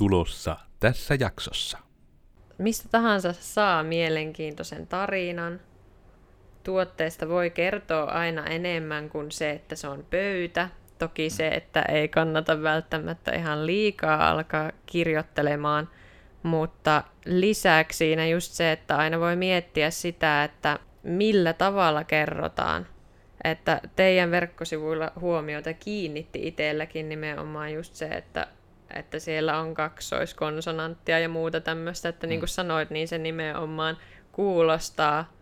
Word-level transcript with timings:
tulossa 0.00 0.56
tässä 0.78 1.16
jaksossa. 1.20 1.78
Mistä 2.58 2.88
tahansa 2.88 3.32
saa 3.32 3.82
mielenkiintoisen 3.82 4.86
tarinan. 4.86 5.60
Tuotteesta 6.62 7.28
voi 7.28 7.50
kertoa 7.50 8.04
aina 8.04 8.46
enemmän 8.46 9.10
kuin 9.10 9.32
se, 9.32 9.50
että 9.50 9.76
se 9.76 9.88
on 9.88 10.06
pöytä. 10.10 10.68
Toki 10.98 11.30
se, 11.30 11.48
että 11.48 11.82
ei 11.82 12.08
kannata 12.08 12.62
välttämättä 12.62 13.30
ihan 13.30 13.66
liikaa 13.66 14.30
alkaa 14.30 14.72
kirjoittelemaan, 14.86 15.88
mutta 16.42 17.04
lisäksi 17.24 17.98
siinä 17.98 18.26
just 18.26 18.52
se, 18.52 18.72
että 18.72 18.96
aina 18.96 19.20
voi 19.20 19.36
miettiä 19.36 19.90
sitä, 19.90 20.44
että 20.44 20.78
millä 21.02 21.52
tavalla 21.52 22.04
kerrotaan. 22.04 22.86
Että 23.44 23.80
teidän 23.96 24.30
verkkosivuilla 24.30 25.12
huomiota 25.20 25.72
kiinnitti 25.72 26.46
itselläkin 26.48 27.08
nimenomaan 27.08 27.72
just 27.72 27.94
se, 27.94 28.06
että 28.06 28.46
että 28.94 29.18
siellä 29.18 29.58
on 29.58 29.74
kaksoiskonsonanttia 29.74 31.18
ja 31.18 31.28
muuta 31.28 31.60
tämmöistä, 31.60 32.08
että 32.08 32.26
niin 32.26 32.40
kuin 32.40 32.48
mm. 32.48 32.52
sanoit, 32.52 32.90
niin 32.90 33.08
se 33.08 33.18
nimenomaan 33.18 33.96
kuulostaa 34.32 35.32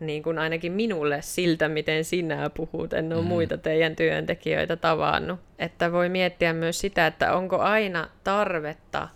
niin 0.00 0.22
kuin 0.22 0.38
ainakin 0.38 0.72
minulle 0.72 1.22
siltä, 1.22 1.68
miten 1.68 2.04
sinä 2.04 2.50
puhut. 2.50 2.92
En 2.92 3.12
ole 3.12 3.22
mm. 3.22 3.28
muita 3.28 3.58
teidän 3.58 3.96
työntekijöitä 3.96 4.76
tavannut. 4.76 5.40
Että 5.58 5.92
voi 5.92 6.08
miettiä 6.08 6.52
myös 6.52 6.80
sitä, 6.80 7.06
että 7.06 7.34
onko 7.34 7.58
aina 7.58 8.08
tarvetta 8.24 9.08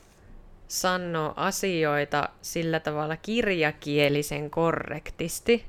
sanoa 0.69 1.32
asioita 1.37 2.29
sillä 2.43 2.80
tavalla 2.80 3.16
kirjakielisen 3.16 4.51
korrektisti, 4.51 5.65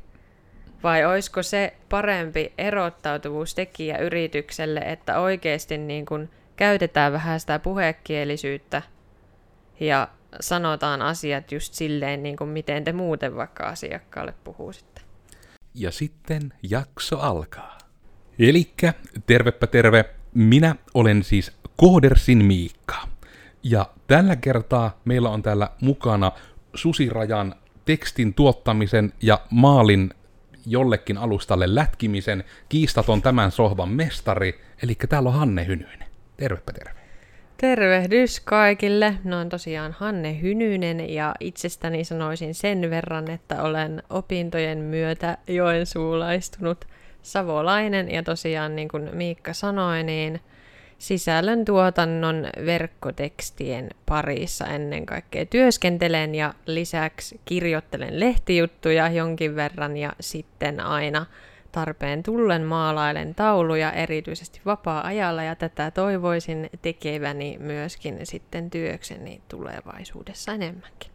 vai 0.84 1.06
olisiko 1.06 1.44
se 1.44 1.74
parempi 1.90 2.54
erottautuvuustekijä 2.58 3.98
yritykselle, 3.98 4.80
että 4.80 5.20
oikeasti 5.20 5.78
niin 5.78 6.06
kuin 6.06 6.30
käytetään 6.56 7.14
vähän 7.14 7.40
sitä 7.40 7.60
puhekielisyyttä 7.60 8.82
ja 9.80 10.08
sanotaan 10.40 11.02
asiat 11.02 11.52
just 11.52 11.74
silleen, 11.74 12.24
niin 12.24 12.38
kuin 12.38 12.50
miten 12.50 12.84
te 12.84 12.94
muuten 12.94 13.36
vaikka 13.36 13.64
asiakkaalle 13.64 14.34
puhuisitte. 14.44 15.02
Ja 15.74 15.92
sitten 15.92 16.54
jakso 16.64 17.20
alkaa. 17.20 17.78
Elikkä, 18.40 18.94
tervepä 19.26 19.68
terve, 19.68 20.06
minä 20.34 20.76
olen 20.94 21.24
siis 21.24 21.52
Koodersin 21.78 22.46
Miikka. 22.46 23.08
Ja 23.64 23.90
tällä 24.08 24.36
kertaa 24.36 25.02
meillä 25.06 25.30
on 25.30 25.42
täällä 25.42 25.70
mukana 25.82 26.32
Susirajan 26.76 27.56
tekstin 27.86 28.34
tuottamisen 28.34 29.14
ja 29.22 29.42
maalin 29.50 30.14
jollekin 30.66 31.18
alustalle 31.18 31.76
lätkimisen 31.76 32.44
kiistaton 32.70 33.22
tämän 33.22 33.52
sohvan 33.52 33.90
mestari, 33.90 34.62
eli 34.84 34.96
täällä 35.10 35.30
on 35.30 35.36
Hanne 35.36 35.66
Hynynen. 35.66 36.13
Tervepä 36.44 36.72
terve. 36.72 37.00
Tervehdys 37.58 38.40
kaikille. 38.40 39.14
No 39.24 39.40
on 39.40 39.50
tosiaan 39.50 39.92
Hanne 39.92 40.42
Hynynen 40.42 41.10
ja 41.10 41.36
itsestäni 41.40 42.04
sanoisin 42.04 42.56
sen 42.56 42.90
verran, 42.90 43.32
että 43.32 43.64
olen 43.64 44.04
opintojen 44.10 44.78
myötä 44.78 45.38
joensuulaistunut 45.48 46.86
savolainen 47.22 48.12
ja 48.12 48.24
tosiaan 48.24 48.76
niin 48.76 48.88
kuin 48.88 49.10
Miikka 49.14 49.54
sanoi, 49.54 50.04
niin 50.04 50.40
sisällön 50.98 51.66
tuotannon 51.66 52.48
verkkotekstien 52.66 53.90
parissa 54.06 54.66
ennen 54.66 55.06
kaikkea 55.06 55.46
työskentelen 55.46 56.36
ja 56.36 56.54
lisäksi 56.66 57.40
kirjoittelen 57.46 58.20
lehtijuttuja 58.20 59.10
jonkin 59.10 59.56
verran 59.56 59.98
ja 59.98 60.14
sitten 60.20 60.80
aina 60.80 61.26
tarpeen 61.74 62.24
tullen 62.24 62.64
maalailen 62.64 63.36
tauluja 63.36 63.92
erityisesti 63.92 64.62
vapaa-ajalla 64.66 65.44
ja 65.44 65.56
tätä 65.56 65.92
toivoisin 65.92 66.70
tekeväni 66.82 67.58
myöskin 67.60 68.20
sitten 68.24 68.70
työkseni 68.70 69.42
tulevaisuudessa 69.50 70.54
enemmänkin. 70.54 71.12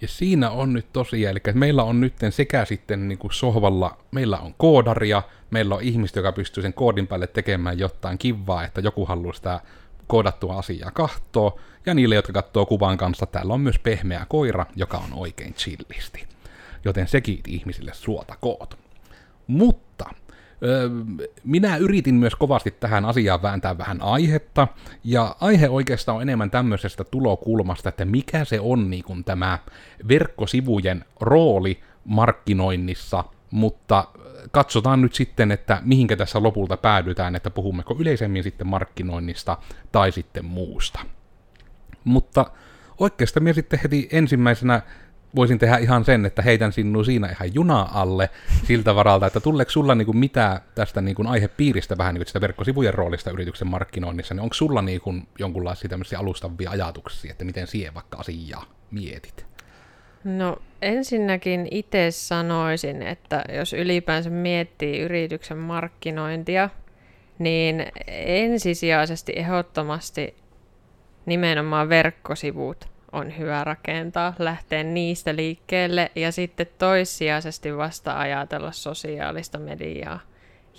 Ja 0.00 0.08
siinä 0.08 0.50
on 0.50 0.72
nyt 0.72 0.86
tosiaan, 0.92 1.30
eli 1.30 1.54
meillä 1.54 1.82
on 1.82 2.00
nyt 2.00 2.14
sekä 2.30 2.64
sitten 2.64 3.08
niin 3.08 3.18
kuin 3.18 3.32
sohvalla, 3.32 3.96
meillä 4.10 4.38
on 4.38 4.54
koodaria, 4.58 5.22
meillä 5.50 5.74
on 5.74 5.82
ihmistä, 5.82 6.18
joka 6.18 6.32
pystyy 6.32 6.62
sen 6.62 6.72
koodin 6.72 7.06
päälle 7.06 7.26
tekemään 7.26 7.78
jotain 7.78 8.18
kivaa, 8.18 8.64
että 8.64 8.80
joku 8.80 9.06
haluaa 9.06 9.32
sitä 9.32 9.60
koodattua 10.06 10.58
asiaa 10.58 10.90
kahtoa, 10.90 11.60
ja 11.86 11.94
niille, 11.94 12.14
jotka 12.14 12.32
katsoo 12.32 12.66
kuvan 12.66 12.96
kanssa, 12.96 13.26
täällä 13.26 13.54
on 13.54 13.60
myös 13.60 13.78
pehmeä 13.78 14.26
koira, 14.28 14.66
joka 14.76 14.98
on 14.98 15.12
oikein 15.12 15.54
chillisti. 15.54 16.26
Joten 16.84 17.08
sekin 17.08 17.40
ihmisille 17.46 17.94
suota 17.94 18.36
koot. 18.40 18.78
Mutta 19.50 20.04
minä 21.44 21.76
yritin 21.76 22.14
myös 22.14 22.34
kovasti 22.34 22.70
tähän 22.70 23.04
asiaan 23.04 23.42
vääntää 23.42 23.78
vähän 23.78 24.02
aihetta, 24.02 24.68
ja 25.04 25.36
aihe 25.40 25.68
oikeastaan 25.68 26.16
on 26.16 26.22
enemmän 26.22 26.50
tämmöisestä 26.50 27.04
tulokulmasta, 27.04 27.88
että 27.88 28.04
mikä 28.04 28.44
se 28.44 28.60
on 28.60 28.90
niin 28.90 29.04
kuin 29.04 29.24
tämä 29.24 29.58
verkkosivujen 30.08 31.04
rooli 31.20 31.80
markkinoinnissa, 32.04 33.24
mutta 33.50 34.08
katsotaan 34.50 35.00
nyt 35.02 35.14
sitten, 35.14 35.50
että 35.50 35.82
mihinkä 35.84 36.16
tässä 36.16 36.42
lopulta 36.42 36.76
päädytään, 36.76 37.36
että 37.36 37.50
puhummeko 37.50 37.96
yleisemmin 37.98 38.42
sitten 38.42 38.66
markkinoinnista 38.66 39.58
tai 39.92 40.12
sitten 40.12 40.44
muusta. 40.44 41.00
Mutta 42.04 42.50
oikeastaan 42.98 43.44
minä 43.44 43.54
sitten 43.54 43.80
heti 43.82 44.08
ensimmäisenä 44.12 44.82
voisin 45.36 45.58
tehdä 45.58 45.76
ihan 45.76 46.04
sen, 46.04 46.26
että 46.26 46.42
heitän 46.42 46.72
sinua 46.72 47.04
siinä 47.04 47.28
ihan 47.30 47.54
juna 47.54 47.88
alle 47.92 48.30
siltä 48.64 48.94
varalta, 48.94 49.26
että 49.26 49.40
tuleeko 49.40 49.70
sulla 49.70 49.94
niinku 49.94 50.12
mitä 50.12 50.60
tästä 50.74 51.00
niinku 51.00 51.24
aihepiiristä 51.26 51.98
vähän 51.98 52.14
niinku 52.14 52.28
sitä 52.28 52.40
verkkosivujen 52.40 52.94
roolista 52.94 53.30
yrityksen 53.30 53.68
markkinoinnissa, 53.68 54.34
niin 54.34 54.42
onko 54.42 54.54
sulla 54.54 54.82
niinku 54.82 55.14
jonkunlaisia 55.38 55.88
tämmöisiä 55.90 56.18
alustavia 56.18 56.70
ajatuksia, 56.70 57.30
että 57.30 57.44
miten 57.44 57.66
siihen 57.66 57.94
vaikka 57.94 58.18
asiaa 58.18 58.64
mietit? 58.90 59.46
No 60.24 60.56
ensinnäkin 60.82 61.68
itse 61.70 62.10
sanoisin, 62.10 63.02
että 63.02 63.44
jos 63.52 63.72
ylipäänsä 63.72 64.30
miettii 64.30 65.00
yrityksen 65.00 65.58
markkinointia, 65.58 66.70
niin 67.38 67.86
ensisijaisesti 68.06 69.32
ehdottomasti 69.36 70.34
nimenomaan 71.26 71.88
verkkosivut 71.88 72.88
on 73.12 73.38
hyvä 73.38 73.64
rakentaa, 73.64 74.34
lähteä 74.38 74.82
niistä 74.82 75.36
liikkeelle 75.36 76.10
ja 76.14 76.32
sitten 76.32 76.66
toissijaisesti 76.78 77.76
vasta 77.76 78.18
ajatella 78.18 78.72
sosiaalista 78.72 79.58
mediaa 79.58 80.20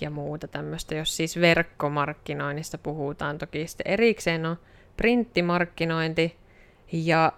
ja 0.01 0.09
muuta 0.09 0.47
tämmöistä. 0.47 0.95
Jos 0.95 1.17
siis 1.17 1.39
verkkomarkkinoinnista 1.39 2.77
puhutaan, 2.77 3.37
toki 3.37 3.67
sitten 3.67 3.93
erikseen 3.93 4.45
on 4.45 4.57
printtimarkkinointi 4.97 6.37
ja 6.91 7.31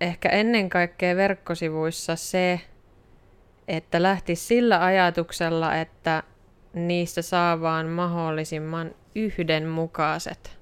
ehkä 0.00 0.28
ennen 0.28 0.68
kaikkea 0.68 1.16
verkkosivuissa 1.16 2.16
se, 2.16 2.60
että 3.68 4.02
lähti 4.02 4.36
sillä 4.36 4.84
ajatuksella, 4.84 5.74
että 5.74 6.22
niistä 6.74 7.22
saa 7.22 7.60
vaan 7.60 7.86
mahdollisimman 7.86 8.94
yhdenmukaiset 9.14 10.53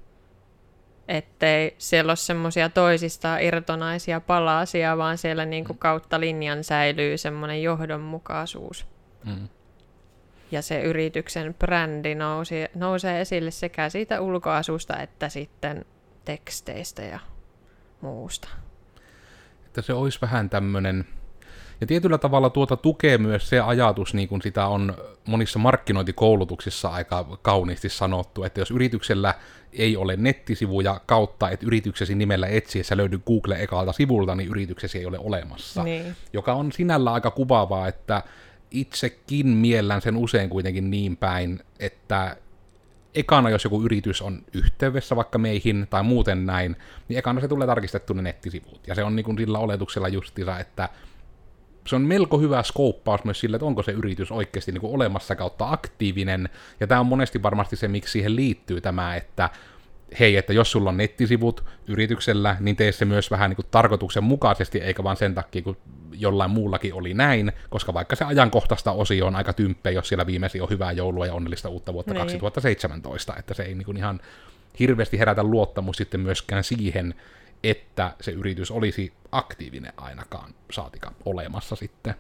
ettei 1.09 1.75
siellä 1.79 2.11
ole 2.11 2.17
semmoisia 2.17 2.69
toisistaan 2.69 3.43
irtonaisia 3.43 4.21
palasia, 4.21 4.99
vaan 4.99 5.19
siellä 5.19 5.45
niin 5.45 5.65
kuin 5.65 5.77
mm. 5.77 5.81
kautta 5.81 6.21
linjan 6.21 6.65
säilyy 6.65 7.19
semmoinen 7.19 7.63
johdonmukaisuus. 7.63 8.87
Mm. 9.25 9.49
Ja 10.51 10.63
se 10.63 10.83
yrityksen 10.83 11.55
brändi 11.55 12.15
nousi, 12.15 12.55
nousee 12.75 13.21
esille 13.21 13.51
sekä 13.51 13.89
siitä 13.89 14.21
ulkoasusta 14.21 14.97
että 14.97 15.29
sitten 15.29 15.85
teksteistä 16.25 17.03
ja 17.03 17.19
muusta. 18.01 18.49
Että 19.67 19.83
se 19.83 19.93
olisi 19.93 20.19
vähän 20.23 20.51
tämmöinen 20.51 21.05
ja 21.83 21.87
tietyllä 21.87 22.19
tavalla 22.19 22.51
tuota 22.51 22.77
tukee 22.77 23.19
myös 23.19 23.49
se 23.49 23.61
ajatus, 23.61 24.15
niin 24.15 24.29
kuin 24.29 24.43
sitä 24.43 24.67
on 24.67 24.95
monissa 25.27 25.59
markkinointikoulutuksissa 25.59 26.89
aika 26.89 27.39
kauniisti 27.43 27.89
sanottu, 27.89 28.45
että 28.45 28.61
jos 28.61 28.71
yrityksellä 28.71 29.35
ei 29.73 29.97
ole 29.97 30.17
nettisivuja 30.17 31.01
kautta, 31.07 31.51
että 31.51 31.67
yrityksesi 31.67 32.15
nimellä 32.15 32.47
etsiessä 32.47 32.97
löydy 32.97 33.19
Google 33.19 33.63
ekalta 33.63 33.93
sivulta, 33.93 34.35
niin 34.35 34.49
yrityksesi 34.49 34.99
ei 34.99 35.07
ole 35.07 35.19
olemassa. 35.19 35.83
Niin. 35.83 36.17
Joka 36.33 36.53
on 36.53 36.73
sinällä 36.73 37.13
aika 37.13 37.31
kuvaavaa, 37.31 37.89
että 37.89 38.23
itsekin 38.71 39.47
miellän 39.47 40.03
sen 40.03 40.17
usein 40.17 40.51
kuitenkin 40.51 40.91
niin 40.91 41.17
päin, 41.17 41.61
että 41.81 42.37
ekana, 43.15 43.51
jos 43.51 43.65
joku 43.65 43.83
yritys 43.83 44.23
on 44.23 44.43
yhteydessä 44.53 45.17
vaikka 45.17 45.39
meihin 45.39 45.87
tai 45.91 46.03
muuten 46.03 46.47
näin, 46.47 46.77
niin 47.09 47.19
ekana 47.19 47.41
se 47.41 47.49
tulee 47.49 47.67
tarkistettu 47.67 48.13
ne 48.13 48.23
nettisivut. 48.23 48.81
Ja 48.87 48.95
se 48.95 49.05
on 49.05 49.17
niin 49.17 49.25
kuin 49.25 49.39
sillä 49.39 49.59
oletuksella 49.59 50.09
justiinsa, 50.09 50.59
että 50.59 50.89
se 51.87 51.97
on 51.97 52.03
melko 52.03 52.39
hyvä 52.39 52.63
skouppaus 52.63 53.25
myös 53.25 53.41
sille, 53.41 53.57
että 53.57 53.67
onko 53.67 53.83
se 53.83 53.93
yritys 53.93 54.33
oikeasti 54.33 54.73
niin 54.73 54.81
kuin 54.81 54.95
olemassa 54.95 55.37
kautta 55.37 55.71
aktiivinen, 55.71 56.49
ja 56.81 56.87
tämä 56.87 57.01
on 57.01 57.07
monesti 57.07 57.43
varmasti 57.43 57.77
se, 57.77 57.89
miksi 57.89 58.13
siihen 58.13 58.37
liittyy 58.37 58.81
tämä, 58.81 59.17
että 59.17 59.51
hei, 60.21 60.37
että 60.37 60.53
jos 60.53 60.73
sulla 60.73 60.91
on 60.91 60.97
nettisivut 60.97 61.65
yrityksellä, 61.87 62.57
niin 62.61 62.77
tee 62.77 62.93
se 62.93 63.05
myös 63.05 63.31
vähän 63.31 63.51
niin 63.51 63.57
kuin 63.57 63.67
tarkoituksenmukaisesti, 63.71 64.79
eikä 64.79 65.05
vaan 65.05 65.17
sen 65.17 65.35
takia, 65.35 65.63
kun 65.63 65.77
jollain 66.13 66.51
muullakin 66.51 66.95
oli 66.95 67.15
näin, 67.15 67.53
koska 67.71 67.95
vaikka 67.95 68.17
se 68.17 68.25
ajankohtaista 68.25 68.93
osio 68.93 69.27
on 69.27 69.37
aika 69.37 69.53
tymppä, 69.53 69.91
jos 69.91 70.09
siellä 70.09 70.27
viimeisin 70.27 70.63
on 70.63 70.71
hyvää 70.71 70.93
joulua 70.93 71.27
ja 71.27 71.35
onnellista 71.35 71.69
uutta 71.69 71.93
vuotta 71.93 72.15
niin. 72.15 72.21
2017, 72.21 73.35
että 73.39 73.55
se 73.55 73.63
ei 73.63 73.75
niin 73.75 73.87
kuin 73.87 73.97
ihan 73.97 74.21
hirveästi 74.79 75.19
herätä 75.19 75.43
luottamus 75.43 75.97
sitten 75.97 76.21
myöskään 76.21 76.65
siihen, 76.65 77.15
että 77.65 78.15
se 78.21 78.31
yritys 78.31 78.71
olisi 78.71 79.13
aktiivinen 79.33 79.93
ainakaan, 79.97 80.55
saatika 80.71 81.13
olemassa 81.25 81.77
sitten. 81.77 82.15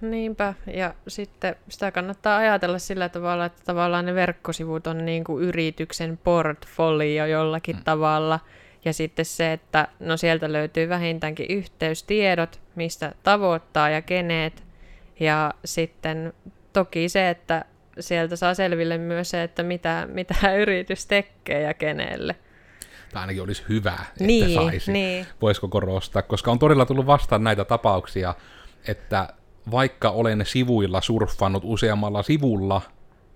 Niinpä, 0.00 0.54
ja 0.74 0.94
sitten 1.08 1.56
sitä 1.68 1.90
kannattaa 1.90 2.36
ajatella 2.36 2.78
sillä 2.78 3.08
tavalla, 3.08 3.44
että 3.44 3.62
tavallaan 3.64 4.06
ne 4.06 4.14
verkkosivut 4.14 4.86
on 4.86 5.04
niin 5.04 5.24
kuin 5.24 5.44
yrityksen 5.44 6.18
portfolio 6.24 7.26
jollakin 7.26 7.76
mm. 7.76 7.84
tavalla, 7.84 8.40
ja 8.84 8.92
sitten 8.92 9.24
se, 9.24 9.52
että 9.52 9.88
no 10.00 10.16
sieltä 10.16 10.52
löytyy 10.52 10.88
vähintäänkin 10.88 11.46
yhteystiedot, 11.50 12.60
mistä 12.74 13.14
tavoittaa 13.22 13.90
ja 13.90 14.02
keneet, 14.02 14.64
ja 15.20 15.54
sitten 15.64 16.32
toki 16.72 17.08
se, 17.08 17.30
että 17.30 17.64
sieltä 18.00 18.36
saa 18.36 18.54
selville 18.54 18.98
myös 18.98 19.30
se, 19.30 19.42
että 19.42 19.62
mitä, 19.62 20.08
mitä 20.12 20.54
yritys 20.62 21.06
tekee 21.06 21.62
ja 21.62 21.74
kenelle. 21.74 22.36
Tai 23.12 23.20
ainakin 23.20 23.42
olisi 23.42 23.62
hyvä, 23.68 23.92
että 24.08 24.24
Niin, 24.24 24.54
saisi. 24.54 24.92
niin. 24.92 25.26
Voisiko 25.42 25.68
korostaa, 25.68 26.22
koska 26.22 26.50
on 26.50 26.58
todella 26.58 26.86
tullut 26.86 27.06
vastaan 27.06 27.44
näitä 27.44 27.64
tapauksia, 27.64 28.34
että 28.88 29.28
vaikka 29.70 30.10
olen 30.10 30.46
sivuilla 30.46 31.00
surffannut 31.00 31.62
useammalla 31.66 32.22
sivulla, 32.22 32.82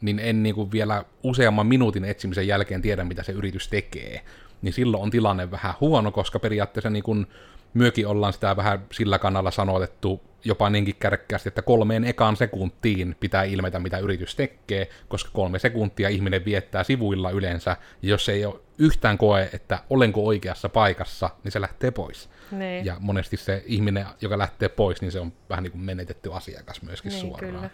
niin 0.01 0.19
en 0.19 0.43
niin 0.43 0.55
kuin 0.55 0.73
vielä 0.73 1.05
useamman 1.23 1.67
minuutin 1.67 2.05
etsimisen 2.05 2.47
jälkeen 2.47 2.83
tiedä, 2.83 3.05
mitä 3.05 3.23
se 3.23 3.33
yritys 3.33 3.69
tekee. 3.69 4.21
Niin 4.63 4.73
silloin 4.73 5.03
on 5.03 5.11
tilanne 5.11 5.51
vähän 5.51 5.75
huono, 5.81 6.13
koska 6.13 6.39
periaatteessa 6.39 6.91
niin 6.91 7.03
kuin 7.03 7.27
myökin 7.75 8.07
ollaan 8.07 8.33
sitä 8.33 8.57
vähän 8.57 8.87
sillä 8.93 9.19
kannalla 9.19 9.51
sanotettu 9.51 10.21
jopa 10.45 10.71
niinkin 10.71 10.97
kärkkäästi, 10.99 11.49
että 11.49 11.63
kolmeen 11.63 12.05
ekaan 12.05 12.37
sekuntiin 12.37 13.17
pitää 13.21 13.43
ilmetä, 13.45 13.79
mitä 13.79 13.99
yritys 13.99 14.35
tekee, 14.35 14.89
koska 15.09 15.31
kolme 15.33 15.59
sekuntia 15.59 16.09
ihminen 16.09 16.45
viettää 16.45 16.85
sivuilla 16.85 17.31
yleensä, 17.31 17.77
ja 18.03 18.09
jos 18.09 18.29
ei 18.29 18.45
ole 18.45 18.61
yhtään 18.79 19.19
koe, 19.19 19.51
että 19.53 19.79
olenko 19.91 20.27
oikeassa 20.27 20.69
paikassa, 20.69 21.31
niin 21.45 21.53
se 21.53 21.61
lähtee 21.61 21.91
pois. 21.91 22.31
Niin. 22.51 22.85
Ja 22.85 22.97
monesti 23.01 23.37
se 23.37 23.63
ihminen, 23.67 24.07
joka 24.21 24.39
lähtee 24.39 24.69
pois, 24.69 25.01
niin 25.01 25.13
se 25.13 25.21
on 25.21 25.33
vähän 25.51 25.63
niin 25.63 25.73
kuin 25.73 25.83
menetetty 25.83 26.33
asiakas 26.35 26.83
myöskin 26.83 27.11
Niin, 27.11 27.21
suoraan. 27.21 27.53
kyllä. 27.55 27.71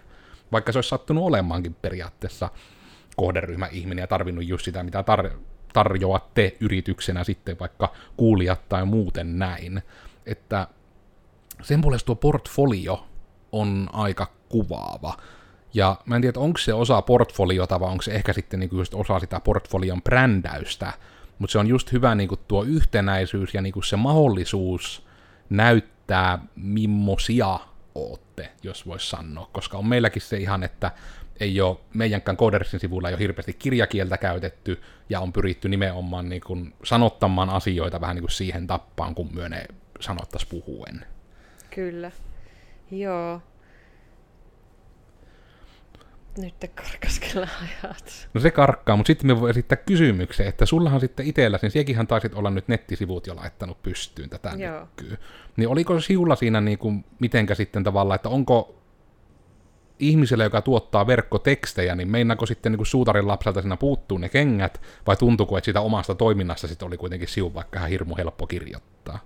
Vaikka 0.53 0.73
se 0.73 0.79
olisi 0.79 0.89
sattunut 0.89 1.25
olemaankin 1.25 1.75
periaatteessa 1.75 2.49
kohderyhmä 3.17 3.67
ihminen 3.67 4.03
ja 4.03 4.07
tarvinnut 4.07 4.47
just 4.47 4.65
sitä, 4.65 4.83
mitä 4.83 5.05
tar- 5.17 5.37
tarjoatte 5.77 6.57
yrityksenä 6.61 7.25
sitten 7.25 7.59
vaikka 7.59 7.93
kuulijat 8.17 8.69
tai 8.69 8.85
muuten 8.85 9.39
näin. 9.39 9.83
Että 10.27 10.69
sen 11.63 11.81
puolesta 11.81 12.07
tuo 12.07 12.15
portfolio 12.15 13.07
on 13.53 13.89
aika 13.93 14.33
kuvaava. 14.49 15.17
Ja 15.75 15.97
mä 16.05 16.17
en 16.17 16.23
tiedä, 16.23 16.41
onko 16.41 16.59
se 16.59 16.75
osa 16.75 17.03
portfoliota 17.03 17.81
vai 17.81 17.91
onko 17.91 18.03
se 18.03 18.13
ehkä 18.13 18.33
sitten 18.33 18.61
niinku 18.61 18.77
just 18.77 18.95
osa 18.95 19.19
sitä 19.21 19.41
portfolion 19.41 20.03
brändäystä, 20.03 20.93
mutta 21.39 21.53
se 21.53 21.59
on 21.59 21.67
just 21.67 21.93
hyvä 21.93 22.15
niinku 22.15 22.37
tuo 22.37 22.63
yhtenäisyys 22.63 23.55
ja 23.55 23.63
niinku 23.63 23.83
se 23.83 23.97
mahdollisuus 23.97 25.07
näyttää, 25.51 26.39
mimmosia 26.57 27.59
ootte, 27.95 28.53
jos 28.63 28.87
vois 28.87 29.11
sanoa, 29.11 29.49
koska 29.53 29.79
on 29.79 29.87
meilläkin 29.87 30.23
se 30.23 30.37
ihan, 30.37 30.63
että 30.63 30.93
ei 31.41 31.61
ole 31.61 31.77
meidänkään 31.95 32.37
Codersin 32.37 32.81
sivuilla 32.81 33.09
ei 33.09 33.15
ole 33.15 33.21
hirveästi 33.21 33.53
kirjakieltä 33.53 34.19
käytetty, 34.19 34.83
ja 35.09 35.21
on 35.21 35.33
pyritty 35.33 35.69
nimenomaan 35.69 36.29
niin 36.29 36.43
kuin 36.47 36.75
sanottamaan 36.85 37.51
asioita 37.51 38.01
vähän 38.01 38.17
niin 38.17 38.23
kuin 38.23 38.31
siihen 38.31 38.67
tappaan, 38.67 39.15
kun 39.15 39.35
myönne 39.35 39.67
sanottas 40.01 40.47
puhuen. 40.47 41.07
Kyllä. 41.71 42.11
Joo. 42.91 43.41
Nyt 46.39 46.61
te 46.61 46.69
karkas 46.69 47.21
kyllä 47.21 47.49
ajatus. 47.63 48.29
No 48.35 48.41
se 48.41 48.51
karkkaa, 48.51 48.97
mutta 48.97 49.07
sitten 49.07 49.27
me 49.27 49.41
voi 49.41 49.51
esittää 49.51 49.77
kysymyksen, 49.77 50.47
että 50.47 50.67
sullahan 50.67 51.01
sitten 51.01 51.27
itselläsi, 51.27 51.65
niin 51.67 51.73
siekinhän 51.73 52.07
taisit 52.07 52.35
olla 52.35 52.51
nyt 52.51 52.69
nettisivut 52.69 53.27
jo 53.27 53.37
laittanut 53.37 53.83
pystyyn 53.83 54.31
tätä 54.31 54.53
Joo. 54.57 54.81
nykyyn. 54.81 55.19
Niin 55.57 55.69
oliko 55.69 56.01
siulla 56.01 56.37
siinä 56.37 56.61
niin 56.61 56.79
kuin, 56.79 57.05
mitenkä 57.19 57.55
sitten 57.55 57.85
tavallaan, 57.85 58.17
että 58.17 58.29
onko 58.29 58.83
ihmiselle, 59.99 60.45
joka 60.45 60.63
tuottaa 60.63 61.07
verkkotekstejä, 61.07 61.95
niin 61.95 62.11
meinaako 62.11 62.47
sitten 62.47 62.73
niin 62.73 62.79
kuin 62.79 62.87
suutarin 62.87 63.29
lapselta 63.29 63.61
siinä 63.61 63.77
puuttuu 63.77 64.19
ne 64.19 64.29
kengät, 64.29 64.81
vai 65.07 65.17
tuntuuko, 65.17 65.59
että 65.59 65.65
sitä 65.65 65.81
omasta 65.81 66.15
toiminnasta 66.15 66.69
sitten 66.69 66.87
oli 66.87 66.97
kuitenkin 66.97 67.29
siun 67.29 67.55
vaikka 67.55 67.79
ihan 67.79 67.91
hirmu 67.91 68.17
helppo 68.17 68.47
kirjoittaa? 68.47 69.19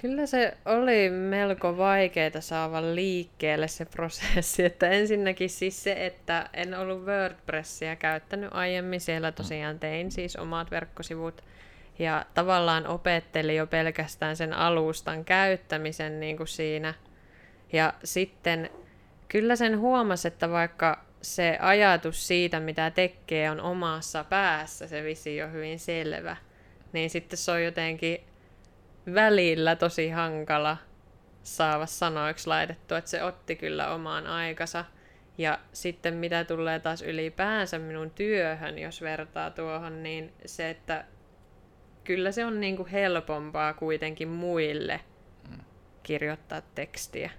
Kyllä 0.00 0.26
se 0.26 0.56
oli 0.64 1.10
melko 1.10 1.76
vaikeaa 1.76 2.40
saada 2.40 2.94
liikkeelle 2.94 3.68
se 3.68 3.84
prosessi, 3.84 4.64
että 4.70 4.88
ensinnäkin 4.88 5.50
siis 5.50 5.84
se, 5.84 6.06
että 6.06 6.48
en 6.54 6.78
ollut 6.78 7.04
WordPressia 7.04 7.96
käyttänyt 7.96 8.50
aiemmin, 8.52 9.00
siellä 9.00 9.32
tosiaan 9.32 9.78
tein 9.78 10.10
siis 10.10 10.36
omat 10.36 10.70
verkkosivut 10.70 11.42
ja 11.98 12.26
tavallaan 12.34 12.86
opettelin 12.86 13.56
jo 13.56 13.66
pelkästään 13.66 14.36
sen 14.36 14.52
alustan 14.52 15.24
käyttämisen 15.24 16.20
niin 16.20 16.36
kuin 16.36 16.48
siinä. 16.48 16.94
Ja 17.72 17.94
sitten 18.04 18.70
kyllä 19.32 19.56
sen 19.56 19.78
huomasi, 19.78 20.28
että 20.28 20.50
vaikka 20.50 21.04
se 21.22 21.58
ajatus 21.60 22.28
siitä, 22.28 22.60
mitä 22.60 22.90
tekee, 22.90 23.50
on 23.50 23.60
omassa 23.60 24.24
päässä, 24.24 24.86
se 24.86 25.04
visio 25.04 25.48
hyvin 25.48 25.78
selvä, 25.78 26.36
niin 26.92 27.10
sitten 27.10 27.36
se 27.36 27.50
on 27.50 27.64
jotenkin 27.64 28.20
välillä 29.14 29.76
tosi 29.76 30.10
hankala 30.10 30.76
saava 31.42 31.86
sanoiksi 31.86 32.46
laitettua, 32.46 32.98
että 32.98 33.10
se 33.10 33.22
otti 33.22 33.56
kyllä 33.56 33.94
omaan 33.94 34.26
aikansa. 34.26 34.84
Ja 35.38 35.58
sitten 35.72 36.14
mitä 36.14 36.44
tulee 36.44 36.80
taas 36.80 37.02
ylipäänsä 37.02 37.78
minun 37.78 38.10
työhön, 38.10 38.78
jos 38.78 39.02
vertaa 39.02 39.50
tuohon, 39.50 40.02
niin 40.02 40.32
se, 40.46 40.70
että 40.70 41.04
kyllä 42.04 42.32
se 42.32 42.44
on 42.44 42.60
niinku 42.60 42.88
helpompaa 42.92 43.74
kuitenkin 43.74 44.28
muille 44.28 45.00
kirjoittaa 46.02 46.60
tekstiä. 46.74 47.30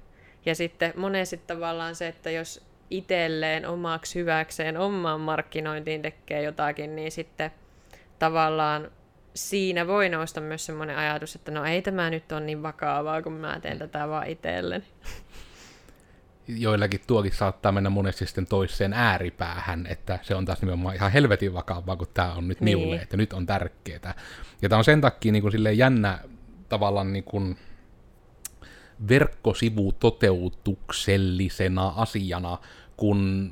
Ja 0.46 0.56
sitten 0.56 0.94
monesti 0.96 1.38
tavallaan 1.38 1.96
se, 1.96 2.08
että 2.08 2.32
jos 2.32 2.66
itselleen 2.90 3.68
omaksi 3.68 4.20
hyväkseen 4.20 4.78
omaan 4.78 5.22
markkinointiin 5.22 6.02
tekee 6.02 6.42
jotakin, 6.42 6.96
niin 6.96 7.12
sitten 7.12 7.52
tavallaan 8.20 8.92
siinä 9.36 9.88
voi 9.88 10.10
nousta 10.10 10.42
myös 10.42 10.66
semmoinen 10.66 10.98
ajatus, 10.98 11.36
että 11.36 11.52
no 11.52 11.66
ei 11.66 11.82
tämä 11.82 12.10
nyt 12.10 12.32
ole 12.32 12.40
niin 12.42 12.64
vakavaa, 12.64 13.22
kun 13.22 13.34
mä 13.34 13.60
teen 13.62 13.80
tätä 13.80 14.10
vaan 14.10 14.28
itselleni. 14.28 14.86
joillakin 16.48 17.02
tuokin 17.08 17.32
saattaa 17.36 17.72
mennä 17.72 17.90
monesti 17.90 18.26
sitten 18.26 18.48
toiseen 18.48 18.94
ääripäähän, 18.94 19.88
että 19.90 20.20
se 20.22 20.36
on 20.36 20.46
taas 20.46 20.62
nimenomaan 20.62 20.96
ihan 20.96 21.12
helvetin 21.12 21.54
vakavaa, 21.54 21.96
kun 21.96 22.08
tämä 22.14 22.34
on 22.34 22.48
nyt 22.48 22.62
Niin. 22.62 22.78
minulle, 22.78 22.96
että 22.96 23.18
nyt 23.18 23.34
on 23.34 23.46
tärkeää. 23.46 24.14
Ja 24.62 24.70
tämä 24.70 24.78
on 24.78 24.84
sen 24.84 25.02
takia 25.02 25.32
niin 25.32 25.42
kuin 25.42 25.52
silleen 25.52 25.78
jännä 25.78 26.20
tavallaan 26.70 27.14
niin 27.14 27.24
kuin 27.24 27.58
verkkosivutoteutuksellisena 29.08 31.94
asiana, 31.96 32.58
kun 32.98 33.52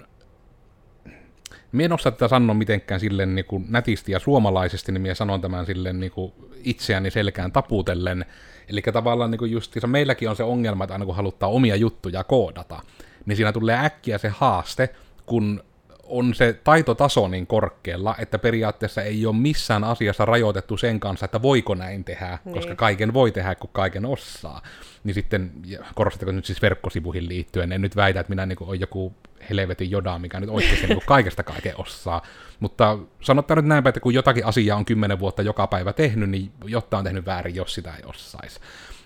Mie 1.71 1.85
en 1.85 1.93
osaa 1.93 2.11
tätä 2.11 2.27
sanoa 2.27 2.53
mitenkään 2.53 2.99
silleen 2.99 3.35
niin 3.35 3.45
kuin 3.45 3.65
nätisti 3.69 4.11
ja 4.11 4.19
suomalaisesti, 4.19 4.91
niin 4.91 5.01
minä 5.01 5.13
sanon 5.13 5.41
tämän 5.41 5.65
silleen 5.65 5.99
niin 5.99 6.11
kuin 6.11 6.33
itseäni 6.63 7.11
selkään 7.11 7.51
taputellen. 7.51 8.25
Eli 8.69 8.81
tavallaan 8.81 9.31
niin 9.31 9.39
kuin 9.39 9.51
justiinsa 9.51 9.87
meilläkin 9.87 10.29
on 10.29 10.35
se 10.35 10.43
ongelma, 10.43 10.83
että 10.83 10.93
aina 10.93 11.05
kun 11.05 11.15
haluttaa 11.15 11.49
omia 11.49 11.75
juttuja 11.75 12.23
koodata, 12.23 12.81
niin 13.25 13.35
siinä 13.35 13.53
tulee 13.53 13.85
äkkiä 13.85 14.17
se 14.17 14.29
haaste, 14.29 14.89
kun 15.25 15.63
on 16.11 16.33
se 16.33 16.59
taitotaso 16.63 17.27
niin 17.27 17.47
korkealla, 17.47 18.15
että 18.19 18.39
periaatteessa 18.39 19.01
ei 19.01 19.25
ole 19.25 19.35
missään 19.35 19.83
asiassa 19.83 20.25
rajoitettu 20.25 20.77
sen 20.77 20.99
kanssa, 20.99 21.25
että 21.25 21.41
voiko 21.41 21.75
näin 21.75 22.03
tehdä, 22.03 22.37
Niin. 22.45 22.53
koska 22.55 22.75
kaiken 22.75 23.13
voi 23.13 23.31
tehdä, 23.31 23.55
kun 23.55 23.69
kaiken 23.73 24.05
osaa. 24.05 24.61
Niin 25.03 25.13
sitten, 25.13 25.51
korostatteko 25.95 26.31
nyt 26.31 26.45
siis 26.45 26.61
verkkosivuihin 26.61 27.29
liittyen, 27.29 27.71
en 27.71 27.81
nyt 27.81 27.95
väitä, 27.95 28.19
että 28.19 28.29
minä 28.29 28.45
niin 28.45 28.57
olen 28.61 28.79
joku 28.79 29.13
helvetin 29.49 29.91
joda, 29.91 30.19
mikä 30.19 30.39
nyt 30.39 30.49
oikeasti 30.49 30.87
niin 30.87 30.99
kaikesta 31.05 31.43
kaiken 31.43 31.73
osaa. 31.77 32.21
Mutta 32.59 32.97
sanotaan 33.21 33.57
nyt 33.57 33.65
näinpä, 33.65 33.89
että 33.89 33.99
kun 33.99 34.13
jotakin 34.13 34.45
asiaa 34.45 34.77
on 34.77 34.85
kymmenen 34.85 35.19
vuotta 35.19 35.41
joka 35.41 35.67
päivä 35.67 35.93
tehnyt, 35.93 36.29
niin 36.29 36.51
jotta 36.65 36.97
on 36.97 37.03
tehnyt 37.03 37.25
väärin, 37.25 37.55
jos 37.55 37.73
sitä 37.73 37.93
ei 37.95 38.03
osaisi. 38.05 38.59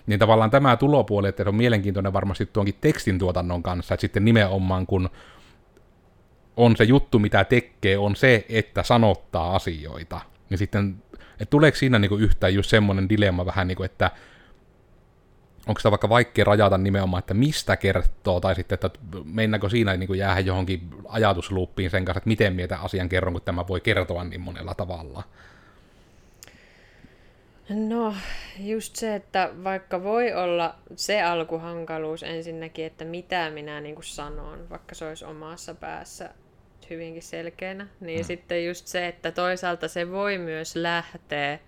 Niin 0.06 0.18
tavallaan 0.18 0.50
tämä 0.50 0.76
tulopuoli, 0.76 1.28
että 1.28 1.42
se 1.42 1.48
on 1.48 1.54
mielenkiintoinen 1.54 2.12
varmasti 2.12 2.46
tuonkin 2.46 2.76
tekstin 2.80 3.18
tuotannon 3.18 3.62
kanssa, 3.62 3.94
että 3.94 4.00
sitten 4.00 4.24
nimenomaan 4.24 4.86
kun 4.86 5.10
on 6.56 6.76
se 6.76 6.84
juttu, 6.84 7.18
mitä 7.18 7.44
tekee, 7.44 7.98
on 7.98 8.16
se, 8.16 8.46
että 8.48 8.82
sanottaa 8.82 9.56
asioita. 9.56 10.20
Niin 10.50 10.58
sitten, 10.58 11.02
että 11.12 11.50
tuleeko 11.50 11.76
siinä 11.76 11.98
niinku 11.98 12.16
yhtään 12.16 12.54
just 12.54 12.70
semmoinen 12.70 13.08
dilemma 13.08 13.46
vähän 13.46 13.68
niin 13.68 13.76
kuin, 13.76 13.84
että 13.84 14.10
onko 15.66 15.78
sitä 15.78 15.90
vaikka 15.90 16.08
vaikea 16.08 16.44
rajata 16.44 16.78
nimenomaan, 16.78 17.18
että 17.18 17.34
mistä 17.34 17.76
kertoo, 17.76 18.40
tai 18.40 18.54
sitten, 18.54 18.74
että 18.74 18.90
mennäänkö 19.24 19.68
siinä 19.68 19.96
niin 19.96 20.06
kuin 20.06 20.18
jäädä 20.18 20.40
johonkin 20.40 20.88
ajatusluuppiin 21.08 21.90
sen 21.90 22.04
kanssa, 22.04 22.18
että 22.18 22.28
miten 22.28 22.52
mietä 22.52 22.78
asian 22.78 23.08
kerron, 23.08 23.32
kun 23.32 23.42
tämä 23.42 23.68
voi 23.68 23.80
kertoa 23.80 24.24
niin 24.24 24.40
monella 24.40 24.74
tavalla. 24.74 25.22
No, 27.68 28.14
just 28.58 28.96
se, 28.96 29.14
että 29.14 29.50
vaikka 29.64 30.02
voi 30.02 30.34
olla 30.34 30.74
se 30.96 31.22
alkuhankaluus 31.22 32.22
ensinnäkin, 32.22 32.84
että 32.86 33.04
mitä 33.04 33.50
minä 33.50 33.80
niin 33.80 33.94
kuin 33.94 34.04
sanon, 34.04 34.70
vaikka 34.70 34.94
se 34.94 35.08
olisi 35.08 35.24
omassa 35.24 35.74
päässä 35.74 36.30
nyt 36.86 36.90
hyvinkin 36.90 37.22
selkeänä. 37.22 37.86
Niin 38.00 38.20
mm. 38.20 38.24
sitten 38.24 38.66
just 38.66 38.86
se, 38.86 39.06
että 39.06 39.32
toisaalta 39.32 39.88
se 39.88 40.10
voi 40.10 40.38
myös 40.38 40.76
lähteä 40.76 41.58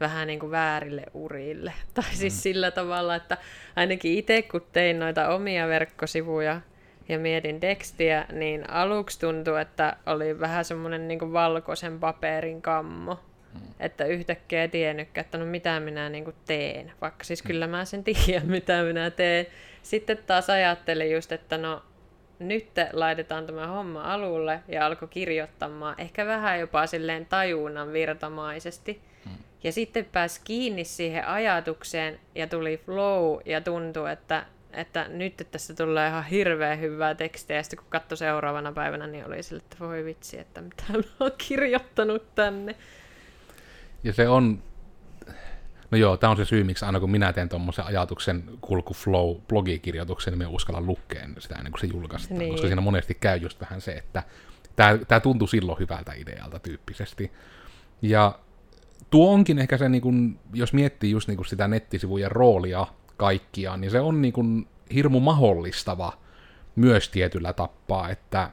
vähän 0.00 0.26
niin 0.26 0.40
kuin 0.40 0.50
väärille 0.50 1.04
urille. 1.14 1.72
Tai 1.94 2.14
siis 2.14 2.34
mm. 2.34 2.40
sillä 2.40 2.70
tavalla, 2.70 3.14
että 3.14 3.38
ainakin 3.76 4.18
itse 4.18 4.42
kun 4.42 4.66
tein 4.72 4.98
noita 4.98 5.28
omia 5.28 5.68
verkkosivuja 5.68 6.60
ja 7.08 7.18
mietin 7.18 7.60
tekstiä, 7.60 8.26
niin 8.32 8.70
aluksi 8.70 9.20
tuntui, 9.20 9.60
että 9.60 9.96
oli 10.06 10.40
vähän 10.40 10.64
semmoinen 10.64 11.08
niin 11.08 11.32
valkoisen 11.32 12.00
paperin 12.00 12.62
kammo. 12.62 13.18
Mm. 13.54 13.60
Että 13.80 14.04
yhtäkkiä 14.04 14.62
ei 14.62 14.68
tiennytkään, 14.68 15.24
että 15.24 15.38
no 15.38 15.46
mitä 15.46 15.80
minä 15.80 16.08
niin 16.08 16.24
kuin 16.24 16.36
teen. 16.46 16.92
Vaikka 17.00 17.24
siis 17.24 17.44
mm. 17.44 17.46
kyllä 17.46 17.66
mä 17.66 17.84
sen 17.84 18.04
tiedän, 18.04 18.50
mitä 18.56 18.82
minä 18.82 19.10
teen. 19.10 19.46
Sitten 19.82 20.18
taas 20.26 20.50
ajattelin 20.50 21.12
just, 21.12 21.32
että 21.32 21.58
no 21.58 21.82
nyt 22.40 22.68
laitetaan 22.92 23.46
tämä 23.46 23.66
homma 23.66 24.02
alulle 24.02 24.60
ja 24.68 24.86
alkoi 24.86 25.08
kirjoittamaan 25.08 25.94
ehkä 25.98 26.26
vähän 26.26 26.60
jopa 26.60 26.86
silleen 26.86 27.26
tajunnan 27.26 27.92
virtamaisesti. 27.92 29.00
Hmm. 29.24 29.36
Ja 29.64 29.72
sitten 29.72 30.04
pääsi 30.04 30.40
kiinni 30.44 30.84
siihen 30.84 31.26
ajatukseen 31.26 32.20
ja 32.34 32.46
tuli 32.46 32.80
flow 32.86 33.38
ja 33.44 33.60
tuntui, 33.60 34.12
että, 34.12 34.46
että 34.72 35.08
nyt 35.08 35.40
että 35.40 35.52
tässä 35.52 35.74
tulee 35.74 36.08
ihan 36.08 36.24
hirveän 36.24 36.80
hyvää 36.80 37.14
tekstiä. 37.14 37.56
Ja 37.56 37.62
sitten 37.62 37.78
kun 37.78 37.86
katsoi 37.90 38.18
seuraavana 38.18 38.72
päivänä, 38.72 39.06
niin 39.06 39.26
oli 39.26 39.42
sille, 39.42 39.62
että 39.62 39.76
voi 39.80 40.04
vitsi, 40.04 40.38
että 40.38 40.60
mitä 40.60 40.84
mä 40.92 41.02
oon 41.20 41.32
kirjoittanut 41.48 42.34
tänne. 42.34 42.74
Ja 44.04 44.12
se 44.12 44.28
on 44.28 44.62
No 45.90 45.98
joo, 45.98 46.16
tämä 46.16 46.30
on 46.30 46.36
se 46.36 46.44
syy, 46.44 46.64
miksi 46.64 46.84
aina 46.84 47.00
kun 47.00 47.10
minä 47.10 47.32
teen 47.32 47.48
tuommoisen 47.48 47.84
ajatuksen 47.84 48.44
kulku 48.60 48.94
flow 48.94 49.36
blogikirjoituksen, 49.48 50.32
niin 50.32 50.38
me 50.38 50.46
uskallan 50.46 50.86
lukea 50.86 51.26
sitä 51.38 51.54
ennen 51.54 51.72
kuin 51.72 51.80
se 51.80 51.86
julkaistaan, 51.86 52.38
niin. 52.38 52.50
koska 52.50 52.66
siinä 52.66 52.80
monesti 52.80 53.14
käy 53.14 53.36
just 53.36 53.60
vähän 53.60 53.80
se, 53.80 53.92
että 53.92 54.22
tämä, 54.76 54.98
tämä 55.08 55.20
tuntuu 55.20 55.48
silloin 55.48 55.78
hyvältä 55.78 56.12
idealta 56.12 56.58
tyyppisesti. 56.58 57.32
Ja 58.02 58.38
tuo 59.10 59.32
onkin 59.32 59.58
ehkä 59.58 59.78
se, 59.78 59.88
niin 59.88 60.02
kun, 60.02 60.38
jos 60.54 60.72
miettii 60.72 61.10
just 61.10 61.28
niin 61.28 61.36
kun 61.36 61.46
sitä 61.46 61.68
nettisivujen 61.68 62.30
roolia 62.30 62.86
kaikkiaan, 63.16 63.80
niin 63.80 63.90
se 63.90 64.00
on 64.00 64.22
niin 64.22 64.32
kun 64.32 64.66
hirmu 64.94 65.20
mahdollistava 65.20 66.12
myös 66.76 67.08
tietyllä 67.08 67.52
tappaa, 67.52 68.08
että 68.08 68.50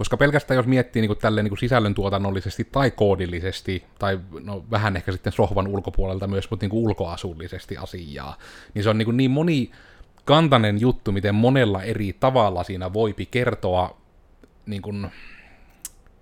koska 0.00 0.16
pelkästään 0.16 0.56
jos 0.56 0.66
miettii 0.66 1.02
niin 1.02 1.18
tälleen 1.18 1.44
niin 1.44 1.58
sisällöntuotannollisesti 1.58 2.68
tai 2.72 2.90
koodillisesti, 2.90 3.84
tai 3.98 4.20
no, 4.44 4.64
vähän 4.70 4.96
ehkä 4.96 5.12
sitten 5.12 5.32
sohvan 5.32 5.68
ulkopuolelta 5.68 6.26
myös, 6.26 6.50
mutta 6.50 6.66
niin 6.66 6.84
ulkoasullisesti 6.84 7.76
asiaa, 7.76 8.38
niin 8.74 8.82
se 8.82 8.90
on 8.90 8.98
niin, 8.98 9.16
niin 9.16 9.30
moni 9.30 9.70
kantainen 10.24 10.80
juttu, 10.80 11.12
miten 11.12 11.34
monella 11.34 11.82
eri 11.82 12.16
tavalla 12.20 12.64
siinä 12.64 12.92
voipi 12.92 13.26
kertoa 13.26 14.00
niin 14.66 14.82
kuin, 14.82 15.10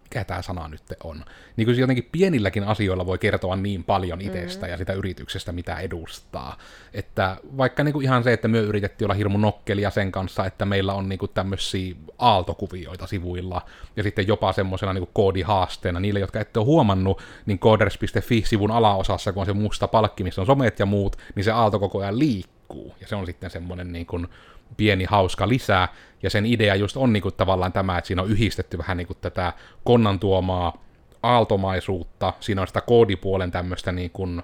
mikä 0.09 0.25
tämä 0.25 0.43
sana 0.43 0.69
nyt 0.69 0.83
on. 1.05 1.25
Niin 1.57 1.67
kuin 1.67 1.79
jotenkin 1.79 2.09
pienilläkin 2.13 2.65
asioilla 2.65 3.07
voi 3.07 3.19
kertoa 3.19 3.57
niin 3.57 3.85
paljon 3.85 4.21
itsestä 4.21 4.67
mm. 4.67 4.71
ja 4.71 4.77
sitä 4.77 4.93
yrityksestä, 4.93 5.53
mitä 5.53 5.79
edustaa. 5.79 6.59
Että 6.93 7.37
vaikka 7.57 7.85
niin 7.85 7.93
kuin 7.93 8.05
ihan 8.05 8.25
se, 8.25 8.33
että 8.33 8.49
me 8.49 8.59
yritettiin 8.59 9.07
olla 9.07 9.15
hirmu 9.15 9.39
nokkelia 9.39 9.91
sen 9.91 10.13
kanssa, 10.13 10.47
että 10.47 10.65
meillä 10.65 10.95
on 10.95 11.09
niin 11.09 11.19
kuin 11.19 11.31
tämmöisiä 11.35 11.95
aaltokuvioita 12.19 13.07
sivuilla, 13.07 13.63
ja 13.97 14.03
sitten 14.03 14.29
jopa 14.29 14.53
semmoisena 14.53 14.93
niin 14.93 15.09
koodihaasteena 15.13 16.01
niille, 16.01 16.21
jotka 16.21 16.41
ette 16.41 16.59
ole 16.59 16.67
huomannut, 16.67 17.23
niin 17.47 17.59
coders.fi-sivun 17.59 18.71
alaosassa, 18.71 19.33
kun 19.33 19.41
on 19.41 19.47
se 19.47 19.53
musta 19.53 19.89
palkki, 19.89 20.25
missä 20.25 20.41
on 20.41 20.47
somet 20.47 20.79
ja 20.79 20.87
muut, 20.87 21.17
niin 21.35 21.45
se 21.45 21.51
aalto 21.51 21.79
koko 21.79 21.99
ajan 22.01 22.19
liikkuu, 22.19 22.95
ja 23.01 23.07
se 23.07 23.17
on 23.17 23.27
sitten 23.27 23.51
semmoinen 23.51 23.93
niin 23.93 24.07
kuin 24.07 24.29
pieni 24.77 25.05
hauska 25.05 25.49
lisää, 25.49 25.89
ja 26.23 26.31
sen 26.31 26.47
idea 26.47 26.75
just 26.75 26.97
on 26.97 27.13
niin 27.13 27.23
kuin 27.23 27.35
tavallaan 27.35 27.73
tämä, 27.73 27.99
että 27.99 28.07
siinä 28.09 28.23
on 28.23 28.31
yhdistetty 28.31 28.79
vähän 28.79 28.97
niin 28.97 29.07
kuin 29.07 29.19
tätä 29.21 29.53
konnan 29.85 30.19
tuomaa 30.19 30.85
aaltomaisuutta, 31.23 32.33
siinä 32.41 32.61
on 32.61 32.67
sitä 32.67 32.81
koodipuolen 32.81 33.51
tämmöistä 33.51 33.93
niin 33.93 34.11
kuin, 34.11 34.43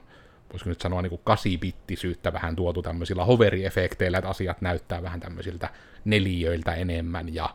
voisiko 0.52 0.70
nyt 0.70 0.80
sanoa 0.80 1.02
niin 1.02 1.20
kasibittisyyttä 1.24 2.32
vähän 2.32 2.56
tuotu 2.56 2.82
tämmöisillä 2.82 3.24
hoveriefekteillä, 3.24 4.18
että 4.18 4.30
asiat 4.30 4.60
näyttää 4.60 5.02
vähän 5.02 5.20
tämmöisiltä 5.20 5.68
neliöiltä 6.04 6.74
enemmän, 6.74 7.34
ja 7.34 7.54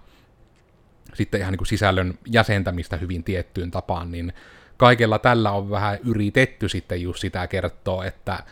sitten 1.13 1.39
ihan 1.39 1.51
niin 1.51 1.57
kuin 1.57 1.67
sisällön 1.67 2.19
jäsentämistä 2.25 2.97
hyvin 2.97 3.23
tiettyyn 3.23 3.71
tapaan, 3.71 4.11
niin 4.11 4.33
kaikella 4.77 5.19
tällä 5.19 5.51
on 5.51 5.69
vähän 5.69 5.99
yritetty 6.05 6.69
sitten 6.69 7.01
just 7.01 7.19
sitä 7.19 7.47
kertoa, 7.47 8.05
että 8.05 8.43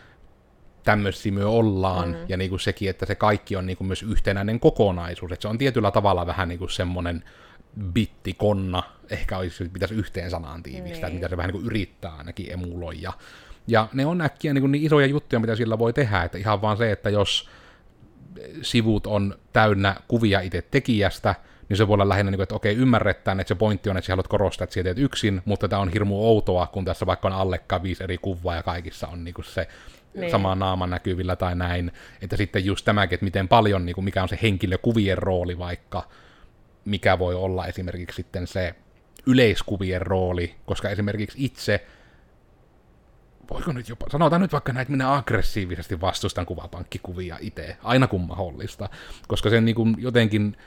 tämmöisiä 0.88 1.32
me 1.32 1.46
ollaan, 1.46 2.10
mm. 2.10 2.16
ja 2.28 2.38
niin 2.38 2.50
kuin 2.50 2.60
sekin, 2.60 2.90
että 2.90 3.06
se 3.06 3.16
kaikki 3.16 3.56
on 3.56 3.66
niin 3.66 3.78
kuin 3.78 3.88
myös 3.88 4.04
yhtenäinen 4.04 4.60
kokonaisuus, 4.60 5.32
että 5.32 5.42
se 5.42 5.48
on 5.48 5.58
tietyllä 5.58 5.92
tavalla 5.92 6.28
vähän 6.28 6.50
niin 6.50 6.60
kuin 6.60 6.70
semmoinen 6.70 7.24
bittikonna, 7.94 8.84
ehkä 9.10 9.38
olisi, 9.38 9.70
pitäisi 9.70 9.96
yhteen 9.96 10.30
sanaan 10.30 10.64
tiivistää, 10.64 11.10
niin. 11.10 11.16
mitä 11.16 11.28
se 11.28 11.38
vähän 11.38 11.50
niin 11.50 11.62
kuin 11.62 11.66
yrittää 11.66 12.12
ainakin 12.12 12.52
emuloida. 12.52 13.14
Ja 13.68 13.88
ne 13.94 14.06
on 14.06 14.22
äkkiä 14.22 14.54
niin, 14.54 14.62
kuin 14.62 14.72
niin 14.72 14.84
isoja 14.86 15.08
juttuja, 15.08 15.40
mitä 15.40 15.56
sillä 15.56 15.80
voi 15.80 15.94
tehdä, 15.94 16.24
että 16.24 16.38
ihan 16.38 16.62
vaan 16.62 16.78
se, 16.78 16.92
että 16.92 17.10
jos 17.10 17.50
sivut 18.62 19.08
on 19.08 19.36
täynnä 19.54 19.96
kuvia 20.08 20.40
itse 20.40 20.62
tekijästä, 20.62 21.36
niin 21.70 21.78
se 21.78 21.88
voi 21.88 21.94
olla 21.94 22.10
lähinnä, 22.10 22.32
niin 22.32 22.38
kuin, 22.38 22.44
että 22.44 22.56
okei, 22.56 22.76
ymmärretään, 22.76 23.40
että 23.40 23.48
se 23.48 23.56
pointti 23.56 23.90
on, 23.90 23.98
että 23.98 24.06
sä 24.06 24.14
haluat 24.14 24.28
korostaa, 24.28 24.64
että 24.64 24.74
sä 24.74 24.84
teet 24.84 25.00
yksin, 25.00 25.42
mutta 25.46 25.68
tämä 25.68 25.82
on 25.82 25.90
hirmu 25.90 26.26
outoa, 26.26 26.68
kun 26.68 26.86
tässä 26.86 27.06
vaikka 27.06 27.28
on 27.28 27.34
alle 27.34 27.62
viisi 27.84 28.04
eri 28.04 28.18
kuvaa 28.18 28.56
ja 28.56 28.64
kaikissa 28.64 29.08
on 29.08 29.24
niin 29.24 29.34
kuin 29.34 29.46
se 29.46 29.68
niin. 30.14 30.32
sama 30.32 30.56
naama 30.56 30.88
näkyvillä 30.88 31.36
tai 31.36 31.56
näin. 31.56 31.92
Että 32.22 32.38
sitten 32.38 32.66
just 32.66 32.86
tämäkin, 32.86 33.16
että 33.16 33.26
miten 33.26 33.48
paljon, 33.48 33.86
niin 33.86 33.96
kuin 33.96 34.06
mikä 34.06 34.24
on 34.24 34.30
se 34.30 34.40
henkilökuvien 34.42 35.18
rooli 35.18 35.58
vaikka, 35.58 36.08
mikä 36.86 37.20
voi 37.20 37.36
olla 37.36 37.66
esimerkiksi 37.66 38.16
sitten 38.16 38.48
se 38.48 38.76
yleiskuvien 39.26 40.02
rooli, 40.02 40.56
koska 40.66 40.90
esimerkiksi 40.90 41.46
itse, 41.46 41.88
voiko 43.52 43.72
nyt 43.72 43.90
jopa, 43.90 44.06
sanotaan 44.12 44.42
nyt 44.42 44.52
vaikka 44.52 44.74
näin, 44.74 44.82
että 44.82 44.92
minä 44.92 45.16
aggressiivisesti 45.16 46.02
vastustan 46.02 46.46
kuvapankkikuvia 46.46 47.38
itse, 47.42 47.78
aina 47.84 48.08
kun 48.08 48.22
mahdollista, 48.22 48.90
koska 49.28 49.50
sen 49.50 49.66
niin 49.66 49.76
kuin 49.76 49.96
jotenkin, 49.98 50.58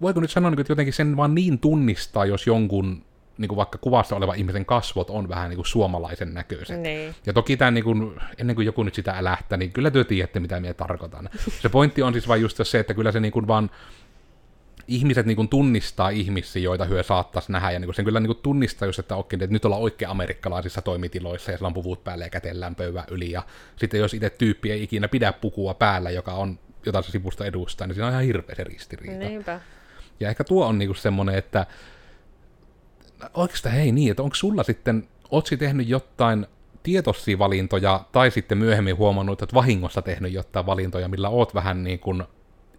voiko 0.00 0.20
nyt 0.20 0.30
sanoa, 0.30 0.52
että 0.58 0.72
jotenkin 0.72 0.94
sen 0.94 1.16
vaan 1.16 1.34
niin 1.34 1.58
tunnistaa, 1.58 2.26
jos 2.26 2.46
jonkun 2.46 3.04
niin 3.40 3.48
kuin 3.48 3.56
vaikka 3.56 3.78
kuvassa 3.78 4.16
oleva 4.16 4.34
ihmisen 4.34 4.66
kasvot 4.66 5.10
on 5.10 5.28
vähän 5.28 5.48
niin 5.48 5.56
kuin 5.56 5.66
suomalaisen 5.66 6.34
näköiset. 6.34 6.80
Niin. 6.80 7.14
Ja 7.26 7.32
toki 7.32 7.56
tämä, 7.56 7.70
niin 7.70 7.84
kuin, 7.84 8.20
ennen 8.38 8.56
kuin 8.56 8.66
joku 8.66 8.82
nyt 8.82 8.94
sitä 8.94 9.12
älähtää, 9.12 9.58
niin 9.58 9.72
kyllä 9.72 9.90
työ 9.90 10.04
tiedätte, 10.04 10.40
mitä 10.40 10.60
minä 10.60 10.74
tarkoitan. 10.74 11.30
Se 11.60 11.68
pointti 11.68 12.02
on 12.02 12.12
siis 12.12 12.28
vain 12.28 12.42
just 12.42 12.60
se, 12.62 12.78
että 12.78 12.94
kyllä 12.94 13.12
se 13.12 13.20
niin 13.20 13.32
kuin 13.32 13.46
vaan 13.46 13.70
ihmiset 14.88 15.26
niin 15.26 15.36
kuin 15.36 15.48
tunnistaa 15.48 16.08
ihmisiä, 16.08 16.62
joita 16.62 16.84
hyö 16.84 17.02
saattaisi 17.02 17.52
nähdä, 17.52 17.70
ja 17.70 17.78
niin 17.78 17.86
kuin 17.86 17.94
sen 17.94 18.04
kyllä 18.04 18.20
niin 18.20 18.34
kuin 18.34 18.42
tunnistaa 18.42 18.86
just, 18.86 18.98
että, 18.98 19.16
okei, 19.16 19.36
että 19.36 19.52
nyt 19.52 19.64
ollaan 19.64 19.82
oikein 19.82 20.10
amerikkalaisissa 20.10 20.82
toimitiloissa, 20.82 21.50
ja 21.50 21.58
siellä 21.58 21.66
on 21.66 21.74
puvut 21.74 22.04
päällä 22.04 22.24
ja 22.24 22.30
kätellään 22.30 22.74
pöydän 22.74 23.04
yli, 23.10 23.30
ja 23.30 23.42
sitten 23.76 24.00
jos 24.00 24.14
itse 24.14 24.30
tyyppi 24.30 24.72
ei 24.72 24.82
ikinä 24.82 25.08
pidä 25.08 25.32
pukua 25.32 25.74
päällä, 25.74 26.10
joka 26.10 26.32
on 26.32 26.58
jota 26.86 27.02
se 27.02 27.10
sivusta 27.10 27.46
edustaa, 27.46 27.86
niin 27.86 27.94
siinä 27.94 28.06
on 28.06 28.12
ihan 28.12 28.24
hirveä 28.24 28.54
se 28.54 28.64
ristiriita. 28.64 29.18
Niinpä. 29.18 29.60
Ja 30.20 30.28
ehkä 30.28 30.44
tuo 30.44 30.66
on 30.66 30.78
niin 30.78 30.96
semmoinen, 30.96 31.34
että 31.34 31.66
oikeastaan 33.34 33.74
hei 33.74 33.92
niin, 33.92 34.10
että 34.10 34.22
onko 34.22 34.34
sulla 34.34 34.62
sitten, 34.62 35.08
ootko 35.30 35.56
tehnyt 35.56 35.88
jotain 35.88 36.46
tietoisia 36.82 37.38
valintoja, 37.38 38.04
tai 38.12 38.30
sitten 38.30 38.58
myöhemmin 38.58 38.96
huomannut, 38.96 39.42
että 39.42 39.54
vahingossa 39.54 40.02
tehnyt 40.02 40.32
jotain 40.32 40.66
valintoja, 40.66 41.08
millä 41.08 41.28
oot 41.28 41.54
vähän 41.54 41.84
niin 41.84 41.98
kuin 41.98 42.22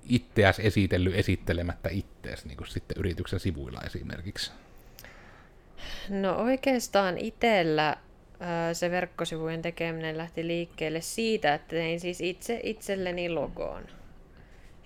itseäs 0.09 0.59
esitellyt 0.59 1.15
esittelemättä 1.15 1.89
ittees 1.91 2.45
niin 2.45 2.57
kuin 2.57 2.67
sitten 2.67 2.97
yrityksen 2.97 3.39
sivuilla 3.39 3.81
esimerkiksi? 3.85 4.51
No 6.09 6.35
oikeastaan 6.35 7.17
itsellä 7.17 7.97
se 8.73 8.91
verkkosivujen 8.91 9.61
tekeminen 9.61 10.17
lähti 10.17 10.47
liikkeelle 10.47 11.01
siitä, 11.01 11.53
että 11.53 11.69
tein 11.69 11.99
siis 11.99 12.21
itse 12.21 12.59
itselleni 12.63 13.29
logoon. 13.29 13.83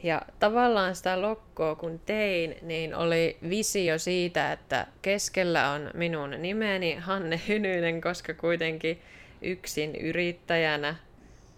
Ja 0.05 0.21
tavallaan 0.39 0.95
sitä 0.95 1.21
lokkoa 1.21 1.75
kun 1.75 2.00
tein, 2.00 2.55
niin 2.62 2.95
oli 2.95 3.38
visio 3.50 3.97
siitä, 3.97 4.51
että 4.51 4.88
keskellä 5.01 5.71
on 5.71 5.91
minun 5.93 6.35
nimeni 6.38 6.95
Hanne 6.95 7.41
Hynynen, 7.47 8.01
koska 8.01 8.33
kuitenkin 8.33 9.01
yksin 9.41 9.95
yrittäjänä 9.95 10.95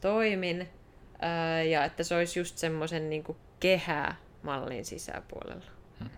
toimin. 0.02 0.68
Ää, 1.20 1.64
ja 1.64 1.86
että 1.86 2.04
se 2.04 2.16
olisi 2.16 2.40
just 2.40 2.58
semmoisen 2.58 3.10
niin 3.10 3.24
kehää 3.60 4.16
mallin 4.44 4.86
sisäpuolella. 4.86 5.72
Hmm. 6.00 6.10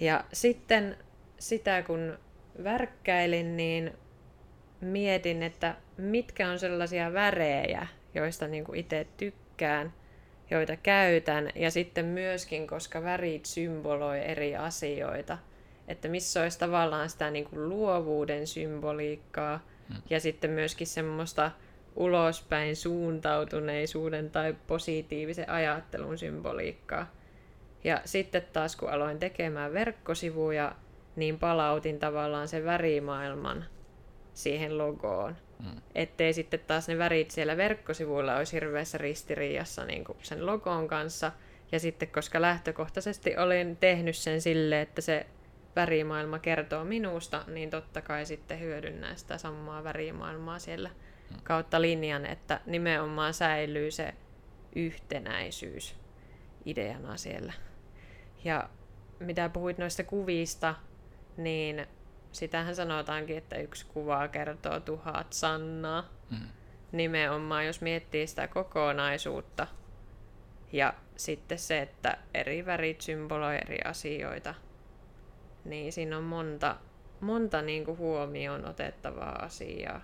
Ja 0.00 0.24
sitten 0.32 0.96
sitä 1.38 1.82
kun 1.82 2.18
värkkäilin, 2.64 3.56
niin 3.56 3.92
mietin, 4.80 5.42
että 5.42 5.74
mitkä 5.96 6.48
on 6.48 6.58
sellaisia 6.58 7.12
värejä, 7.12 7.86
joista 8.14 8.48
niin 8.48 8.64
itse 8.74 9.06
tykkään– 9.16 9.92
joita 10.56 10.76
käytän, 10.76 11.50
ja 11.54 11.70
sitten 11.70 12.04
myöskin, 12.04 12.66
koska 12.66 13.02
värit 13.02 13.44
symboloi 13.44 14.18
eri 14.18 14.56
asioita, 14.56 15.38
että 15.88 16.08
missä 16.08 16.42
olisi 16.42 16.58
tavallaan 16.58 17.10
sitä 17.10 17.30
niin 17.30 17.44
kuin 17.44 17.68
luovuuden 17.68 18.46
symboliikkaa, 18.46 19.60
hmm. 19.88 20.02
ja 20.10 20.20
sitten 20.20 20.50
myöskin 20.50 20.86
semmoista 20.86 21.50
ulospäin 21.96 22.76
suuntautuneisuuden 22.76 24.30
tai 24.30 24.56
positiivisen 24.66 25.50
ajattelun 25.50 26.18
symboliikkaa. 26.18 27.12
Ja 27.84 28.00
sitten 28.04 28.42
taas 28.52 28.76
kun 28.76 28.90
aloin 28.90 29.18
tekemään 29.18 29.72
verkkosivuja, 29.72 30.72
niin 31.16 31.38
palautin 31.38 31.98
tavallaan 31.98 32.48
sen 32.48 32.64
värimaailman 32.64 33.64
siihen 34.34 34.78
logoon. 34.78 35.36
Mm. 35.58 35.80
Ettei 35.94 36.32
sitten 36.32 36.60
taas 36.60 36.88
ne 36.88 36.98
värit 36.98 37.30
siellä 37.30 37.56
verkkosivuilla 37.56 38.36
olisi 38.36 38.52
hirveässä 38.52 38.98
ristiriidassa 38.98 39.84
niin 39.84 40.04
kuin 40.04 40.18
sen 40.22 40.46
logon 40.46 40.88
kanssa. 40.88 41.32
Ja 41.72 41.80
sitten 41.80 42.08
koska 42.08 42.40
lähtökohtaisesti 42.40 43.36
olin 43.36 43.76
tehnyt 43.76 44.16
sen 44.16 44.40
sille, 44.40 44.80
että 44.80 45.00
se 45.00 45.26
värimaailma 45.76 46.38
kertoo 46.38 46.84
minusta, 46.84 47.44
niin 47.46 47.70
totta 47.70 48.00
kai 48.00 48.26
sitten 48.26 48.60
hyödynnän 48.60 49.18
sitä 49.18 49.38
samaa 49.38 49.84
värimaailmaa 49.84 50.58
siellä 50.58 50.88
mm. 50.88 51.36
kautta 51.42 51.80
linjan, 51.80 52.26
että 52.26 52.60
nimenomaan 52.66 53.34
säilyy 53.34 53.90
se 53.90 54.14
yhtenäisyys 54.76 55.96
ideana 56.64 57.16
siellä. 57.16 57.52
Ja 58.44 58.68
mitä 59.18 59.48
puhuit 59.48 59.78
noista 59.78 60.04
kuvista, 60.04 60.74
niin 61.36 61.86
sitähän 62.34 62.74
sanotaankin, 62.74 63.38
että 63.38 63.56
yksi 63.56 63.86
kuva 63.86 64.28
kertoo 64.28 64.80
tuhat 64.80 65.32
sannaa. 65.32 66.08
Mm. 66.30 66.48
Nimenomaan, 66.92 67.66
jos 67.66 67.80
miettii 67.80 68.26
sitä 68.26 68.48
kokonaisuutta. 68.48 69.66
Ja 70.72 70.94
sitten 71.16 71.58
se, 71.58 71.82
että 71.82 72.18
eri 72.34 72.66
värit 72.66 73.00
symboloi 73.00 73.56
eri 73.56 73.78
asioita. 73.84 74.54
Niin 75.64 75.92
siinä 75.92 76.18
on 76.18 76.24
monta, 76.24 76.76
monta 77.20 77.62
niin 77.62 77.84
kuin 77.84 77.98
huomioon 77.98 78.64
otettavaa 78.64 79.44
asiaa. 79.44 80.00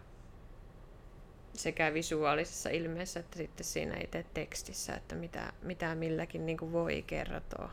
Sekä 1.53 1.95
visuaalisessa 1.95 2.71
ilmeessä 2.71 3.21
että 3.21 3.37
sitten 3.37 3.67
siinä 3.67 3.97
itse 4.05 4.25
tekstissä, 4.35 4.95
että 4.95 5.15
mitä, 5.15 5.53
mitä 5.63 5.95
milläkin 5.95 6.47
niin 6.47 6.59
kuin 6.59 6.73
voi 6.73 7.05
kertoa. 7.07 7.73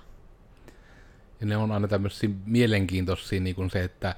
Ja 1.40 1.46
ne 1.46 1.58
on 1.58 1.72
aina 1.72 1.88
tämmöisiä 1.88 2.30
mielenkiintoisia, 2.46 3.40
niin 3.40 3.56
kuin 3.56 3.70
se, 3.70 3.84
että 3.84 4.16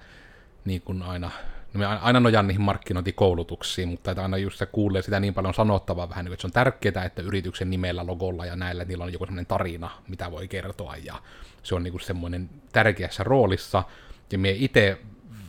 niin 0.66 0.82
kuin 0.82 1.02
aina, 1.02 1.32
no 1.74 1.80
me 1.80 1.86
aina 1.86 2.20
nojaan 2.20 2.48
niihin 2.48 2.62
markkinointikoulutuksiin, 2.62 3.90
mutta 3.90 4.12
että 4.12 4.22
aina 4.22 4.38
just 4.38 4.58
se 4.58 4.66
kuulee 4.66 5.02
sitä 5.02 5.20
niin 5.20 5.34
paljon 5.34 5.54
sanottavaa 5.54 6.10
vähän, 6.10 6.26
niin 6.26 6.34
että 6.34 6.42
se 6.42 6.48
on 6.48 6.52
tärkeää, 6.52 7.06
että 7.06 7.22
yrityksen 7.22 7.70
nimellä, 7.70 8.08
logolla 8.08 8.46
ja 8.46 8.56
näillä, 8.56 8.86
niillä 8.86 9.04
on 9.04 9.14
joku 9.14 9.26
semmoinen 9.26 9.46
tarina, 9.46 9.92
mitä 10.08 10.32
voi 10.32 10.48
kertoa, 10.48 10.96
ja 10.96 11.16
se 11.64 11.76
on 11.76 11.84
niin 11.84 11.92
kuin 11.92 12.02
semmoinen 12.02 12.50
tärkeässä 12.74 13.24
roolissa, 13.24 13.84
ja 14.32 14.38
me 14.38 14.52
itse 14.52 14.98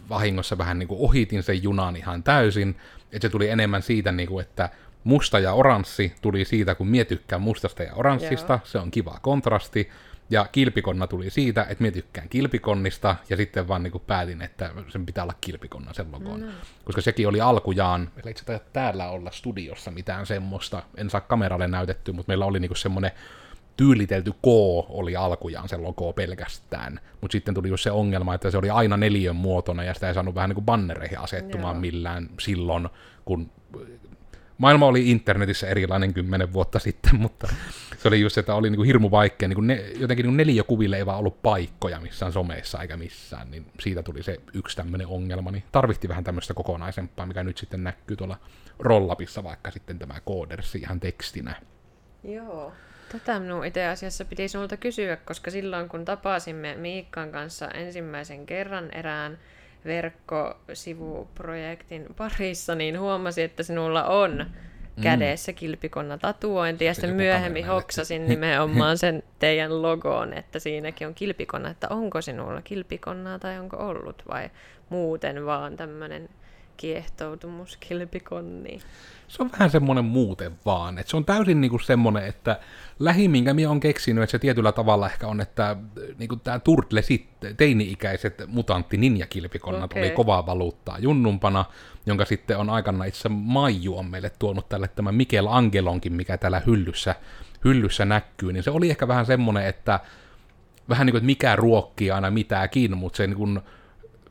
vahingossa 0.09 0.59
vähän 0.59 0.79
niin 0.79 0.89
kuin 0.89 1.01
ohitin 1.01 1.43
sen 1.43 1.63
junan 1.63 1.97
ihan 1.97 2.23
täysin, 2.23 2.77
että 3.13 3.29
se 3.29 3.33
tuli 3.33 3.49
enemmän 3.49 3.83
siitä, 3.83 4.13
niin 4.13 4.29
kuin, 4.29 4.43
että 4.43 4.69
musta 5.05 5.39
ja 5.39 5.53
oranssi 5.53 6.15
tuli 6.23 6.45
siitä, 6.45 6.75
kun 6.75 6.89
mie 6.89 7.05
tykkään 7.05 7.43
mustasta 7.43 7.83
ja 7.83 7.95
oranssista, 7.95 8.53
Joo. 8.53 8.61
se 8.65 8.79
on 8.79 8.91
kiva 8.91 9.19
kontrasti, 9.23 9.89
ja 10.31 10.47
kilpikonna 10.53 11.07
tuli 11.07 11.31
siitä, 11.31 11.63
että 11.63 11.83
minä 11.83 11.93
tykkään 11.93 12.29
kilpikonnista, 12.29 13.17
ja 13.31 13.37
sitten 13.37 13.69
vaan 13.69 13.83
niin 13.83 13.91
kuin 13.91 14.05
päätin, 14.07 14.43
että 14.43 14.71
sen 14.89 15.07
pitää 15.07 15.25
olla 15.25 15.35
kilpikonna 15.41 15.93
sen 15.93 16.13
logon. 16.13 16.41
No. 16.41 16.47
Koska 16.85 17.01
sekin 17.01 17.29
oli 17.29 17.41
alkujaan, 17.41 18.11
meillä 18.17 18.31
ei 18.49 18.61
täällä 18.73 19.11
olla 19.11 19.31
studiossa 19.31 19.91
mitään 19.91 20.27
semmoista, 20.27 20.83
en 20.97 21.11
saa 21.11 21.21
kameralle 21.21 21.69
näytetty, 21.69 22.13
mutta 22.13 22.31
meillä 22.31 22.47
oli 22.47 22.61
niin 22.61 22.69
kuin 22.69 22.79
semmoinen 22.79 23.11
tyylitelty 23.77 24.33
K 24.33 24.47
oli 24.89 25.17
alkujaan 25.17 25.69
se 25.69 25.77
logo 25.77 26.13
pelkästään. 26.13 27.01
Mutta 27.21 27.33
sitten 27.33 27.55
tuli 27.55 27.69
just 27.69 27.83
se 27.83 27.91
ongelma, 27.91 28.35
että 28.35 28.51
se 28.51 28.59
oli 28.59 28.71
aina 28.71 28.97
neljön 28.97 29.37
muotoinen 29.37 29.87
ja 29.87 29.95
sitä 29.95 30.09
ei 30.09 30.15
saanut 30.15 30.35
vähän 30.35 30.49
niin 30.49 30.55
kuin 30.55 30.65
bannereihin 30.65 31.19
asettumaan 31.19 31.75
Joo. 31.75 31.81
millään 31.81 32.29
silloin, 32.41 32.89
kun 33.25 33.51
maailma 34.61 34.87
oli 34.87 35.11
internetissä 35.11 35.67
erilainen 35.67 36.15
kymmenen 36.15 36.53
vuotta 36.53 36.79
sitten, 36.89 37.17
mutta 37.17 37.49
se 37.99 38.09
oli 38.09 38.21
just, 38.21 38.39
että 38.39 38.55
oli 38.55 38.71
niin 38.71 38.77
kuin 38.77 38.87
hirmu 38.87 39.11
vaikea, 39.11 39.49
niin 39.49 39.55
kuin 39.55 39.67
ne, 39.67 39.85
jotenkin 39.99 40.27
niin 40.27 40.37
neliökuville 40.37 40.97
ei 40.97 41.07
vaan 41.07 41.19
ollut 41.19 41.43
paikkoja 41.43 42.01
missään 42.01 42.33
someissa 42.33 42.83
eikä 42.83 42.97
missään, 42.97 43.51
niin 43.51 43.67
siitä 43.81 44.03
tuli 44.03 44.23
se 44.23 44.41
yksi 44.55 44.77
tämmöinen 44.77 45.07
ongelma, 45.07 45.51
niin 45.51 45.65
tarvitti 45.73 46.09
vähän 46.09 46.25
tämmöistä 46.25 46.55
kokonaisempaa, 46.55 47.27
mikä 47.27 47.45
nyt 47.45 47.59
sitten 47.59 47.85
näkyy 47.85 48.17
tuolla 48.17 48.39
rollapissa 48.79 49.45
vaikka 49.45 49.71
sitten 49.71 49.99
tämä 49.99 50.21
koodersi 50.25 50.79
ihan 50.79 51.01
tekstinä. 51.01 51.55
Joo. 52.25 52.73
Tätä 53.13 53.41
minun 53.41 53.67
itse 53.67 53.87
asiassa 53.87 54.25
piti 54.25 54.49
sinulta 54.49 54.77
kysyä, 54.77 55.17
koska 55.17 55.51
silloin 55.51 55.89
kun 55.89 56.05
tapasimme 56.05 56.75
Miikkan 56.75 57.33
kanssa 57.33 57.69
ensimmäisen 57.69 58.47
kerran 58.47 58.91
erään 58.91 59.39
verkkosivuprojektin 59.85 62.07
parissa, 62.17 62.75
niin 62.75 63.01
huomasin, 63.01 63.45
että 63.45 63.63
sinulla 63.63 64.05
on 64.05 64.47
mm. 64.97 65.03
kädessä 65.03 65.53
kilpikonna 65.53 66.19
tatuointi, 66.19 66.85
ja 66.85 66.95
sitten 66.95 67.15
myöhemmin 67.15 67.67
hoksasin 67.67 68.29
nimenomaan 68.29 68.99
sen 69.05 69.23
teidän 69.39 69.83
logoon, 69.83 70.33
että 70.33 70.59
siinäkin 70.59 71.07
on 71.07 71.15
kilpikonna, 71.15 71.71
että 71.71 71.87
onko 71.91 72.23
sinulla 72.23 72.63
kilpikonnaa 72.63 73.39
tai 73.39 73.59
onko 73.59 73.77
ollut, 73.77 74.23
vai 74.29 74.51
muuten 74.89 75.47
vaan 75.47 75.77
tämmöinen 75.77 76.29
kiehtoutumus 76.81 77.77
kilpikonniin 77.77 78.81
se 79.31 79.43
on 79.43 79.51
vähän 79.53 79.71
semmoinen 79.71 80.05
muuten 80.05 80.53
vaan. 80.67 80.99
Että 80.99 81.11
se 81.11 81.17
on 81.17 81.25
täysin 81.25 81.61
niinku 81.61 81.79
semmoinen, 81.79 82.25
että 82.25 82.61
lähi, 82.99 83.29
minkä 83.29 83.55
minä 83.55 83.69
olen 83.69 83.81
keksinyt, 83.81 84.25
että 84.25 84.31
se 84.31 84.39
tietyllä 84.39 84.73
tavalla 84.73 85.07
ehkä 85.07 85.27
on, 85.27 85.41
että 85.41 85.77
niinku 86.19 86.37
tämä 86.37 86.59
Turtlesit, 86.59 87.29
teini-ikäiset 87.57 88.43
mutantti 88.47 88.97
ninjakilpikonnat 88.97 89.93
okay. 89.93 90.03
oli 90.03 90.11
kovaa 90.11 90.47
valuuttaa 90.47 90.99
junnumpana, 90.99 91.65
jonka 92.07 92.25
sitten 92.25 92.59
on 92.59 92.71
aikana 92.71 93.05
itse 93.05 93.29
Maiju 93.29 93.99
on 93.99 94.07
meille 94.07 94.31
tuonut 94.39 94.69
tälle 94.69 94.89
tämä 94.89 95.13
Mikel 95.13 95.47
Angelonkin, 95.47 96.13
mikä 96.13 96.39
täällä 96.39 96.63
hyllyssä, 96.67 97.15
hyllyssä 97.65 98.05
näkyy, 98.05 98.53
niin 98.53 98.63
se 98.63 98.71
oli 98.71 98.91
ehkä 98.91 99.09
vähän 99.09 99.27
semmoinen, 99.27 99.67
että 99.67 100.01
vähän 100.89 101.07
niin 101.07 101.13
kuin, 101.13 101.19
että 101.19 101.27
mikä 101.27 101.57
ruokkii 101.57 102.11
aina 102.11 102.31
mitäkin, 102.31 102.97
mutta 102.97 103.17
se 103.17 103.27
niin 103.27 103.37
kuin, 103.37 103.61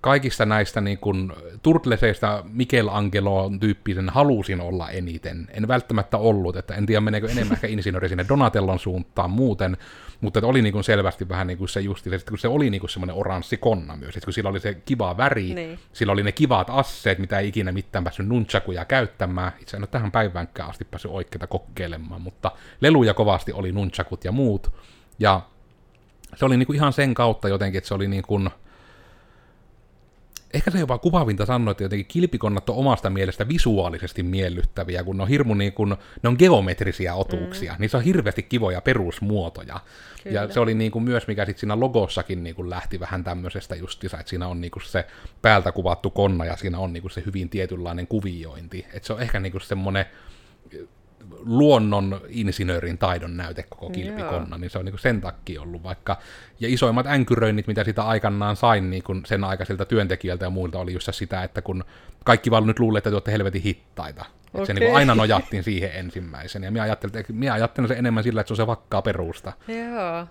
kaikista 0.01 0.45
näistä 0.45 0.81
niin 0.81 0.97
kuin, 0.97 1.33
Turtleseista 1.63 2.43
Michelangelo 2.47 3.51
tyyppisen 3.59 4.09
halusin 4.09 4.61
olla 4.61 4.89
eniten. 4.89 5.47
En 5.51 5.67
välttämättä 5.67 6.17
ollut, 6.17 6.55
että 6.55 6.75
en 6.75 6.85
tiedä 6.85 7.01
meneekö 7.01 7.31
enemmän 7.31 7.53
ehkä 7.53 7.67
insinööri 7.67 8.09
sinne 8.09 8.25
Donatellon 8.29 8.79
suuntaan 8.79 9.29
muuten, 9.29 9.77
mutta 10.21 10.39
että 10.39 10.47
oli 10.47 10.61
niin 10.61 10.73
kuin 10.73 10.83
selvästi 10.83 11.29
vähän 11.29 11.47
niin 11.47 11.57
kuin 11.57 11.69
se 11.69 11.79
justi, 11.79 12.09
kun 12.29 12.37
se 12.37 12.47
oli 12.47 12.69
niin 12.69 12.79
kuin 12.79 12.89
semmoinen 12.89 13.15
oranssi 13.15 13.57
konna 13.57 13.95
myös, 13.95 14.17
että 14.17 14.25
kun 14.25 14.33
sillä 14.33 14.49
oli 14.49 14.59
se 14.59 14.73
kiva 14.73 15.17
väri, 15.17 15.53
niin. 15.53 15.79
sillä 15.93 16.13
oli 16.13 16.23
ne 16.23 16.31
kivat 16.31 16.67
asseet, 16.69 17.19
mitä 17.19 17.39
ei 17.39 17.47
ikinä 17.47 17.71
mitään 17.71 18.03
päässyt 18.03 18.27
nunchakuja 18.27 18.85
käyttämään. 18.85 19.51
Itse 19.61 19.77
en 19.77 19.83
ole 19.83 19.87
tähän 19.87 20.11
päiväänkään 20.11 20.69
asti 20.69 20.85
päässyt 20.85 21.11
oikeita 21.11 21.47
kokeilemaan, 21.47 22.21
mutta 22.21 22.51
leluja 22.81 23.13
kovasti 23.13 23.53
oli 23.53 23.71
nunchakut 23.71 24.25
ja 24.25 24.31
muut. 24.31 24.71
Ja 25.19 25.41
se 26.35 26.45
oli 26.45 26.57
niin 26.57 26.67
kuin 26.67 26.75
ihan 26.75 26.93
sen 26.93 27.13
kautta 27.13 27.49
jotenkin, 27.49 27.77
että 27.77 27.87
se 27.87 27.93
oli 27.93 28.07
niin 28.07 28.23
kuin, 28.23 28.49
ehkä 30.53 30.71
se 30.71 30.79
jopa 30.79 30.97
kuvavinta 30.97 31.45
sanoa, 31.45 31.71
että 31.71 31.83
jotenkin 31.83 32.05
kilpikonnat 32.05 32.69
on 32.69 32.75
omasta 32.75 33.09
mielestä 33.09 33.47
visuaalisesti 33.47 34.23
miellyttäviä, 34.23 35.03
kun 35.03 35.17
ne 35.17 35.23
on 35.23 35.29
hirmu 35.29 35.53
niin 35.53 35.73
kuin, 35.73 35.89
ne 36.23 36.29
on 36.29 36.35
geometrisia 36.39 37.15
otuuksia, 37.15 37.75
mm. 37.79 37.89
se 37.89 37.97
on 37.97 38.03
hirveästi 38.03 38.43
kivoja 38.43 38.81
perusmuotoja. 38.81 39.79
Kyllä. 40.23 40.41
Ja 40.41 40.53
se 40.53 40.59
oli 40.59 40.73
niin 40.73 40.91
kuin 40.91 41.03
myös, 41.03 41.27
mikä 41.27 41.45
sitten 41.45 41.59
siinä 41.59 41.79
logossakin 41.79 42.43
niin 42.43 42.55
kuin 42.55 42.69
lähti 42.69 42.99
vähän 42.99 43.23
tämmöisestä 43.23 43.75
justissa, 43.75 44.19
että 44.19 44.29
siinä 44.29 44.47
on 44.47 44.61
niin 44.61 44.71
kuin 44.71 44.83
se 44.83 45.07
päältä 45.41 45.71
kuvattu 45.71 46.09
konna 46.09 46.45
ja 46.45 46.55
siinä 46.57 46.79
on 46.79 46.93
niin 46.93 47.01
kuin 47.01 47.11
se 47.11 47.23
hyvin 47.25 47.49
tietynlainen 47.49 48.07
kuviointi. 48.07 48.85
Että 48.93 49.07
se 49.07 49.13
on 49.13 49.21
ehkä 49.21 49.39
niin 49.39 49.51
kuin 49.51 49.61
semmoinen 49.61 50.05
luonnon 51.39 52.21
insinöörin 52.27 52.97
taidon 52.97 53.37
näyte 53.37 53.63
koko 53.63 53.89
kilpikonna, 53.89 54.57
niin 54.57 54.69
se 54.69 54.79
on 54.79 54.85
niin 54.85 54.93
kuin 54.93 54.99
sen 54.99 55.21
takia 55.21 55.61
ollut 55.61 55.83
vaikka, 55.83 56.17
ja 56.59 56.67
isoimmat 56.67 57.07
änkyröinnit, 57.07 57.67
mitä 57.67 57.83
sitä 57.83 58.03
aikanaan 58.03 58.55
sain 58.55 58.89
niin 58.89 59.03
kuin 59.03 59.25
sen 59.25 59.43
aikaisilta 59.43 59.85
työntekijöiltä 59.85 60.45
ja 60.45 60.49
muilta, 60.49 60.79
oli 60.79 60.93
just 60.93 61.09
sitä, 61.11 61.43
että 61.43 61.61
kun 61.61 61.83
kaikki 62.25 62.51
vaan 62.51 62.67
nyt 62.67 62.79
luulee, 62.79 62.97
että 62.97 63.09
te 63.09 63.15
olette 63.15 63.31
helvetin 63.31 63.61
hittaita, 63.61 64.25
Okay. 64.53 64.65
se 64.65 64.73
niin 64.73 64.83
kuin 64.83 64.95
aina 64.95 65.15
nojattiin 65.15 65.63
siihen 65.63 65.91
ensimmäisen. 65.93 66.63
Ja 66.63 66.71
minä 66.71 66.83
ajattelin, 66.83 67.17
että 67.17 67.33
minä 67.33 67.53
ajattelen 67.53 67.87
se 67.87 67.93
enemmän 67.93 68.23
sillä, 68.23 68.41
että 68.41 68.47
se 68.47 68.53
on 68.53 68.57
se 68.57 68.67
vakkaa 68.67 69.01
perusta. 69.01 69.53
Joo. 69.67 70.27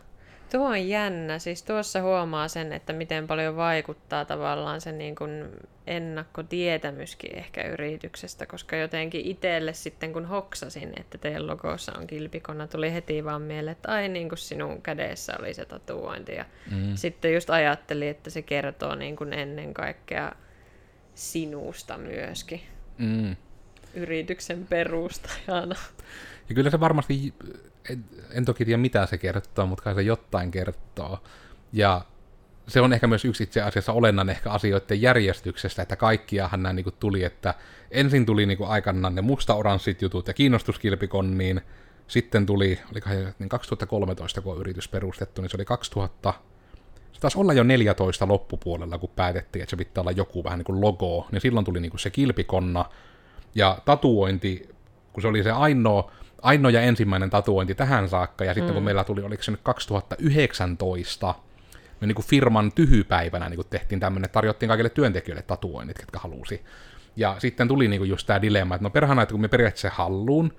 Tuo 0.53 0.69
on 0.69 0.89
jännä. 0.89 1.39
Siis 1.39 1.63
tuossa 1.63 2.03
huomaa 2.03 2.49
sen, 2.49 2.73
että 2.73 2.93
miten 2.93 3.27
paljon 3.27 3.57
vaikuttaa 3.57 4.25
tavallaan 4.25 4.81
se 4.81 4.93
niin 4.93 5.17
kuin 5.17 5.45
ennakkotietämyskin 5.87 7.39
ehkä 7.39 7.63
yrityksestä, 7.63 8.47
koska 8.47 8.77
jotenkin 8.77 9.27
itselle 9.27 9.73
sitten 9.73 10.13
kun 10.13 10.27
hoksasin, 10.27 10.93
että 11.01 11.19
teidän 11.19 11.47
logossa 11.47 11.93
on 11.99 12.07
kilpikonna, 12.07 12.67
tuli 12.67 12.93
heti 12.93 13.25
vaan 13.25 13.43
mieleen, 13.43 13.73
että 13.73 13.93
ai 13.93 14.09
niin 14.09 14.29
kuin 14.29 14.39
sinun 14.39 14.83
kädessä 14.83 15.33
oli 15.39 15.55
se 15.55 15.65
tatuointi. 15.65 16.35
Ja 16.35 16.45
mm. 16.71 16.95
sitten 16.95 17.35
just 17.35 17.51
ajattelin, 17.51 18.09
että 18.09 18.31
se 18.31 18.43
kertoo 18.43 18.95
niin 18.95 19.17
kuin 19.17 19.33
ennen 19.33 19.75
kaikkea 19.75 20.33
sinusta 21.15 21.99
myöskin. 21.99 22.61
Mm. 22.99 23.37
Yrityksen 23.95 24.67
perustajana. 24.67 25.77
Ja 26.49 26.55
kyllä 26.55 26.71
se 26.71 26.81
varmasti 26.81 27.35
en, 28.31 28.45
toki 28.45 28.65
tiedä 28.65 28.79
mitä 28.79 29.07
se 29.07 29.19
kertoo, 29.19 29.67
mutta 29.67 29.85
kai 29.85 29.95
se 29.95 30.03
jotain 30.03 30.51
kertoo. 30.51 31.19
Ja 31.73 32.05
se 32.69 32.81
on 32.81 32.93
ehkä 32.93 33.07
myös 33.07 33.25
yksi 33.25 33.43
itse 33.43 33.63
asiassa 33.63 33.93
olennainen 33.93 34.37
ehkä 34.37 34.51
asioiden 34.51 35.03
järjestyksestä, 35.03 35.83
että 35.83 35.97
kaikkiahan 35.97 36.63
nämä 36.63 36.73
niin 36.73 36.87
tuli, 37.01 37.25
että 37.25 37.55
ensin 37.91 38.27
tuli 38.27 38.47
niin 38.47 38.59
aikanaan 38.67 39.15
ne 39.15 39.23
musta-oranssit 39.23 40.03
jutut 40.03 40.29
ja 40.29 40.35
kiinnostuskilpikonniin, 40.35 41.61
Sitten 42.09 42.47
tuli, 42.47 42.81
oli 42.93 43.01
niin 43.39 43.49
2013, 43.49 44.41
kun 44.41 44.61
yritys 44.61 44.89
perustettu, 44.89 45.43
niin 45.43 45.51
se 45.51 45.57
oli 45.57 45.65
2000, 45.65 46.35
se 47.13 47.21
taisi 47.21 47.39
olla 47.39 47.53
jo 47.53 47.63
14 47.63 48.29
loppupuolella, 48.29 48.99
kun 48.99 49.11
päätettiin, 49.17 49.63
että 49.63 49.71
se 49.71 49.77
pitää 49.77 50.03
olla 50.03 50.13
joku 50.13 50.45
vähän 50.45 50.59
niin 50.59 50.65
kuin 50.65 50.81
logo, 50.81 51.29
niin 51.33 51.41
silloin 51.41 51.65
tuli 51.65 51.81
niin 51.81 51.91
kuin 51.91 52.01
se 52.01 52.11
kilpikonna, 52.11 52.85
ja 53.55 53.79
tatuointi, 53.85 54.69
kun 55.13 55.23
se 55.23 55.29
oli 55.29 55.43
se 55.43 55.51
ainoa, 55.51 56.13
ainoa 56.43 56.71
ja 56.71 56.81
ensimmäinen 56.81 57.31
tatuointi 57.31 57.75
tähän 57.75 58.09
saakka, 58.09 58.45
ja 58.45 58.55
sitten 58.55 58.71
mm. 58.71 58.75
kun 58.75 58.83
meillä 58.83 59.05
tuli, 59.05 59.23
oliko 59.23 59.43
se 59.43 59.51
nyt 59.51 59.61
2019, 59.63 61.35
me 62.01 62.07
niin 62.07 62.15
kuin 62.15 62.27
firman 62.27 62.73
tyhypäivänä 62.73 63.49
niin 63.49 63.57
kuin 63.57 63.67
tehtiin 63.71 64.01
tämmöinen, 64.01 64.31
tarjottiin 64.31 64.69
kaikille 64.69 64.91
työntekijöille 64.91 65.43
tatuoinnit, 65.43 65.99
ketkä 65.99 66.19
halusi. 66.19 66.65
Ja 67.17 67.37
sitten 67.39 67.69
tuli 67.69 67.89
niin 67.89 68.01
kuin 68.01 68.11
just 68.11 68.27
tämä 68.27 68.43
dilemma, 68.43 68.75
että 68.75 68.83
no 68.83 68.91
perhana, 68.91 69.23
että 69.23 69.33
kun 69.33 69.41
me 69.41 69.49
periaatteessa 69.49 69.91
halluun, 69.91 70.53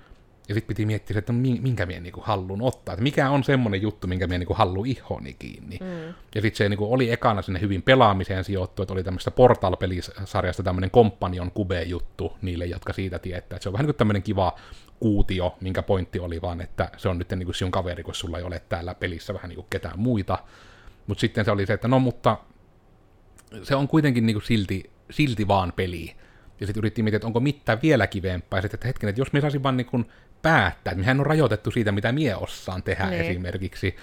ja 0.49 0.55
sitten 0.55 0.67
piti 0.67 0.85
miettiä, 0.85 1.19
että 1.19 1.33
no, 1.33 1.39
minkä 1.39 1.85
minä 1.85 1.99
niinku 1.99 2.21
haluan 2.23 2.61
ottaa, 2.61 2.93
että 2.93 3.03
mikä 3.03 3.29
on 3.29 3.43
semmoinen 3.43 3.81
juttu, 3.81 4.07
minkä 4.07 4.27
minä 4.27 4.37
niinku 4.37 4.53
haluan 4.53 4.87
ihoni 4.87 5.35
kiinni. 5.39 5.77
Mm. 5.81 6.13
Ja 6.35 6.41
sitten 6.41 6.55
se 6.57 6.69
niinku 6.69 6.93
oli 6.93 7.11
ekana 7.11 7.41
sinne 7.41 7.61
hyvin 7.61 7.81
pelaamiseen 7.81 8.43
sijoittu, 8.43 8.81
että 8.81 8.93
oli 8.93 9.03
tämmöistä 9.03 9.31
Portal-pelisarjasta 9.31 10.63
tämmöinen 10.63 10.91
Companion 10.91 11.51
Cube-juttu 11.51 12.37
niille, 12.41 12.65
jotka 12.65 12.93
siitä 12.93 13.19
tietää. 13.19 13.55
Että 13.55 13.63
se 13.63 13.69
on 13.69 13.73
vähän 13.73 13.83
niin 13.83 13.93
kuin 13.93 13.97
tämmöinen 13.97 14.23
kiva 14.23 14.55
kuutio, 14.99 15.57
minkä 15.61 15.81
pointti 15.81 16.19
oli 16.19 16.41
vaan, 16.41 16.61
että 16.61 16.89
se 16.97 17.09
on 17.09 17.17
nyt 17.17 17.29
niin 17.29 17.45
kuin 17.45 17.55
sinun 17.55 17.71
kaveri, 17.71 18.03
kun 18.03 18.15
sulla 18.15 18.37
ei 18.37 18.43
ole 18.43 18.61
täällä 18.69 18.95
pelissä 18.95 19.33
vähän 19.33 19.49
niin 19.49 19.55
kuin 19.55 19.67
ketään 19.69 19.99
muita. 19.99 20.37
Mutta 21.07 21.21
sitten 21.21 21.45
se 21.45 21.51
oli 21.51 21.65
se, 21.65 21.73
että 21.73 21.87
no 21.87 21.99
mutta 21.99 22.37
se 23.63 23.75
on 23.75 23.87
kuitenkin 23.87 24.25
niin 24.25 24.33
kuin 24.33 24.43
silti, 24.43 24.89
silti 25.09 25.47
vaan 25.47 25.73
peli. 25.75 26.15
Ja 26.59 26.65
sitten 26.67 26.81
yritettiin 26.81 27.05
miettiä, 27.05 27.17
että 27.17 27.27
onko 27.27 27.39
mitään 27.39 27.79
vielä 27.83 28.07
kivempää. 28.07 28.57
Ja 28.57 28.61
sitten, 28.61 28.77
että 28.77 28.87
hetken, 28.87 29.09
että 29.09 29.21
jos 29.21 29.33
me 29.33 29.41
saisin 29.41 29.63
vaan 29.63 29.77
niin 29.77 29.87
kuin 29.87 30.05
päättää, 30.41 30.91
että 30.91 30.99
mehän 30.99 31.19
on 31.19 31.25
rajoitettu 31.25 31.71
siitä, 31.71 31.91
mitä 31.91 32.11
mie 32.11 32.35
osaan 32.35 32.83
tehdä 32.83 33.09
niin. 33.09 33.21
esimerkiksi. 33.21 33.95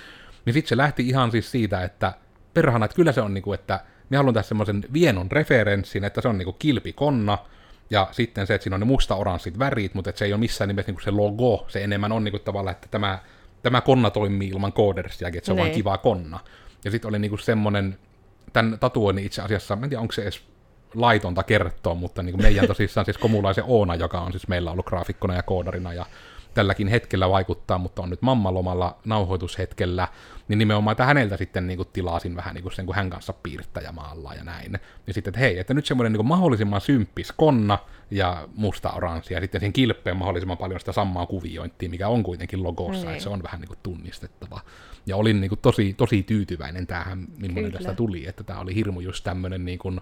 Niin 0.44 0.54
sitten 0.54 0.68
se 0.68 0.76
lähti 0.76 1.08
ihan 1.08 1.30
siis 1.30 1.50
siitä, 1.50 1.82
että 1.82 2.12
perhana, 2.54 2.84
että 2.84 2.94
kyllä 2.94 3.12
se 3.12 3.20
on 3.20 3.34
niinku, 3.34 3.52
että 3.52 3.80
me 4.10 4.16
haluan 4.16 4.34
tässä 4.34 4.48
semmoisen 4.48 4.84
vienon 4.92 5.32
referenssin, 5.32 6.04
että 6.04 6.20
se 6.20 6.28
on 6.28 6.38
niinku 6.38 6.52
kilpikonna, 6.52 7.38
ja 7.90 8.08
sitten 8.12 8.46
se, 8.46 8.54
että 8.54 8.62
siinä 8.62 8.76
on 8.76 8.80
ne 8.80 8.86
musta-oranssit 8.86 9.58
värit, 9.58 9.94
mutta 9.94 10.10
että 10.10 10.18
se 10.18 10.24
ei 10.24 10.32
ole 10.32 10.40
missään 10.40 10.68
nimessä 10.68 10.88
niinku 10.88 11.02
se 11.02 11.10
logo, 11.10 11.64
se 11.68 11.84
enemmän 11.84 12.12
on 12.12 12.24
niinku 12.24 12.38
tavallaan, 12.38 12.76
että 12.76 12.88
tämä, 12.90 13.18
tämä 13.62 13.80
konna 13.80 14.10
toimii 14.10 14.48
ilman 14.48 14.72
koodersiakin, 14.72 15.38
että 15.38 15.46
se 15.46 15.52
on 15.52 15.58
vain 15.58 15.72
kiva 15.72 15.98
konna. 15.98 16.40
Ja 16.84 16.90
sitten 16.90 17.08
oli 17.08 17.18
niinku 17.18 17.36
semmoinen, 17.36 17.98
tämän 18.52 18.78
tatuoinnin 18.78 19.26
itse 19.26 19.42
asiassa, 19.42 19.74
en 19.74 19.80
tiedä 19.80 20.00
onko 20.00 20.12
se 20.12 20.22
edes 20.22 20.42
laitonta 20.94 21.42
kertoa, 21.42 21.94
mutta 21.94 22.22
niin 22.22 22.32
kuin 22.32 22.42
meidän 22.42 22.66
tosissaan 22.66 23.04
siis 23.04 23.18
Komulaisen 23.18 23.64
Oona, 23.66 23.94
joka 23.94 24.20
on 24.20 24.32
siis 24.32 24.48
meillä 24.48 24.70
ollut 24.70 24.86
graafikkona 24.86 25.34
ja 25.34 25.42
koodarina 25.42 25.92
ja 25.92 26.06
tälläkin 26.56 26.88
hetkellä 26.88 27.30
vaikuttaa, 27.30 27.78
mutta 27.78 28.02
on 28.02 28.10
nyt 28.10 28.22
mammalomalla 28.22 28.96
nauhoitushetkellä, 29.04 30.08
niin 30.48 30.58
nimenomaan, 30.58 30.92
että 30.92 31.04
häneltä 31.04 31.36
sitten 31.36 31.66
niin 31.66 31.76
kuin 31.76 31.88
tilasin 31.92 32.36
vähän 32.36 32.54
niin 32.54 32.62
kuin 32.62 32.72
sen, 32.72 32.86
kun 32.86 32.94
hän 32.94 33.10
kanssa 33.10 33.32
piirtäjämaalla 33.32 34.34
ja 34.34 34.44
näin. 34.44 34.80
Ja 35.06 35.14
sitten, 35.14 35.30
että 35.30 35.40
hei, 35.40 35.58
että 35.58 35.74
nyt 35.74 35.86
semmoinen 35.86 36.12
niin 36.12 36.18
kuin 36.18 36.26
mahdollisimman 36.26 36.80
symppis 36.80 37.32
konna 37.32 37.78
ja 38.10 38.48
musta 38.54 38.90
oranssi, 38.90 39.34
ja 39.34 39.40
sitten 39.40 39.60
sen 39.60 39.72
kilppeen 39.72 40.16
mahdollisimman 40.16 40.58
paljon 40.58 40.80
sitä 40.80 40.92
samaa 40.92 41.26
kuviointia, 41.26 41.90
mikä 41.90 42.08
on 42.08 42.22
kuitenkin 42.22 42.62
logossa, 42.62 43.02
niin. 43.02 43.10
että 43.10 43.22
se 43.22 43.28
on 43.28 43.42
vähän 43.42 43.60
niin 43.60 43.68
kuin 43.68 43.78
tunnistettava. 43.82 44.60
Ja 45.06 45.16
olin 45.16 45.40
niin 45.40 45.48
kuin 45.48 45.58
tosi, 45.62 45.94
tosi 45.94 46.22
tyytyväinen 46.22 46.86
tähän, 46.86 47.26
millainen 47.38 47.72
tästä 47.72 47.94
tuli, 47.94 48.28
että 48.28 48.44
tämä 48.44 48.60
oli 48.60 48.74
hirmu 48.74 49.00
just 49.00 49.24
tämmöinen 49.24 49.64
niin 49.64 49.78
kuin, 49.78 50.00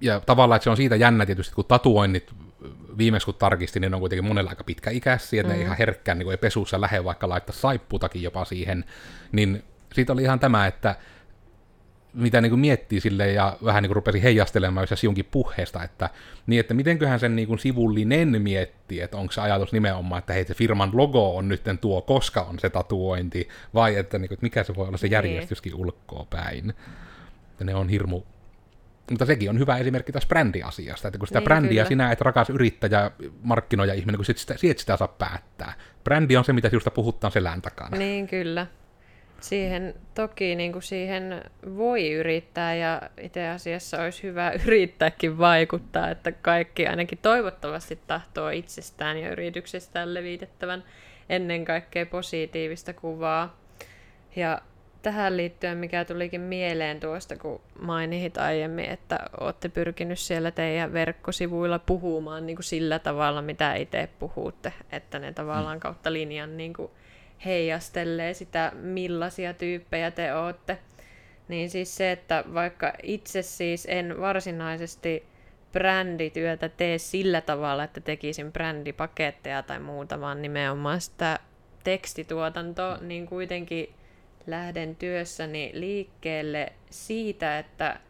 ja 0.00 0.20
tavallaan, 0.20 0.56
että 0.56 0.64
se 0.64 0.70
on 0.70 0.76
siitä 0.76 0.96
jännä 0.96 1.26
tietysti, 1.26 1.54
kun 1.54 1.64
tatuoinnit 1.64 2.34
viimeksi 2.98 3.24
kun 3.24 3.34
tarkistin, 3.34 3.80
niin 3.80 3.90
ne 3.90 3.96
on 3.96 4.00
kuitenkin 4.00 4.24
monella 4.24 4.50
aika 4.50 4.64
pitkäikäisiä, 4.64 5.40
että 5.40 5.52
mm. 5.52 5.58
ne 5.58 5.64
ihan 5.64 5.78
herkkään 5.78 6.18
niin 6.18 6.30
ei 6.30 6.36
pesussa 6.36 6.80
lähde 6.80 7.04
vaikka 7.04 7.28
laittaa 7.28 7.56
saipputakin 7.56 8.22
jopa 8.22 8.44
siihen, 8.44 8.84
niin 9.32 9.62
siitä 9.94 10.12
oli 10.12 10.22
ihan 10.22 10.40
tämä, 10.40 10.66
että 10.66 10.96
mitä 12.14 12.40
niin 12.40 12.50
kuin 12.50 12.60
miettii 12.60 13.00
sille 13.00 13.32
ja 13.32 13.56
vähän 13.64 13.82
niin 13.82 13.88
kuin 13.88 13.96
rupesi 13.96 14.22
heijastelemaan 14.22 14.86
jos 14.90 15.00
siunkin 15.00 15.24
puheesta, 15.30 15.82
että, 15.82 16.10
niin 16.46 16.60
että 16.60 16.74
mitenköhän 16.74 17.20
sen 17.20 17.36
niin 17.36 17.48
kuin 17.48 17.58
sivullinen 17.58 18.42
miettii, 18.42 19.00
että 19.00 19.16
onko 19.16 19.32
se 19.32 19.40
ajatus 19.40 19.72
nimenomaan, 19.72 20.18
että 20.18 20.32
hei 20.32 20.44
se 20.44 20.54
firman 20.54 20.90
logo 20.92 21.36
on 21.36 21.48
nyt 21.48 21.62
tuo, 21.80 22.02
koska 22.02 22.42
on 22.42 22.58
se 22.58 22.70
tatuointi, 22.70 23.48
vai 23.74 23.96
että, 23.96 24.18
niin 24.18 24.28
kuin, 24.28 24.36
että 24.36 24.46
mikä 24.46 24.64
se 24.64 24.74
voi 24.74 24.88
olla 24.88 24.96
se 24.96 25.06
niin. 25.06 25.12
järjestyskin 25.12 25.74
ulkoa 25.74 26.26
päin. 26.30 26.70
Että 27.50 27.64
ne 27.64 27.74
on 27.74 27.88
hirmu 27.88 28.22
mutta 29.10 29.26
sekin 29.26 29.50
on 29.50 29.58
hyvä 29.58 29.76
esimerkki 29.76 30.12
tässä 30.12 30.28
brändiasiasta, 30.28 31.08
että 31.08 31.18
kun 31.18 31.28
sitä 31.28 31.38
niin, 31.38 31.44
brändiä 31.44 31.70
kyllä. 31.70 31.88
sinä 31.88 32.12
et 32.12 32.20
rakas 32.20 32.50
yrittäjä, 32.50 33.10
markkinoija 33.42 33.94
ihminen, 33.94 34.18
kun 34.18 34.24
sit 34.24 34.38
sitä, 34.38 34.56
sit 34.56 34.78
sitä 34.78 34.96
saa 34.96 35.08
päättää. 35.08 35.72
Brändi 36.04 36.36
on 36.36 36.44
se, 36.44 36.52
mitä 36.52 36.68
sinusta 36.68 36.90
puhutaan 36.90 37.32
selän 37.32 37.62
takana. 37.62 37.96
Niin, 37.96 38.26
kyllä. 38.26 38.66
Siihen 39.40 39.94
toki 40.14 40.54
niin 40.54 40.72
kuin 40.72 40.82
siihen 40.82 41.42
voi 41.76 42.12
yrittää 42.12 42.74
ja 42.74 43.02
itse 43.20 43.48
asiassa 43.48 44.02
olisi 44.02 44.22
hyvä 44.22 44.52
yrittääkin 44.66 45.38
vaikuttaa, 45.38 46.10
että 46.10 46.32
kaikki 46.32 46.86
ainakin 46.86 47.18
toivottavasti 47.22 47.98
tahtoo 48.06 48.48
itsestään 48.48 49.18
ja 49.18 49.30
yrityksestään 49.30 50.14
levitettävän 50.14 50.84
ennen 51.28 51.64
kaikkea 51.64 52.06
positiivista 52.06 52.92
kuvaa. 52.92 53.56
Ja 54.36 54.60
tähän 55.04 55.36
liittyen, 55.36 55.78
mikä 55.78 56.04
tulikin 56.04 56.40
mieleen 56.40 57.00
tuosta, 57.00 57.36
kun 57.36 57.60
mainit 57.80 58.38
aiemmin, 58.38 58.84
että 58.84 59.20
olette 59.40 59.68
pyrkinyt 59.68 60.18
siellä 60.18 60.50
teidän 60.50 60.92
verkkosivuilla 60.92 61.78
puhumaan 61.78 62.46
niin 62.46 62.56
kuin 62.56 62.64
sillä 62.64 62.98
tavalla, 62.98 63.42
mitä 63.42 63.74
itse 63.74 64.08
puhutte, 64.18 64.72
että 64.92 65.18
ne 65.18 65.32
tavallaan 65.32 65.76
mm. 65.76 65.80
kautta 65.80 66.12
linjan 66.12 66.56
niin 66.56 66.72
kuin 66.72 66.90
heijastelee 67.44 68.34
sitä, 68.34 68.72
millaisia 68.74 69.54
tyyppejä 69.54 70.10
te 70.10 70.34
olette. 70.34 70.78
Niin 71.48 71.70
siis 71.70 71.96
se, 71.96 72.12
että 72.12 72.44
vaikka 72.54 72.92
itse 73.02 73.42
siis 73.42 73.86
en 73.90 74.20
varsinaisesti 74.20 75.26
brändityötä 75.72 76.68
tee 76.68 76.98
sillä 76.98 77.40
tavalla, 77.40 77.84
että 77.84 78.00
tekisin 78.00 78.52
brändipaketteja 78.52 79.62
tai 79.62 79.80
muuta, 79.80 80.20
vaan 80.20 80.42
nimenomaan 80.42 81.00
sitä 81.00 81.38
tekstituotantoa, 81.84 82.98
niin 83.00 83.26
kuitenkin 83.26 83.94
lähden 84.46 84.96
työssäni 84.96 85.70
liikkeelle 85.74 86.72
siitä, 86.90 87.58
että 87.58 88.00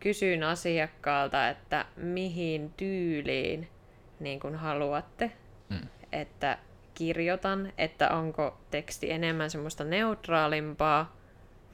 kysyn 0.00 0.42
asiakkaalta, 0.42 1.48
että 1.48 1.84
mihin 1.96 2.72
tyyliin 2.76 3.68
niin 4.20 4.40
kuin 4.40 4.54
haluatte, 4.54 5.32
mm. 5.68 5.88
että 6.12 6.58
kirjoitan, 6.94 7.72
että 7.78 8.08
onko 8.08 8.58
teksti 8.70 9.10
enemmän 9.10 9.50
semmoista 9.50 9.84
neutraalimpaa 9.84 11.16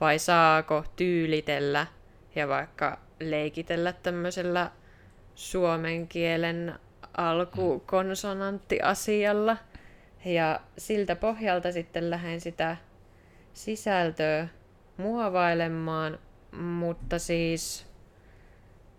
vai 0.01 0.19
saako 0.19 0.85
tyylitellä 0.97 1.87
ja 2.35 2.49
vaikka 2.49 2.99
leikitellä 3.21 3.93
tämmöisellä 3.93 4.71
suomen 5.35 6.09
kielen 6.09 6.75
alkukonsonanttiasialla. 7.17 9.57
Ja 10.25 10.61
siltä 10.79 11.17
pohjalta 11.17 11.73
sitten 11.73 12.11
lähden 12.11 12.41
sitä 12.41 12.77
sisältöä 13.55 14.49
muovailemaan, 14.97 16.19
mutta 16.53 17.19
siis 17.19 17.87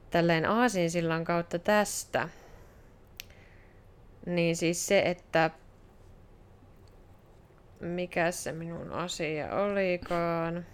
tälleen 0.10 0.46
aasinsillan 0.46 1.24
kautta 1.24 1.60
tästä, 1.60 2.30
niin 4.26 4.56
siis 4.56 4.88
se, 4.88 5.00
että 5.00 5.52
mikä 7.80 8.32
se 8.32 8.52
minun 8.52 8.92
asia 8.92 9.56
olikaan. 9.56 10.66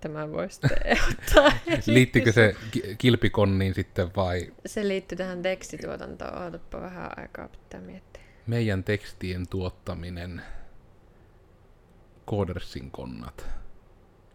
Tämä 0.00 0.30
voisi 0.30 0.60
ottaa 1.10 1.52
Liittyykö 1.86 2.32
se 2.32 2.56
kilpikonniin 2.98 3.74
sitten 3.74 4.10
vai? 4.16 4.52
Se 4.66 4.88
liittyy 4.88 5.18
tähän 5.18 5.42
tekstituotantoon. 5.42 6.42
Ootapa 6.42 6.80
vähän 6.80 7.18
aikaa 7.18 7.48
pitää 7.48 7.80
miettiä 7.80 8.23
meidän 8.46 8.84
tekstien 8.84 9.48
tuottaminen, 9.48 10.42
Codersin 12.26 12.90
konnat, 12.90 13.46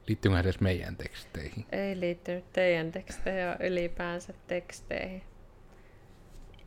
liittyyhän 0.07 0.43
se 0.43 0.49
edes 0.49 0.59
meidän 0.59 0.95
teksteihin? 0.95 1.65
Ei 1.71 1.99
liittynyt 1.99 2.53
teidän 2.53 2.91
teksteihin, 2.91 3.45
vaan 3.45 3.61
ylipäänsä 3.61 4.33
teksteihin. 4.47 5.23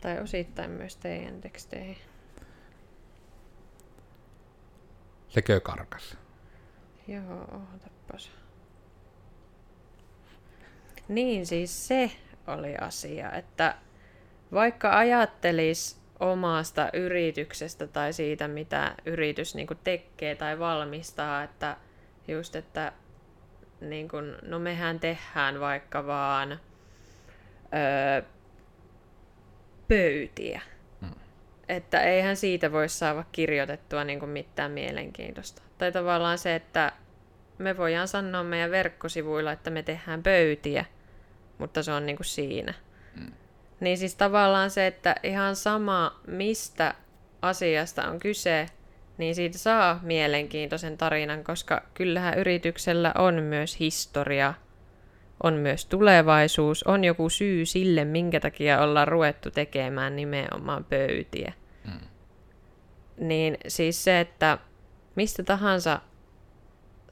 Tai 0.01 0.21
osittain 0.21 0.71
myös 0.71 0.97
teidän 0.97 1.41
teksteihin. 1.41 1.97
Sekö 5.29 5.61
karkas? 5.61 6.17
Joo, 7.09 7.41
ootapas. 7.41 8.31
Niin 11.09 11.47
siis 11.47 11.89
se 11.89 12.11
oli 12.47 12.77
asia, 12.77 13.33
että 13.33 13.79
vaikka 14.53 14.99
ajattelis 14.99 16.02
omasta 16.21 16.91
yrityksestä 16.93 17.87
tai 17.87 18.13
siitä, 18.13 18.49
mitä 18.49 18.95
yritys 19.07 19.55
niin 19.55 19.67
kuin 19.67 19.79
tekee 19.85 20.35
tai 20.35 20.59
valmistaa, 20.59 21.43
että 21.43 21.77
just, 22.29 22.57
että 22.57 22.93
niin 23.81 24.09
kuin, 24.09 24.37
no 24.43 24.59
mehän 24.59 25.01
tehdään 25.01 25.61
vaikka 25.61 26.07
vaan 26.07 26.61
öö, 27.75 28.23
pöytiä. 29.89 30.61
Mm. 31.01 31.11
Että 31.69 32.01
eihän 32.01 32.37
siitä 32.37 32.73
voi 32.73 32.89
saada 32.89 33.25
kirjoitettua 33.33 34.05
niin 34.05 34.19
kuin 34.19 34.31
mitään 34.31 34.71
mielenkiintoista. 34.71 35.63
Tai 35.79 35.93
tavallaan 35.93 36.39
se, 36.39 36.55
että 36.55 36.93
me 37.59 37.77
voidaan 37.77 38.09
sanoa 38.09 38.43
meidän 38.43 38.71
verkkosivuilla, 38.71 39.53
että 39.53 39.71
me 39.71 39.83
tehdään 39.83 40.23
pöytiä, 40.23 40.85
mutta 41.59 41.83
se 41.83 41.93
on 41.93 42.07
niin 42.07 42.17
kuin 42.17 42.27
siinä. 42.27 42.75
Mm. 43.17 43.33
Niin 43.83 43.99
siis 43.99 44.15
tavallaan 44.15 44.71
se, 44.71 44.87
että 44.87 45.15
ihan 45.23 45.57
sama 45.57 46.21
mistä 46.27 46.95
asiasta 47.43 48.09
on 48.09 48.19
kyse, 48.19 48.67
niin 49.19 49.35
siitä 49.35 49.59
saa 49.59 50.01
mielenkiintoisen 50.03 50.99
tarinan, 50.99 51.45
koska 51.45 51.83
kyllähän 51.95 52.39
yrityksellä 52.39 53.13
on 53.19 53.35
myös 53.35 53.81
historia, 53.81 54.55
on 55.43 55.55
myös 55.55 55.87
tulevaisuus, 55.87 56.83
on 56.83 57.05
joku 57.05 57.29
syy 57.29 57.67
sille, 57.67 58.05
minkä 58.05 58.41
takia 58.41 58.83
ollaan 58.83 59.09
ruvettu 59.09 59.51
tekemään 59.51 60.17
nimenomaan 60.17 60.85
pöytiä. 60.85 61.53
Mm. 61.85 62.09
Niin 63.29 63.59
siis 63.69 64.05
se, 64.05 64.21
että 64.21 64.59
mistä 65.15 65.43
tahansa, 65.43 66.01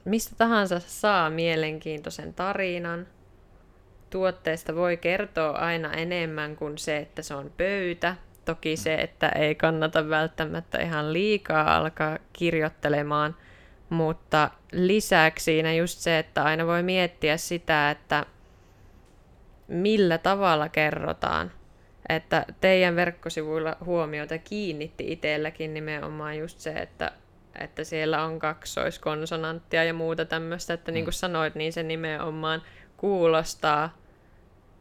mistä 0.05 0.35
tahansa 0.37 0.79
saa 0.79 1.29
mielenkiintoisen 1.29 2.33
tarinan, 2.33 3.07
tuotteesta 4.11 4.75
voi 4.75 4.97
kertoa 4.97 5.49
aina 5.49 5.93
enemmän 5.93 6.55
kuin 6.55 6.77
se, 6.77 6.97
että 6.97 7.21
se 7.21 7.33
on 7.35 7.51
pöytä, 7.57 8.15
Toki 8.45 8.77
se, 8.77 8.95
että 8.95 9.29
ei 9.29 9.55
kannata 9.55 10.09
välttämättä 10.09 10.81
ihan 10.81 11.13
liikaa 11.13 11.77
alkaa 11.77 12.17
kirjoittelemaan, 12.33 13.35
mutta 13.89 14.49
lisäksi 14.71 15.43
siinä 15.43 15.73
just 15.73 15.99
se, 15.99 16.19
että 16.19 16.43
aina 16.43 16.67
voi 16.67 16.83
miettiä 16.83 17.37
sitä, 17.37 17.91
että 17.91 18.25
millä 19.67 20.17
tavalla 20.17 20.69
kerrotaan. 20.69 21.51
Että 22.09 22.45
teidän 22.61 22.95
verkkosivuilla 22.95 23.77
huomiota 23.85 24.37
kiinnitti 24.37 25.11
itselläkin 25.11 25.73
nimenomaan 25.73 26.37
just 26.37 26.59
se, 26.59 26.71
että, 26.71 27.11
että 27.59 27.83
siellä 27.83 28.23
on 28.23 28.39
kaksoiskonsonanttia 28.39 29.83
ja 29.83 29.93
muuta 29.93 30.25
tämmöistä, 30.25 30.73
että 30.73 30.91
niin 30.91 31.05
kuin 31.05 31.13
mm. 31.13 31.17
sanoit, 31.17 31.55
niin 31.55 31.73
se 31.73 31.83
nimenomaan 31.83 32.61
kuulostaa 32.97 34.00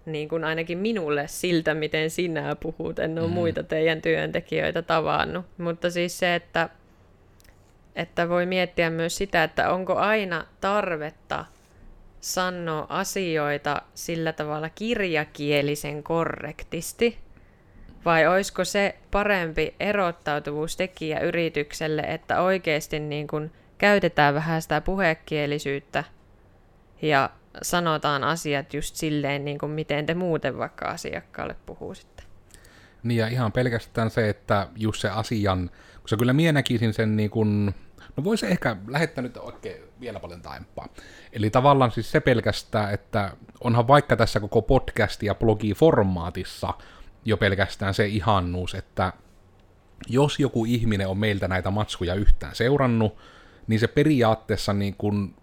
niin 0.07 0.29
kuin 0.29 0.45
ainakin 0.45 0.79
minulle 0.79 1.29
siltä, 1.29 1.75
miten 1.75 2.11
sinä 2.11 2.57
puhut. 2.57 2.99
En 2.99 3.19
ole 3.19 3.27
mm. 3.27 3.33
muita 3.33 3.63
teidän 3.63 4.03
työntekijöitä 4.03 4.83
tavannut. 4.83 5.47
Mutta 5.59 5.91
siis 5.91 6.19
se, 6.19 6.35
että, 6.35 6.69
että 7.97 8.29
voi 8.29 8.47
miettiä 8.47 8.91
myös 8.91 9.17
sitä, 9.17 9.45
että 9.45 9.73
onko 9.73 9.95
aina 9.95 10.45
tarvetta 10.61 11.45
sanoa 12.21 12.87
asioita 12.89 13.83
sillä 13.95 14.33
tavalla 14.33 14.69
kirjakielisen 14.69 16.03
korrektisti, 16.03 17.19
vai 18.05 18.27
olisiko 18.27 18.65
se 18.65 18.95
parempi 19.11 19.75
erottautuvuustekijä 19.81 21.21
yritykselle, 21.21 22.03
että 22.03 22.41
oikeasti 22.41 22.99
niin 22.99 23.27
kuin 23.27 23.53
käytetään 23.79 24.35
vähän 24.35 24.63
sitä 24.63 24.81
puhekielisyyttä 24.81 26.05
ja 27.03 27.31
sanotaan 27.63 28.25
asiat 28.25 28.75
just 28.75 28.95
silleen, 28.95 29.45
niin 29.45 29.59
kuin 29.59 29.73
miten 29.73 30.07
te 30.07 30.15
muuten 30.15 30.59
vaikka 30.59 30.87
asiakkaalle 30.87 31.57
puhuisitte. 31.67 32.23
Niin 33.03 33.19
ja 33.19 33.29
ihan 33.29 33.53
pelkästään 33.53 34.11
se, 34.11 34.29
että 34.29 34.69
just 34.77 35.01
se 35.01 35.09
asian, 35.09 35.71
se 36.07 36.17
kyllä 36.17 36.33
mie 36.33 36.53
näkisin 36.53 36.95
sen 36.95 37.17
niin 37.17 37.31
kuin, 37.31 37.75
no 38.17 38.25
voisi 38.25 38.47
ehkä 38.47 38.77
lähettää 38.87 39.23
nyt 39.23 39.37
oikein 39.37 39.83
vielä 40.01 40.21
paljon 40.21 40.43
taempaa. 40.43 40.89
Eli 41.33 41.51
tavallaan 41.51 41.91
siis 41.91 42.11
se 42.11 42.21
pelkästään, 42.21 42.95
että 42.95 43.33
onhan 43.61 43.89
vaikka 43.89 44.17
tässä 44.17 44.41
koko 44.41 44.63
podcasti 44.63 45.27
ja 45.27 45.35
blogi 45.35 45.75
formaatissa 45.75 46.75
jo 47.25 47.37
pelkästään 47.37 47.95
se 47.95 48.07
ihannuus, 48.07 48.75
että 48.75 49.13
jos 50.09 50.39
joku 50.39 50.65
ihminen 50.65 51.09
on 51.09 51.19
meiltä 51.19 51.49
näitä 51.49 51.71
matskuja 51.71 52.15
yhtään 52.15 52.55
seurannut, 52.55 53.17
niin 53.67 53.81
se 53.81 53.89
periaatteessa 53.89 54.73
niin 54.73 54.95
kuin 54.99 55.35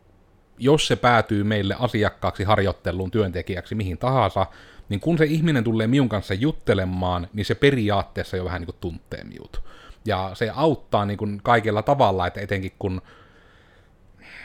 jos 0.57 0.87
se 0.87 0.95
päätyy 0.95 1.43
meille 1.43 1.75
asiakkaaksi 1.79 2.43
harjoitteluun 2.43 3.11
työntekijäksi 3.11 3.75
mihin 3.75 3.97
tahansa, 3.97 4.45
niin 4.89 4.99
kun 4.99 5.17
se 5.17 5.25
ihminen 5.25 5.63
tulee 5.63 5.87
minun 5.87 6.09
kanssa 6.09 6.33
juttelemaan, 6.33 7.27
niin 7.33 7.45
se 7.45 7.55
periaatteessa 7.55 8.37
jo 8.37 8.45
vähän 8.45 8.61
niin 8.61 8.65
kuin 8.65 8.77
tuntee 8.81 9.23
minut. 9.23 9.61
Ja 10.05 10.31
se 10.33 10.51
auttaa 10.55 11.05
niin 11.05 11.17
kuin 11.17 11.39
kaikella 11.43 11.81
tavalla, 11.81 12.27
että 12.27 12.41
etenkin 12.41 12.71
kun 12.79 13.01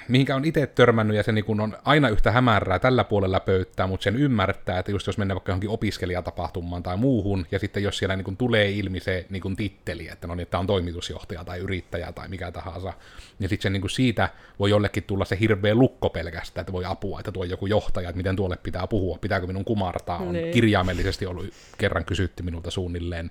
mihinkä 0.09 0.37
on 0.37 0.45
itse 0.45 0.67
törmännyt, 0.67 1.17
ja 1.17 1.23
se 1.23 1.33
niin 1.33 1.61
on 1.61 1.77
aina 1.85 2.09
yhtä 2.09 2.31
hämärää 2.33 2.79
tällä 2.79 3.05
puolella 3.05 3.41
pöytää, 3.41 3.87
mutta 3.87 4.05
sen 4.05 4.17
ymmärtää, 4.17 4.79
että 4.79 4.91
just 4.91 5.07
jos 5.07 5.19
mennään 5.19 5.35
vaikka 5.35 5.51
johonkin 5.51 5.71
opiskelijatapahtumaan 5.71 6.83
tai 6.83 6.97
muuhun, 6.97 7.47
ja 7.51 7.59
sitten 7.59 7.83
jos 7.83 7.99
siellä 7.99 8.17
niin 8.17 8.37
tulee 8.37 8.71
ilmi 8.71 9.01
se 9.01 9.27
niin 9.31 9.57
titteli, 9.57 10.09
että 10.09 10.27
no 10.27 10.35
niin, 10.35 10.43
että 10.43 10.59
on 10.59 10.67
toimitusjohtaja 10.67 11.45
tai 11.45 11.59
yrittäjä 11.59 12.13
tai 12.13 12.29
mikä 12.29 12.53
tahansa, 12.53 12.93
niin 13.39 13.49
sitten 13.49 13.63
se 13.63 13.79
niin 13.79 13.91
siitä 13.91 14.29
voi 14.59 14.71
jollekin 14.71 15.03
tulla 15.03 15.25
se 15.25 15.37
hirveä 15.41 15.75
lukko 15.75 16.11
pelkästään, 16.11 16.63
että 16.63 16.73
voi 16.73 16.85
apua, 16.85 17.21
että 17.21 17.33
tuo 17.33 17.45
joku 17.45 17.67
johtaja, 17.67 18.09
että 18.09 18.17
miten 18.17 18.37
tuolle 18.37 18.57
pitää 18.57 18.87
puhua, 18.87 19.19
pitääkö 19.19 19.47
minun 19.47 19.65
kumartaa, 19.65 20.19
on 20.19 20.33
niin. 20.33 20.53
kirjaimellisesti 20.53 21.27
ollut 21.27 21.47
kerran 21.79 22.05
kysytty 22.05 22.43
minulta 22.43 22.71
suunnilleen, 22.71 23.31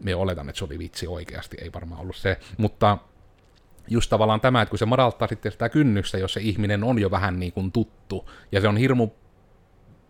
me 0.00 0.14
oletan, 0.14 0.48
että 0.48 0.58
se 0.58 0.64
oli 0.64 0.78
vitsi 0.78 1.06
oikeasti, 1.06 1.56
ei 1.60 1.72
varmaan 1.72 2.00
ollut 2.00 2.16
se, 2.16 2.38
mutta 2.56 2.98
just 3.88 4.10
tavallaan 4.10 4.40
tämä, 4.40 4.62
että 4.62 4.70
kun 4.70 4.78
se 4.78 4.86
madaltaa 4.86 5.28
sitten 5.28 5.52
sitä 5.52 5.68
kynnystä, 5.68 6.18
jos 6.18 6.32
se 6.32 6.40
ihminen 6.40 6.84
on 6.84 6.98
jo 6.98 7.10
vähän 7.10 7.40
niin 7.40 7.52
kuin 7.52 7.72
tuttu, 7.72 8.30
ja 8.52 8.60
se 8.60 8.68
on 8.68 8.76
hirmu 8.76 9.08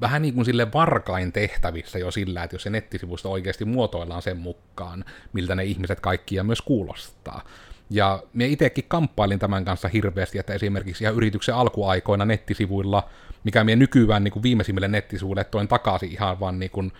vähän 0.00 0.22
niin 0.22 0.34
kuin 0.34 0.44
sille 0.44 0.72
varkain 0.72 1.32
tehtävissä 1.32 1.98
jo 1.98 2.10
sillä, 2.10 2.42
että 2.42 2.54
jos 2.54 2.62
se 2.62 2.70
nettisivusto 2.70 3.32
oikeasti 3.32 3.64
muotoillaan 3.64 4.22
sen 4.22 4.36
mukaan, 4.38 5.04
miltä 5.32 5.54
ne 5.54 5.64
ihmiset 5.64 6.00
kaikkia 6.00 6.44
myös 6.44 6.62
kuulostaa. 6.62 7.44
Ja 7.90 8.22
minä 8.32 8.50
itsekin 8.50 8.84
kamppailin 8.88 9.38
tämän 9.38 9.64
kanssa 9.64 9.88
hirveästi, 9.88 10.38
että 10.38 10.54
esimerkiksi 10.54 11.04
ihan 11.04 11.16
yrityksen 11.16 11.54
alkuaikoina 11.54 12.24
nettisivuilla, 12.24 13.08
mikä 13.44 13.64
minä 13.64 13.76
nykyään 13.76 14.24
niin 14.24 14.32
kuin 14.32 14.42
viimeisimmille 14.42 14.88
nettisivuille 14.88 15.44
toin 15.44 15.68
takaisin 15.68 16.10
ihan 16.10 16.40
vaan 16.40 16.58
niin 16.58 16.70
kuin 16.70 16.92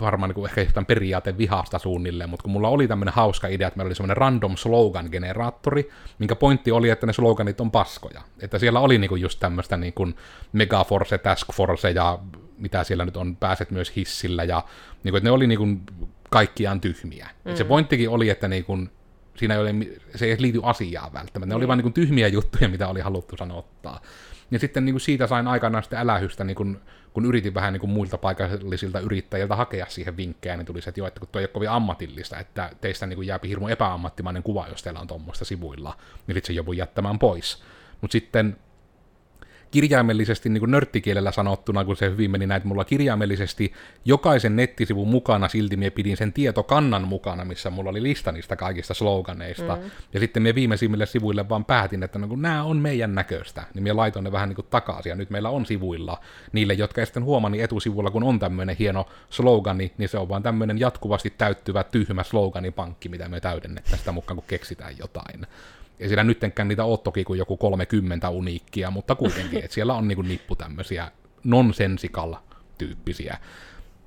varmaan 0.00 0.32
niin 0.36 0.46
ehkä 0.46 0.60
jostain 0.60 0.86
periaatevihasta 0.86 1.78
suunnilleen, 1.78 2.30
mutta 2.30 2.42
kun 2.42 2.52
mulla 2.52 2.68
oli 2.68 2.88
tämmöinen 2.88 3.14
hauska 3.14 3.48
idea, 3.48 3.68
että 3.68 3.78
meillä 3.78 3.88
oli 3.88 3.94
semmoinen 3.94 4.16
random 4.16 4.54
slogan-generaattori, 4.56 5.90
minkä 6.18 6.36
pointti 6.36 6.72
oli, 6.72 6.90
että 6.90 7.06
ne 7.06 7.12
sloganit 7.12 7.60
on 7.60 7.70
paskoja. 7.70 8.22
Että 8.40 8.58
siellä 8.58 8.80
oli 8.80 8.98
niin 8.98 9.08
kuin 9.08 9.22
just 9.22 9.40
tämmöistä 9.40 9.76
niin 9.76 9.92
kuin 9.92 10.14
Megaforce, 10.52 11.18
Task 11.18 11.52
Force 11.52 11.90
ja 11.90 12.18
mitä 12.58 12.84
siellä 12.84 13.04
nyt 13.04 13.16
on, 13.16 13.36
pääset 13.36 13.70
myös 13.70 13.92
hissillä 13.96 14.44
ja 14.44 14.64
niin 15.04 15.12
kuin, 15.12 15.18
että 15.18 15.28
ne 15.28 15.30
oli 15.30 15.46
niin 15.46 15.58
kuin 15.58 15.82
kaikkiaan 16.30 16.80
tyhmiä. 16.80 17.28
Mm. 17.44 17.56
se 17.56 17.64
pointtikin 17.64 18.10
oli, 18.10 18.28
että 18.28 18.48
niin 18.48 18.64
kuin, 18.64 18.90
siinä 19.36 19.54
ei 19.54 19.60
ole, 19.60 19.74
se 20.14 20.26
ei 20.26 20.36
liity 20.38 20.60
asiaan 20.62 21.12
välttämättä. 21.12 21.46
Ne 21.46 21.54
mm. 21.54 21.56
oli 21.56 21.68
vain 21.68 21.78
niin 21.78 21.92
tyhmiä 21.92 22.28
juttuja, 22.28 22.68
mitä 22.68 22.88
oli 22.88 23.00
haluttu 23.00 23.36
sanottaa. 23.36 24.00
Ja 24.50 24.58
sitten 24.58 24.84
niin 24.84 24.92
kuin 24.92 25.00
siitä 25.00 25.26
sain 25.26 25.48
aikanaan 25.48 25.82
sitten 25.82 25.98
älähystä, 25.98 26.44
niin 26.44 26.56
kuin, 26.56 26.80
kun 27.16 27.24
yritin 27.24 27.54
vähän 27.54 27.72
niin 27.72 27.80
kuin 27.80 27.90
muilta 27.90 28.18
paikallisilta 28.18 29.00
yrittäjiltä 29.00 29.56
hakea 29.56 29.86
siihen 29.88 30.16
vinkkejä, 30.16 30.56
niin 30.56 30.66
tuli 30.66 30.82
se, 30.82 30.88
että 30.90 31.00
joo, 31.00 31.06
että 31.08 31.20
kun 31.20 31.28
tuo 31.32 31.40
ei 31.40 31.44
ole 31.44 31.48
kovin 31.48 31.70
ammatillista, 31.70 32.38
että 32.38 32.70
teistä 32.80 33.06
niin 33.06 33.16
kuin 33.16 33.26
jääpi 33.26 33.48
hirmu 33.48 33.68
epäammattimainen 33.68 34.42
kuva, 34.42 34.68
jos 34.68 34.82
teillä 34.82 35.00
on 35.00 35.06
tuommoista 35.06 35.44
sivuilla, 35.44 35.96
niin 36.26 36.34
sitten 36.34 36.46
se 36.46 36.52
jo 36.52 36.66
voi 36.66 36.76
jättämään 36.76 37.18
pois. 37.18 37.62
Mutta 38.00 38.12
sitten 38.12 38.56
kirjaimellisesti 39.70 40.48
niin 40.48 40.60
kuin 40.60 40.70
nörttikielellä 40.70 41.32
sanottuna, 41.32 41.84
kun 41.84 41.96
se 41.96 42.10
hyvin 42.10 42.30
meni 42.30 42.46
näin, 42.46 42.56
että 42.56 42.68
mulla 42.68 42.84
kirjaimellisesti 42.84 43.72
jokaisen 44.04 44.56
nettisivun 44.56 45.08
mukana 45.08 45.48
silti 45.48 45.76
mie 45.76 45.90
pidin 45.90 46.16
sen 46.16 46.32
tietokannan 46.32 47.08
mukana, 47.08 47.44
missä 47.44 47.70
mulla 47.70 47.90
oli 47.90 48.02
lista 48.02 48.32
niistä 48.32 48.56
kaikista 48.56 48.94
sloganeista. 48.94 49.76
Mm. 49.76 49.90
Ja 50.12 50.20
sitten 50.20 50.42
me 50.42 50.54
viimeisimmille 50.54 51.06
sivuille 51.06 51.48
vaan 51.48 51.64
päätin, 51.64 52.02
että 52.02 52.18
no, 52.18 52.28
kun 52.28 52.42
nämä 52.42 52.64
on 52.64 52.76
meidän 52.76 53.14
näköistä, 53.14 53.62
niin 53.74 53.82
me 53.82 53.92
laitoin 53.92 54.24
ne 54.24 54.32
vähän 54.32 54.48
niin 54.48 54.56
kuin 54.56 54.66
takaisin. 54.70 55.10
Ja 55.10 55.16
nyt 55.16 55.30
meillä 55.30 55.50
on 55.50 55.66
sivuilla 55.66 56.20
niille, 56.52 56.74
jotka 56.74 57.00
ei 57.00 57.06
sitten 57.06 57.24
huomaa, 57.24 57.50
niin 57.50 57.64
etusivulla, 57.64 58.10
kun 58.10 58.22
on 58.22 58.38
tämmöinen 58.38 58.76
hieno 58.78 59.06
slogani, 59.30 59.92
niin 59.98 60.08
se 60.08 60.18
on 60.18 60.28
vaan 60.28 60.42
tämmöinen 60.42 60.80
jatkuvasti 60.80 61.30
täyttyvä 61.38 61.84
tyhmä 61.84 62.22
sloganipankki, 62.22 63.08
mitä 63.08 63.28
me 63.28 63.40
täydennetään 63.40 63.98
sitä 63.98 64.12
mukaan, 64.12 64.36
kun 64.36 64.44
keksitään 64.48 64.98
jotain. 64.98 65.46
Ei 66.00 66.08
siellä 66.08 66.24
nyttenkään 66.24 66.68
niitä 66.68 66.84
ole 66.84 66.98
toki 66.98 67.24
kuin 67.24 67.38
joku 67.38 67.56
30 67.56 68.30
uniikkia, 68.30 68.90
mutta 68.90 69.14
kuitenkin, 69.14 69.58
että 69.64 69.74
siellä 69.74 69.94
on 69.94 70.08
niinku 70.08 70.22
nippu 70.22 70.56
tämmöisiä 70.56 71.10
nonsensikal 71.44 72.34
tyyppisiä. 72.78 73.38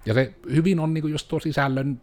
Ja 0.06 0.14
se 0.14 0.34
hyvin 0.52 0.80
on 0.80 0.94
niinku 0.94 1.08
just 1.08 1.28
tuo 1.28 1.40
sisällön 1.40 2.02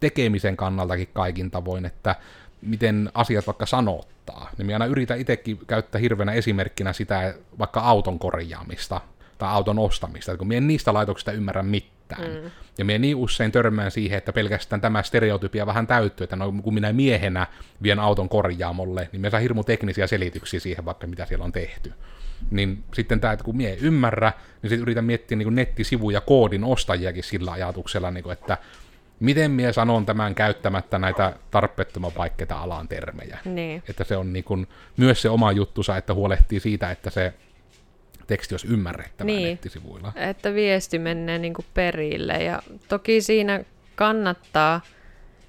tekemisen 0.00 0.56
kannaltakin 0.56 1.08
kaikin 1.12 1.50
tavoin, 1.50 1.84
että 1.84 2.16
miten 2.62 3.10
asiat 3.14 3.46
vaikka 3.46 3.66
sanottaa. 3.66 4.50
Niin 4.58 4.66
minä 4.66 4.74
aina 4.74 4.86
yritän 4.86 5.20
itsekin 5.20 5.58
käyttää 5.66 6.00
hirveänä 6.00 6.32
esimerkkinä 6.32 6.92
sitä 6.92 7.34
vaikka 7.58 7.80
auton 7.80 8.18
korjaamista 8.18 9.00
tai 9.38 9.52
auton 9.52 9.78
ostamista, 9.78 10.36
kun 10.36 10.48
minä 10.48 10.58
en 10.58 10.66
niistä 10.66 10.94
laitoksista 10.94 11.32
ymmärrä 11.32 11.62
mitään 11.62 11.91
mitään. 12.02 12.42
Mm. 12.42 12.50
Ja 12.78 12.84
minä 12.84 12.98
niin 12.98 13.16
usein 13.16 13.52
törmään 13.52 13.90
siihen, 13.90 14.18
että 14.18 14.32
pelkästään 14.32 14.80
tämä 14.80 15.02
stereotypia 15.02 15.66
vähän 15.66 15.86
täyttyy, 15.86 16.24
että 16.24 16.36
no, 16.36 16.52
kun 16.62 16.74
minä 16.74 16.92
miehenä 16.92 17.46
vien 17.82 17.98
auton 17.98 18.28
korjaamolle, 18.28 19.08
niin 19.12 19.20
me 19.20 19.30
saa 19.30 19.40
hirmu 19.40 19.64
teknisiä 19.64 20.06
selityksiä 20.06 20.60
siihen 20.60 20.84
vaikka, 20.84 21.06
mitä 21.06 21.26
siellä 21.26 21.44
on 21.44 21.52
tehty. 21.52 21.92
Niin 22.50 22.84
sitten 22.94 23.20
tämä, 23.20 23.32
että 23.32 23.44
kun 23.44 23.56
mie 23.56 23.76
ymmärrä, 23.80 24.32
niin 24.62 24.70
sitten 24.70 24.82
yritän 24.82 25.04
miettiä 25.04 25.38
niin 25.38 25.54
nettisivuja 25.54 26.20
koodin 26.20 26.64
ostajiakin 26.64 27.24
sillä 27.24 27.52
ajatuksella, 27.52 28.10
niin 28.10 28.24
kuin, 28.24 28.32
että 28.32 28.58
miten 29.20 29.50
mie 29.50 29.72
sanon 29.72 30.06
tämän 30.06 30.34
käyttämättä 30.34 30.98
näitä 30.98 31.32
tarpeettoman 31.50 32.12
vaikeita 32.16 32.58
alan 32.58 32.88
termejä. 32.88 33.38
Niin. 33.44 33.82
Että 33.88 34.04
se 34.04 34.16
on 34.16 34.32
niin 34.32 34.44
kuin, 34.44 34.66
myös 34.96 35.22
se 35.22 35.30
oma 35.30 35.52
juttusa, 35.52 35.96
että 35.96 36.14
huolehtii 36.14 36.60
siitä, 36.60 36.90
että 36.90 37.10
se 37.10 37.34
teksti 38.32 38.54
olisi 38.54 38.66
ymmärrettävää 38.66 39.26
niin. 39.26 39.48
nettisivuilla. 39.48 40.12
Että 40.16 40.54
viesti 40.54 40.98
menee 40.98 41.38
niin 41.38 41.54
kuin 41.54 41.66
perille. 41.74 42.32
Ja 42.32 42.62
toki 42.88 43.20
siinä 43.20 43.64
kannattaa 43.94 44.80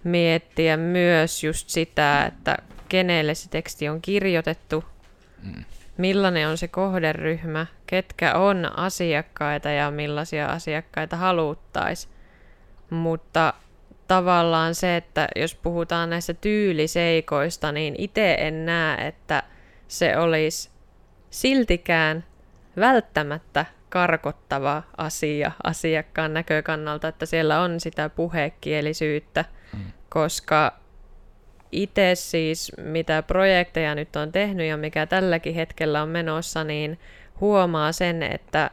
miettiä 0.03 0.77
myös 0.77 1.43
just 1.43 1.69
sitä, 1.69 2.25
että 2.25 2.57
kenelle 2.89 3.35
se 3.35 3.49
teksti 3.49 3.89
on 3.89 4.01
kirjoitettu, 4.01 4.83
mm. 5.43 5.63
millainen 5.97 6.47
on 6.47 6.57
se 6.57 6.67
kohderyhmä, 6.67 7.65
ketkä 7.87 8.33
on 8.33 8.77
asiakkaita 8.77 9.69
ja 9.69 9.91
millaisia 9.91 10.45
asiakkaita 10.45 11.17
haluttaisiin. 11.17 12.13
Mutta 12.89 13.53
tavallaan 14.07 14.75
se, 14.75 14.97
että 14.97 15.27
jos 15.35 15.55
puhutaan 15.55 16.09
näistä 16.09 16.33
tyyliseikoista, 16.33 17.71
niin 17.71 17.95
itse 17.97 18.35
en 18.39 18.65
näe, 18.65 19.07
että 19.07 19.43
se 19.87 20.17
olisi 20.17 20.69
siltikään 21.29 22.23
välttämättä 22.77 23.65
karkottava 23.89 24.83
asia 24.97 25.51
asiakkaan 25.63 26.33
näkökannalta, 26.33 27.07
että 27.07 27.25
siellä 27.25 27.61
on 27.61 27.79
sitä 27.79 28.09
puhekielisyyttä, 28.09 29.45
mm. 29.73 29.79
koska 30.09 30.79
itse 31.71 32.15
siis, 32.15 32.71
mitä 32.77 33.23
projekteja 33.23 33.95
nyt 33.95 34.15
on 34.15 34.31
tehnyt 34.31 34.67
ja 34.67 34.77
mikä 34.77 35.05
tälläkin 35.05 35.55
hetkellä 35.55 36.01
on 36.01 36.09
menossa, 36.09 36.63
niin 36.63 36.99
huomaa 37.41 37.91
sen, 37.91 38.23
että 38.23 38.71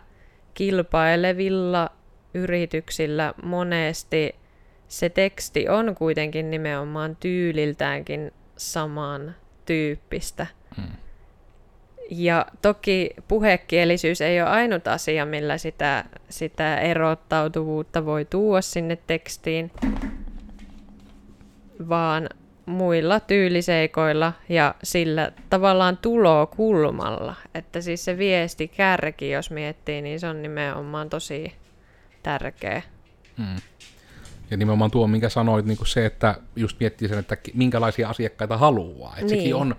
kilpailevilla 0.55 1.91
yrityksillä 2.35 3.35
monesti 3.43 4.35
se 4.89 5.09
teksti 5.09 5.69
on 5.69 5.95
kuitenkin 5.95 6.51
nimenomaan 6.51 7.17
tyyliltäänkin 7.17 8.33
saman 8.57 9.35
tyyppistä. 9.65 10.47
Mm. 10.77 10.85
Ja 12.11 12.47
toki 12.63 13.11
puhekielisyys 13.29 14.21
ei 14.21 14.41
ole 14.41 14.51
ainut 14.51 14.89
asia, 14.89 15.27
millä 15.27 15.59
sitä, 15.59 16.05
sitä 16.29 16.79
erottautuvuutta 16.79 18.07
voi 18.07 18.25
tuoda 18.25 18.63
sinne 18.63 18.99
tekstiin, 19.07 19.71
vaan 21.89 22.29
muilla 22.67 23.21
tyyliseikoilla 23.21 24.33
ja 24.49 24.75
sillä 24.83 25.33
tavallaan 25.51 25.97
tulokulmalla. 25.97 27.35
Että 27.55 27.81
siis 27.81 28.05
se 28.05 28.19
viesti 28.19 28.69
kärki, 28.69 29.31
jos 29.31 29.51
miettii, 29.51 30.03
niin 30.03 30.21
se 30.21 30.27
on 30.29 30.43
nimenomaan 30.43 31.11
tosi 31.11 31.53
tärkeä. 32.23 32.83
Hmm. 33.39 33.57
Ja 34.51 34.57
nimenomaan 34.57 34.91
tuo, 34.91 35.07
minkä 35.07 35.29
sanoit, 35.29 35.67
niin 35.67 35.79
se, 35.87 36.07
että 36.07 36.35
just 36.57 36.81
miettii 36.81 37.09
sen, 37.09 37.19
että 37.19 37.37
minkälaisia 37.55 38.09
asiakkaita 38.09 38.57
haluaa. 38.57 39.13
Että 39.13 39.27
niin. 39.27 39.39
sekin 39.39 39.55
on 39.55 39.77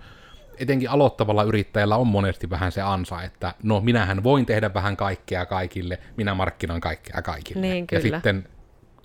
etenkin 0.62 0.90
aloittavalla 0.90 1.42
yrittäjällä 1.42 1.96
on 1.96 2.06
monesti 2.06 2.50
vähän 2.50 2.72
se 2.72 2.82
ansa, 2.82 3.22
että 3.22 3.54
no 3.62 3.80
minähän 3.80 4.22
voin 4.22 4.46
tehdä 4.46 4.74
vähän 4.74 4.96
kaikkea 4.96 5.46
kaikille, 5.46 5.98
minä 6.16 6.34
markkinoin 6.34 6.80
kaikkea 6.80 7.22
kaikille. 7.22 7.60
Niin, 7.60 7.84
ja 7.92 8.00
sitten 8.00 8.48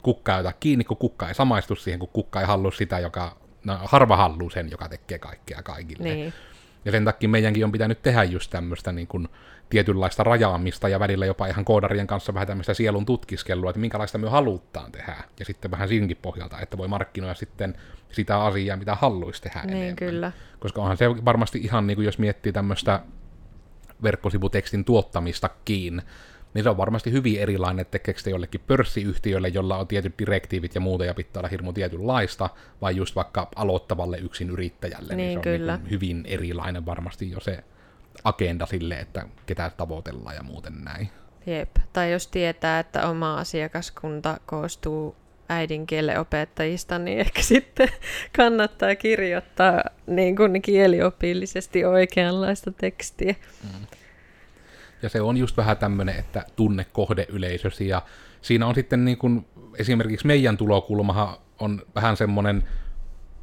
kukka 0.02 0.34
ei 0.34 0.40
ota 0.40 0.54
kiinni, 0.60 0.84
kun 0.84 0.98
kukka 0.98 1.28
ei 1.28 1.36
samaistu 1.36 1.76
siihen, 1.76 2.00
kun 2.00 2.10
kukka 2.14 2.42
ei 2.42 2.48
halua 2.48 2.72
sitä, 2.72 3.00
joka, 3.00 3.38
no 3.66 3.80
harva 3.84 4.18
haluaa 4.18 4.50
sen, 4.50 4.72
joka 4.72 4.90
tekee 4.90 5.20
kaikkea 5.20 5.64
kaikille. 5.64 6.04
Niin. 6.04 6.34
Ja 6.86 6.92
sen 6.92 7.06
takia 7.06 7.30
meidänkin 7.30 7.66
on 7.66 7.72
pitänyt 7.72 8.02
tehdä 8.02 8.24
just 8.24 8.52
tämmöistä 8.52 8.92
niin 8.92 9.08
kuin 9.08 9.28
tietynlaista 9.70 10.24
rajaamista 10.24 10.90
ja 10.90 11.00
välillä 11.00 11.26
jopa 11.26 11.48
ihan 11.48 11.66
koodarien 11.66 12.08
kanssa 12.08 12.34
vähän 12.34 12.48
tämmöistä 12.48 12.74
sielun 12.74 13.06
tutkiskelua, 13.06 13.70
että 13.70 13.80
minkälaista 13.80 14.18
me 14.18 14.30
halutaan 14.30 14.92
tehdä. 14.92 15.16
Ja 15.40 15.46
sitten 15.46 15.72
vähän 15.72 15.88
siinkin 15.88 16.18
pohjalta, 16.22 16.60
että 16.60 16.78
voi 16.78 16.88
markkinoida 16.88 17.34
sitten 17.34 17.78
sitä 18.12 18.44
asiaa, 18.44 18.78
mitä 18.78 18.96
haluaisi 18.96 19.42
tehdä 19.42 19.62
niin, 19.64 19.78
enemmän. 19.78 19.96
kyllä. 19.96 20.32
Koska 20.60 20.82
onhan 20.82 20.98
se 20.98 21.26
varmasti 21.26 21.60
ihan, 21.60 21.88
niin 21.88 21.96
kuin 21.96 22.06
jos 22.06 22.20
miettii 22.20 22.54
tämmöistä 22.54 23.02
verkkosivutekstin 24.04 24.86
tuottamistakin, 24.86 26.02
niin 26.54 26.64
se 26.64 26.70
on 26.70 26.78
varmasti 26.78 27.12
hyvin 27.12 27.40
erilainen, 27.40 27.80
että 27.80 27.92
tekeekö 27.92 28.30
jollekin 28.30 28.62
pörssiyhtiölle, 28.68 29.48
jolla 29.48 29.78
on 29.78 29.88
tietyt 29.88 30.20
direktiivit 30.20 30.76
ja 30.76 30.82
muuta 30.82 31.06
ja 31.06 31.14
pitää 31.14 31.40
olla 31.40 31.50
hirmu 31.50 31.74
tietynlaista, 31.74 32.50
vai 32.82 32.96
just 32.96 33.16
vaikka 33.16 33.50
aloittavalle 33.56 34.18
yksin 34.18 34.50
yrittäjälle, 34.50 35.16
niin, 35.16 35.18
niin 35.18 35.34
se 35.34 35.38
on 35.38 35.58
kyllä. 35.58 35.78
Niin 35.78 35.90
hyvin 35.90 36.24
erilainen 36.28 36.86
varmasti 36.86 37.32
jo 37.32 37.40
se 37.40 37.64
agenda 38.24 38.66
sille, 38.66 38.96
että 38.96 39.26
ketä 39.46 39.72
tavoitellaan 39.78 40.36
ja 40.36 40.44
muuten 40.44 40.74
näin. 40.84 41.10
Jep. 41.46 41.78
Tai 41.94 42.12
jos 42.12 42.28
tietää, 42.28 42.80
että 42.80 43.10
oma 43.10 43.38
asiakaskunta 43.38 44.38
koostuu 44.46 45.16
äidinkielen 45.50 46.20
opettajista, 46.20 47.00
niin 47.00 47.20
ehkä 47.20 47.42
sitten 47.54 47.90
kannattaa 48.36 48.96
kirjoittaa 48.96 49.84
niin 50.08 50.36
kuin 50.36 50.62
kieliopillisesti 50.62 51.86
oikeanlaista 51.86 52.72
tekstiä. 52.72 53.36
Mm. 53.64 53.86
Ja 55.02 55.10
se 55.10 55.22
on 55.22 55.38
just 55.38 55.58
vähän 55.58 55.78
tämmöinen, 55.78 56.16
että 56.16 56.46
tunne 56.56 56.86
kohdeyleisösi, 56.94 57.88
ja 57.88 58.02
siinä 58.42 58.68
on 58.68 58.76
sitten 58.76 59.06
niin 59.06 59.18
kuin, 59.18 59.46
esimerkiksi 59.78 60.28
meidän 60.28 60.58
tulokulmahan 60.58 61.38
on 61.60 61.82
vähän 61.96 62.18
semmoinen, 62.18 62.64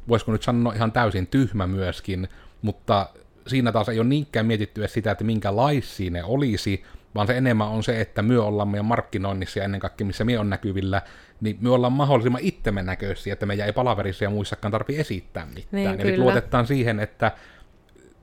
voisiko 0.07 0.31
nyt 0.31 0.43
sanoa 0.43 0.73
ihan 0.73 0.91
täysin 0.91 1.27
tyhmä 1.27 1.67
myöskin, 1.67 2.27
mutta 2.61 3.09
siinä 3.47 3.71
taas 3.71 3.89
ei 3.89 3.99
ole 3.99 4.07
niinkään 4.07 4.45
mietitty 4.45 4.87
sitä, 4.87 5.11
että 5.11 5.23
minkälaisia 5.23 6.11
ne 6.11 6.23
olisi, 6.23 6.83
vaan 7.15 7.27
se 7.27 7.37
enemmän 7.37 7.67
on 7.67 7.83
se, 7.83 8.01
että 8.01 8.21
myö 8.21 8.43
ollaan 8.43 8.67
meidän 8.67 8.85
markkinoinnissa 8.85 9.59
ja 9.59 9.65
ennen 9.65 9.79
kaikkea 9.79 10.07
missä 10.07 10.23
me 10.23 10.39
on 10.39 10.49
näkyvillä, 10.49 11.01
niin 11.41 11.57
me 11.61 11.69
ollaan 11.69 11.93
mahdollisimman 11.93 12.41
itsemme 12.43 12.83
näköisiä, 12.83 13.33
että 13.33 13.45
meidän 13.45 13.67
ei 13.67 13.73
palaverissa 13.73 14.23
ja 14.23 14.29
muissakaan 14.29 14.71
tarvitse 14.71 15.01
esittää 15.01 15.45
mitään. 15.45 15.97
Niin, 15.97 16.01
Eli 16.01 16.17
luotetaan 16.17 16.67
siihen, 16.67 16.99
että 16.99 17.31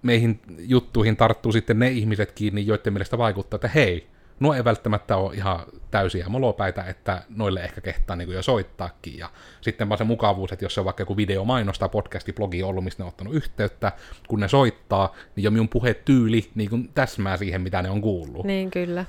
meihin 0.03 0.41
juttuihin 0.59 1.17
tarttuu 1.17 1.53
sitten 1.53 1.79
ne 1.79 1.89
ihmiset 1.89 2.33
kiinni, 2.33 2.67
joiden 2.67 2.93
mielestä 2.93 3.19
vaikuttaa, 3.19 3.57
että 3.57 3.69
hei, 3.69 4.07
nuo 4.43 4.55
ei 4.55 4.65
välttämättä 4.65 5.17
ole 5.17 5.35
ihan 5.35 5.61
täysiä 5.91 6.29
molopäitä, 6.29 6.83
että 6.85 7.23
noille 7.29 7.61
ehkä 7.61 7.81
kehtaa 7.81 8.17
niin 8.17 8.33
jo 8.33 8.43
soittaakin. 8.43 9.19
Ja 9.19 9.31
sitten 9.61 9.89
vaan 9.89 9.99
se 9.99 10.05
mukavuus, 10.05 10.53
että 10.53 10.65
jos 10.65 10.75
se 10.75 10.81
on 10.81 10.85
vaikka 10.85 11.03
joku 11.03 11.17
videomainos 11.17 11.79
tai 11.79 11.89
podcasti, 11.89 12.33
blogi 12.33 12.63
ollut, 12.63 12.85
mistä 12.85 13.03
ne 13.03 13.05
on 13.05 13.09
ottanut 13.09 13.35
yhteyttä, 13.35 13.93
kun 14.29 14.41
ne 14.41 14.49
soittaa, 14.49 15.15
niin 15.37 15.45
jo 15.45 15.51
minun 15.51 15.69
puhetyyli 15.69 16.51
niin 16.55 16.71
kuin 16.71 16.91
täsmää 16.95 17.37
siihen, 17.37 17.61
mitä 17.61 17.83
ne 17.83 17.91
on 17.91 18.01
kuullut. 18.01 18.47
Niin 18.47 18.71
kyllä, 18.71 19.05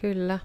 kyllä. 0.00 0.38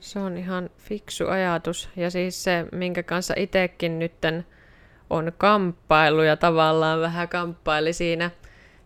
Se 0.00 0.18
on 0.18 0.36
ihan 0.36 0.70
fiksu 0.76 1.26
ajatus. 1.28 1.88
Ja 1.96 2.10
siis 2.10 2.44
se, 2.44 2.66
minkä 2.72 3.02
kanssa 3.02 3.34
itsekin 3.36 3.98
nytten 3.98 4.46
on 5.10 5.32
kamppailu 5.38 6.22
ja 6.22 6.36
tavallaan 6.36 7.00
vähän 7.00 7.28
kamppaili 7.28 7.92
siinä– 7.92 8.30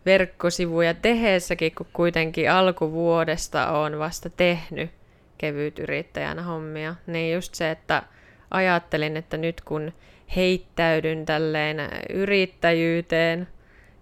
verkkosivuja 0.09 0.95
tehessäkin, 0.95 1.73
kun 1.75 1.87
kuitenkin 1.93 2.51
alkuvuodesta 2.51 3.67
on 3.67 3.99
vasta 3.99 4.31
tehnyt 4.31 4.91
kevytyrittäjänä 5.39 6.43
hommia, 6.43 6.95
niin 7.07 7.35
just 7.35 7.55
se, 7.55 7.71
että 7.71 8.03
ajattelin, 8.51 9.17
että 9.17 9.37
nyt 9.37 9.61
kun 9.61 9.93
heittäydyn 10.37 11.27
tälleen 11.27 11.77
yrittäjyyteen, 12.11 13.49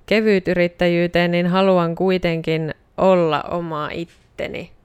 kevytyrittäjyyteen, 0.07 1.31
niin 1.31 1.47
haluan 1.47 1.95
kuitenkin 1.95 2.75
olla 2.97 3.43
oma 3.43 3.89
itteni. 3.93 4.76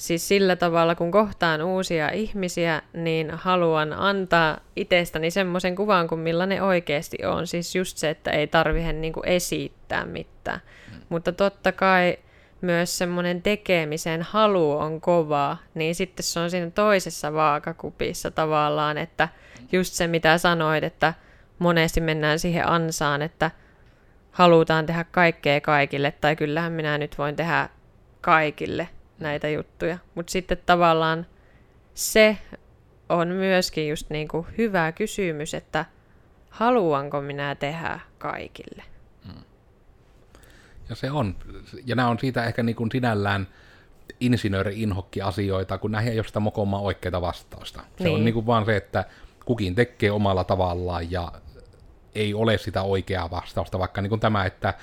Siis 0.00 0.28
sillä 0.28 0.56
tavalla, 0.56 0.94
kun 0.94 1.10
kohtaan 1.10 1.62
uusia 1.62 2.10
ihmisiä, 2.10 2.82
niin 2.92 3.30
haluan 3.30 3.92
antaa 3.92 4.60
itsestäni 4.76 5.30
semmoisen 5.30 5.76
kuvan 5.76 6.08
kuin 6.08 6.20
millainen 6.20 6.62
oikeasti 6.62 7.18
on. 7.24 7.46
Siis 7.46 7.74
just 7.74 7.96
se, 7.96 8.10
että 8.10 8.30
ei 8.30 8.46
tarvitse 8.46 8.92
niinku 8.92 9.22
esittää 9.26 10.04
mitään. 10.04 10.60
Mm. 10.90 11.00
Mutta 11.08 11.32
totta 11.32 11.72
kai 11.72 12.16
myös 12.60 12.98
semmoinen 12.98 13.42
tekemisen 13.42 14.22
halu 14.22 14.72
on 14.72 15.00
kovaa, 15.00 15.56
niin 15.74 15.94
sitten 15.94 16.24
se 16.24 16.40
on 16.40 16.50
siinä 16.50 16.70
toisessa 16.70 17.32
vaakakupissa 17.32 18.30
tavallaan, 18.30 18.98
että 18.98 19.28
just 19.72 19.94
se 19.94 20.06
mitä 20.06 20.38
sanoit, 20.38 20.84
että 20.84 21.14
monesti 21.58 22.00
mennään 22.00 22.38
siihen 22.38 22.68
ansaan, 22.68 23.22
että 23.22 23.50
halutaan 24.30 24.86
tehdä 24.86 25.04
kaikkea 25.04 25.60
kaikille, 25.60 26.12
tai 26.20 26.36
kyllähän 26.36 26.72
minä 26.72 26.98
nyt 26.98 27.18
voin 27.18 27.36
tehdä 27.36 27.68
kaikille– 28.20 28.88
näitä 29.20 29.48
juttuja. 29.48 29.98
Mutta 30.14 30.30
sitten 30.30 30.58
tavallaan 30.66 31.26
se 31.94 32.38
on 33.08 33.28
myöskin 33.28 33.88
just 33.88 34.10
niin 34.10 34.28
kuin 34.28 34.46
hyvä 34.58 34.92
kysymys, 34.92 35.54
että 35.54 35.84
haluanko 36.50 37.20
minä 37.20 37.54
tehdä 37.54 38.00
kaikille. 38.18 38.82
Mm. 39.26 39.42
Ja 40.88 40.94
se 40.96 41.10
on. 41.10 41.36
Ja 41.86 41.96
nämä 41.96 42.08
on 42.08 42.18
siitä 42.18 42.44
ehkä 42.44 42.62
niin 42.62 42.76
kuin 42.76 42.90
sinällään 42.92 43.46
insinööri-inhokki-asioita, 44.20 45.78
kun 45.78 45.90
näihin 45.92 46.12
ei 46.12 46.18
ole 46.18 46.26
sitä 46.26 46.40
mokomaa 46.40 46.80
oikeaa 46.80 47.20
vastausta. 47.20 47.80
Se 47.98 48.04
Niin. 48.04 48.14
on 48.14 48.24
niin 48.24 48.34
kuin 48.34 48.46
vaan 48.46 48.64
se, 48.64 48.76
että 48.76 49.04
kukin 49.44 49.74
tekee 49.74 50.10
omalla 50.10 50.44
tavallaan 50.44 51.10
ja 51.10 51.32
ei 52.14 52.34
ole 52.34 52.58
sitä 52.58 52.82
oikeaa 52.82 53.30
vastausta, 53.30 53.78
vaikka 53.78 54.02
niin 54.02 54.08
kuin 54.08 54.20
tämä, 54.20 54.44
että 54.44 54.74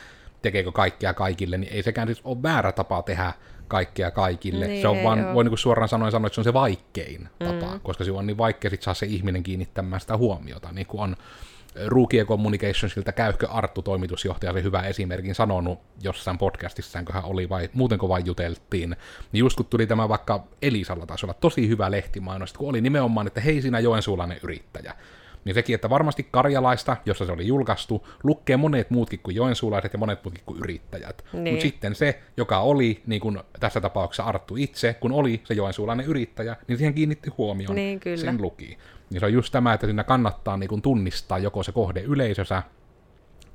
tekeekö 0.41 0.71
kaikkea 0.71 1.13
kaikille, 1.13 1.57
niin 1.57 1.73
ei 1.73 1.83
sekään 1.83 2.07
siis 2.07 2.21
ole 2.23 2.43
väärä 2.43 2.71
tapa 2.71 3.01
tehdä 3.01 3.33
kaikkea 3.67 4.11
kaikille. 4.11 4.67
Niin, 4.67 4.81
se 4.81 4.87
on 4.87 4.97
ei 4.97 5.03
vaan, 5.03 5.33
voi 5.33 5.43
niin 5.43 5.57
suoraan 5.57 5.89
sanoen 5.89 6.11
sanoa, 6.11 6.27
että 6.27 6.35
se 6.35 6.41
on 6.41 6.45
se 6.45 6.53
vaikein 6.53 7.29
tapa, 7.39 7.73
mm. 7.73 7.79
koska 7.83 8.03
se 8.03 8.11
on 8.11 8.27
niin 8.27 8.37
vaikea 8.37 8.71
sit 8.71 8.83
saa 8.83 8.93
se 8.93 9.05
ihminen 9.05 9.43
kiinnittämään 9.43 9.99
sitä 10.01 10.17
huomiota, 10.17 10.71
niin 10.71 10.87
kuin 10.87 11.01
on 11.01 11.15
Rookie 11.85 12.25
Communicationsilta 12.25 13.11
Käyhkö 13.11 13.47
Arttu, 13.47 13.81
toimitusjohtaja, 13.81 14.53
se 14.53 14.63
hyvä 14.63 14.81
esimerkin 14.81 15.35
sanonut 15.35 15.79
jossain 16.01 16.37
podcastissaan, 16.37 17.05
kun 17.05 17.15
hän 17.15 17.25
oli 17.25 17.49
vai 17.49 17.69
muutenko 17.73 18.09
vain 18.09 18.25
juteltiin, 18.25 18.95
niin 19.31 19.39
just 19.39 19.57
kun 19.57 19.65
tuli 19.65 19.87
tämä 19.87 20.09
vaikka 20.09 20.43
Elisalla 20.61 21.05
taisi 21.05 21.25
olla 21.25 21.33
tosi 21.33 21.67
hyvä 21.67 21.91
lehtimainos, 21.91 22.53
kun 22.53 22.69
oli 22.69 22.81
nimenomaan, 22.81 23.27
että 23.27 23.41
hei 23.41 23.61
sinä 23.61 23.79
joensuulainen 23.79 24.39
yrittäjä, 24.43 24.93
niin 25.45 25.53
sekin, 25.53 25.75
että 25.75 25.89
varmasti 25.89 26.27
Karjalaista, 26.31 26.97
jossa 27.05 27.25
se 27.25 27.31
oli 27.31 27.47
julkaistu, 27.47 28.07
lukee 28.23 28.57
monet 28.57 28.89
muutkin 28.89 29.19
kuin 29.19 29.35
joensuulaiset 29.35 29.93
ja 29.93 29.99
monet 29.99 30.23
muutkin 30.23 30.43
kuin 30.45 30.59
yrittäjät. 30.59 31.25
Niin. 31.33 31.53
Mutta 31.53 31.61
sitten 31.61 31.95
se, 31.95 32.21
joka 32.37 32.59
oli, 32.59 33.01
niin 33.05 33.21
kuin 33.21 33.39
tässä 33.59 33.81
tapauksessa 33.81 34.23
Arttu 34.23 34.55
itse, 34.55 34.93
kun 34.93 35.11
oli 35.11 35.41
se 35.43 35.53
joensuulainen 35.53 36.05
yrittäjä, 36.05 36.55
niin 36.67 36.77
siihen 36.77 36.93
kiinnitti 36.93 37.29
huomioon, 37.37 37.75
Niin, 37.75 37.99
kyllä. 37.99 38.17
sen 38.17 38.41
luki. 38.41 38.77
Niin 39.09 39.19
se 39.19 39.25
on 39.25 39.33
just 39.33 39.51
tämä, 39.51 39.73
että 39.73 39.87
siinä 39.87 40.03
kannattaa 40.03 40.57
niin 40.57 40.69
kuin 40.69 40.81
tunnistaa 40.81 41.37
joko 41.37 41.63
se 41.63 41.71
kohde 41.71 42.01
yleisössä, 42.01 42.63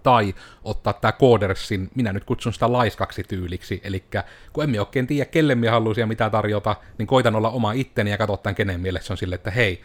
tai 0.02 0.34
ottaa 0.64 0.92
tämä 0.92 1.12
koodersin, 1.12 1.90
minä 1.94 2.12
nyt 2.12 2.24
kutsun 2.24 2.52
sitä 2.52 2.72
laiskaksi 2.72 3.22
tyyliksi, 3.22 3.80
eli 3.84 4.04
kun 4.52 4.64
emme 4.64 4.80
oikein 4.80 5.06
tiedä, 5.06 5.24
kelle 5.30 5.54
me 5.54 5.68
haluaisi 5.68 6.00
ja 6.00 6.06
mitä 6.06 6.30
tarjota, 6.30 6.76
niin 6.98 7.06
koitan 7.06 7.34
olla 7.36 7.50
oma 7.50 7.72
itteni 7.72 8.10
ja 8.10 8.18
katsoa 8.18 8.36
tämän 8.36 8.54
kenen 8.54 8.80
mielessä 8.80 9.12
on 9.12 9.16
sille, 9.16 9.34
että 9.34 9.50
hei, 9.50 9.82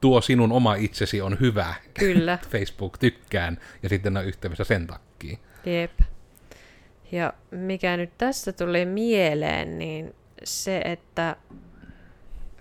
tuo 0.00 0.20
sinun 0.20 0.52
oma 0.52 0.74
itsesi 0.74 1.20
on 1.20 1.36
hyvä. 1.40 1.74
Kyllä. 1.98 2.38
Facebook 2.52 2.98
tykkään, 2.98 3.60
ja 3.82 3.88
sitten 3.88 4.16
on 4.16 4.24
yhteydessä 4.24 4.64
sen 4.64 4.86
takia. 4.86 5.38
Jep. 5.66 6.00
Ja 7.12 7.32
mikä 7.50 7.96
nyt 7.96 8.10
tässä 8.18 8.52
tuli 8.52 8.84
mieleen, 8.86 9.78
niin 9.78 10.14
se, 10.44 10.78
että 10.78 11.36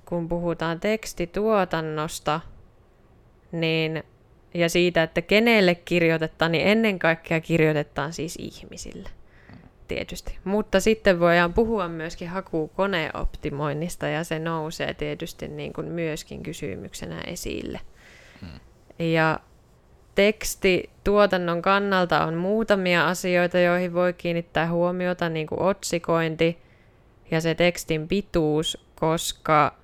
kun 0.06 0.30
puhutaan 0.30 0.80
tekstituotannosta, 0.80 2.42
niin 3.52 4.04
ja 4.54 4.70
siitä, 4.70 5.04
että 5.04 5.22
kenelle 5.22 5.76
kirjoitetaan, 5.76 6.52
niin 6.52 6.68
ennen 6.68 7.00
kaikkea 7.00 7.42
kirjoitetaan 7.42 8.14
siis 8.14 8.36
ihmisille. 8.40 9.10
Tietysti. 9.88 10.38
Mutta 10.44 10.80
sitten 10.80 11.20
voidaan 11.20 11.54
puhua 11.54 11.88
myöskin 11.88 12.30
hakukoneoptimoinnista 12.30 14.08
ja 14.08 14.24
se 14.24 14.40
nousee 14.40 14.94
tietysti 14.94 15.48
niin 15.48 15.74
kuin 15.74 15.88
myöskin 15.88 16.44
kysymyksenä 16.44 17.22
esille. 17.28 17.80
Ja 19.00 19.40
tekstituotannon 20.16 21.62
kannalta 21.62 22.26
on 22.26 22.34
muutamia 22.34 23.08
asioita, 23.08 23.60
joihin 23.60 23.94
voi 23.94 24.14
kiinnittää 24.14 24.72
huomiota, 24.72 25.30
niin 25.30 25.48
kuin 25.48 25.62
otsikointi 25.62 26.58
ja 27.32 27.42
se 27.42 27.56
tekstin 27.56 28.08
pituus, 28.08 28.86
koska 28.96 29.78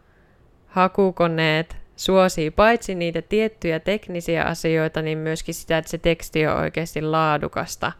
hakukoneet 0.68 1.78
suosii 1.96 2.52
paitsi 2.52 2.96
niitä 2.96 3.22
tiettyjä 3.22 3.80
teknisiä 3.80 4.44
asioita, 4.44 5.02
niin 5.02 5.18
myöskin 5.18 5.54
sitä, 5.54 5.78
että 5.78 5.92
se 5.92 5.98
teksti 5.98 6.48
on 6.48 6.58
oikeasti 6.58 7.02
laadukasta 7.02 7.92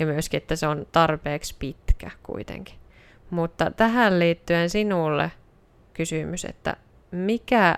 ja 0.00 0.06
myöskin, 0.06 0.38
että 0.38 0.56
se 0.56 0.66
on 0.66 0.86
tarpeeksi 0.92 1.54
pitkä 1.58 2.10
kuitenkin. 2.22 2.74
Mutta 3.30 3.70
tähän 3.70 4.18
liittyen 4.18 4.70
sinulle 4.70 5.32
kysymys, 5.94 6.44
että 6.44 6.76
mikä, 7.10 7.74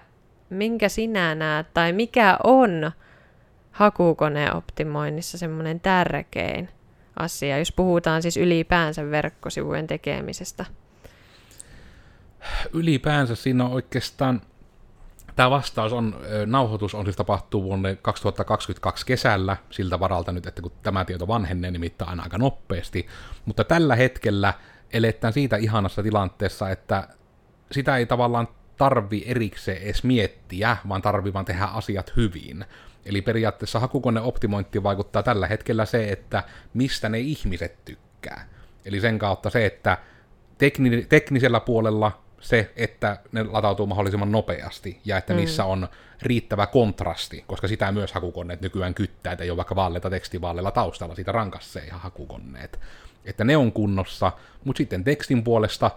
minkä 0.51 0.89
sinä 0.89 1.35
näet 1.35 1.75
tai 1.75 1.93
mikä 1.93 2.39
on 2.45 2.93
hakukoneoptimoinnissa 3.71 5.39
semmoinen 5.39 5.81
tärkein 5.81 6.69
asia, 7.19 7.59
jos 7.59 7.73
puhutaan 7.73 8.23
siis 8.23 8.37
ylipäänsä 8.37 9.11
verkkosivujen 9.11 9.87
tekemisestä? 9.87 10.65
Ylipäänsä 12.73 13.35
siinä 13.35 13.65
on 13.65 13.73
oikeastaan, 13.73 14.41
tämä 15.37 15.51
vastaus 15.51 15.93
on, 15.93 16.17
nauhoitus 16.47 16.95
on 16.95 17.05
siis 17.05 17.17
tapahtuu 17.17 17.63
vuonna 17.65 17.89
2022 18.03 19.07
kesällä, 19.07 19.57
siltä 19.71 20.01
varalta 20.01 20.33
nyt, 20.33 20.47
että 20.47 20.63
kun 20.63 20.73
tämä 20.83 21.05
tieto 21.05 21.29
vanhenee 21.29 21.71
nimittäin 21.71 22.11
aina 22.11 22.23
aika 22.23 22.39
nopeasti, 22.39 23.07
mutta 23.45 23.65
tällä 23.65 23.97
hetkellä 23.97 24.55
eletään 24.93 25.33
siitä 25.33 25.57
ihanassa 25.57 26.03
tilanteessa, 26.03 26.71
että 26.71 27.09
sitä 27.73 27.97
ei 27.97 28.07
tavallaan 28.07 28.49
tarvi 28.77 29.25
erikseen 29.27 29.83
edes 29.83 30.05
miettiä, 30.05 30.77
vaan 30.89 31.03
tarvii 31.03 31.33
vaan 31.33 31.45
tehdä 31.45 31.65
asiat 31.65 32.13
hyvin. 32.17 32.65
Eli 33.05 33.23
periaatteessa 33.23 33.81
hakukoneoptimointi 33.81 34.83
vaikuttaa 34.83 35.23
tällä 35.23 35.47
hetkellä 35.47 35.85
se, 35.85 36.13
että 36.13 36.43
mistä 36.75 37.09
ne 37.09 37.19
ihmiset 37.19 37.85
tykkää. 37.85 38.49
Eli 38.85 39.01
sen 39.01 39.19
kautta 39.19 39.51
se, 39.51 39.67
että 39.67 39.99
tekni- 40.59 41.07
teknisellä 41.09 41.61
puolella 41.61 42.23
se, 42.43 42.73
että 42.77 43.19
ne 43.33 43.43
latautuu 43.43 43.87
mahdollisimman 43.87 44.33
nopeasti 44.33 45.01
ja 45.05 45.17
että 45.19 45.33
mm. 45.33 45.37
niissä 45.37 45.65
on 45.65 45.89
riittävä 46.23 46.67
kontrasti, 46.67 47.45
koska 47.47 47.69
sitä 47.69 47.93
myös 47.93 48.13
hakukoneet 48.13 48.61
nykyään 48.61 48.95
kyttää, 48.95 49.33
että 49.33 49.45
ei 49.45 49.51
ole 49.51 49.57
vaikka 49.57 49.77
vaaleita 49.77 50.11
tekstivaaleilla 50.11 50.71
taustalla, 50.71 51.15
siitä 51.15 51.33
rankassee 51.33 51.85
ihan 51.85 52.01
hakukoneet. 52.01 52.81
Että 53.25 53.45
ne 53.45 53.57
on 53.57 53.73
kunnossa, 53.73 54.33
mutta 54.65 54.79
sitten 54.79 55.05
tekstin 55.05 55.45
puolesta 55.45 55.91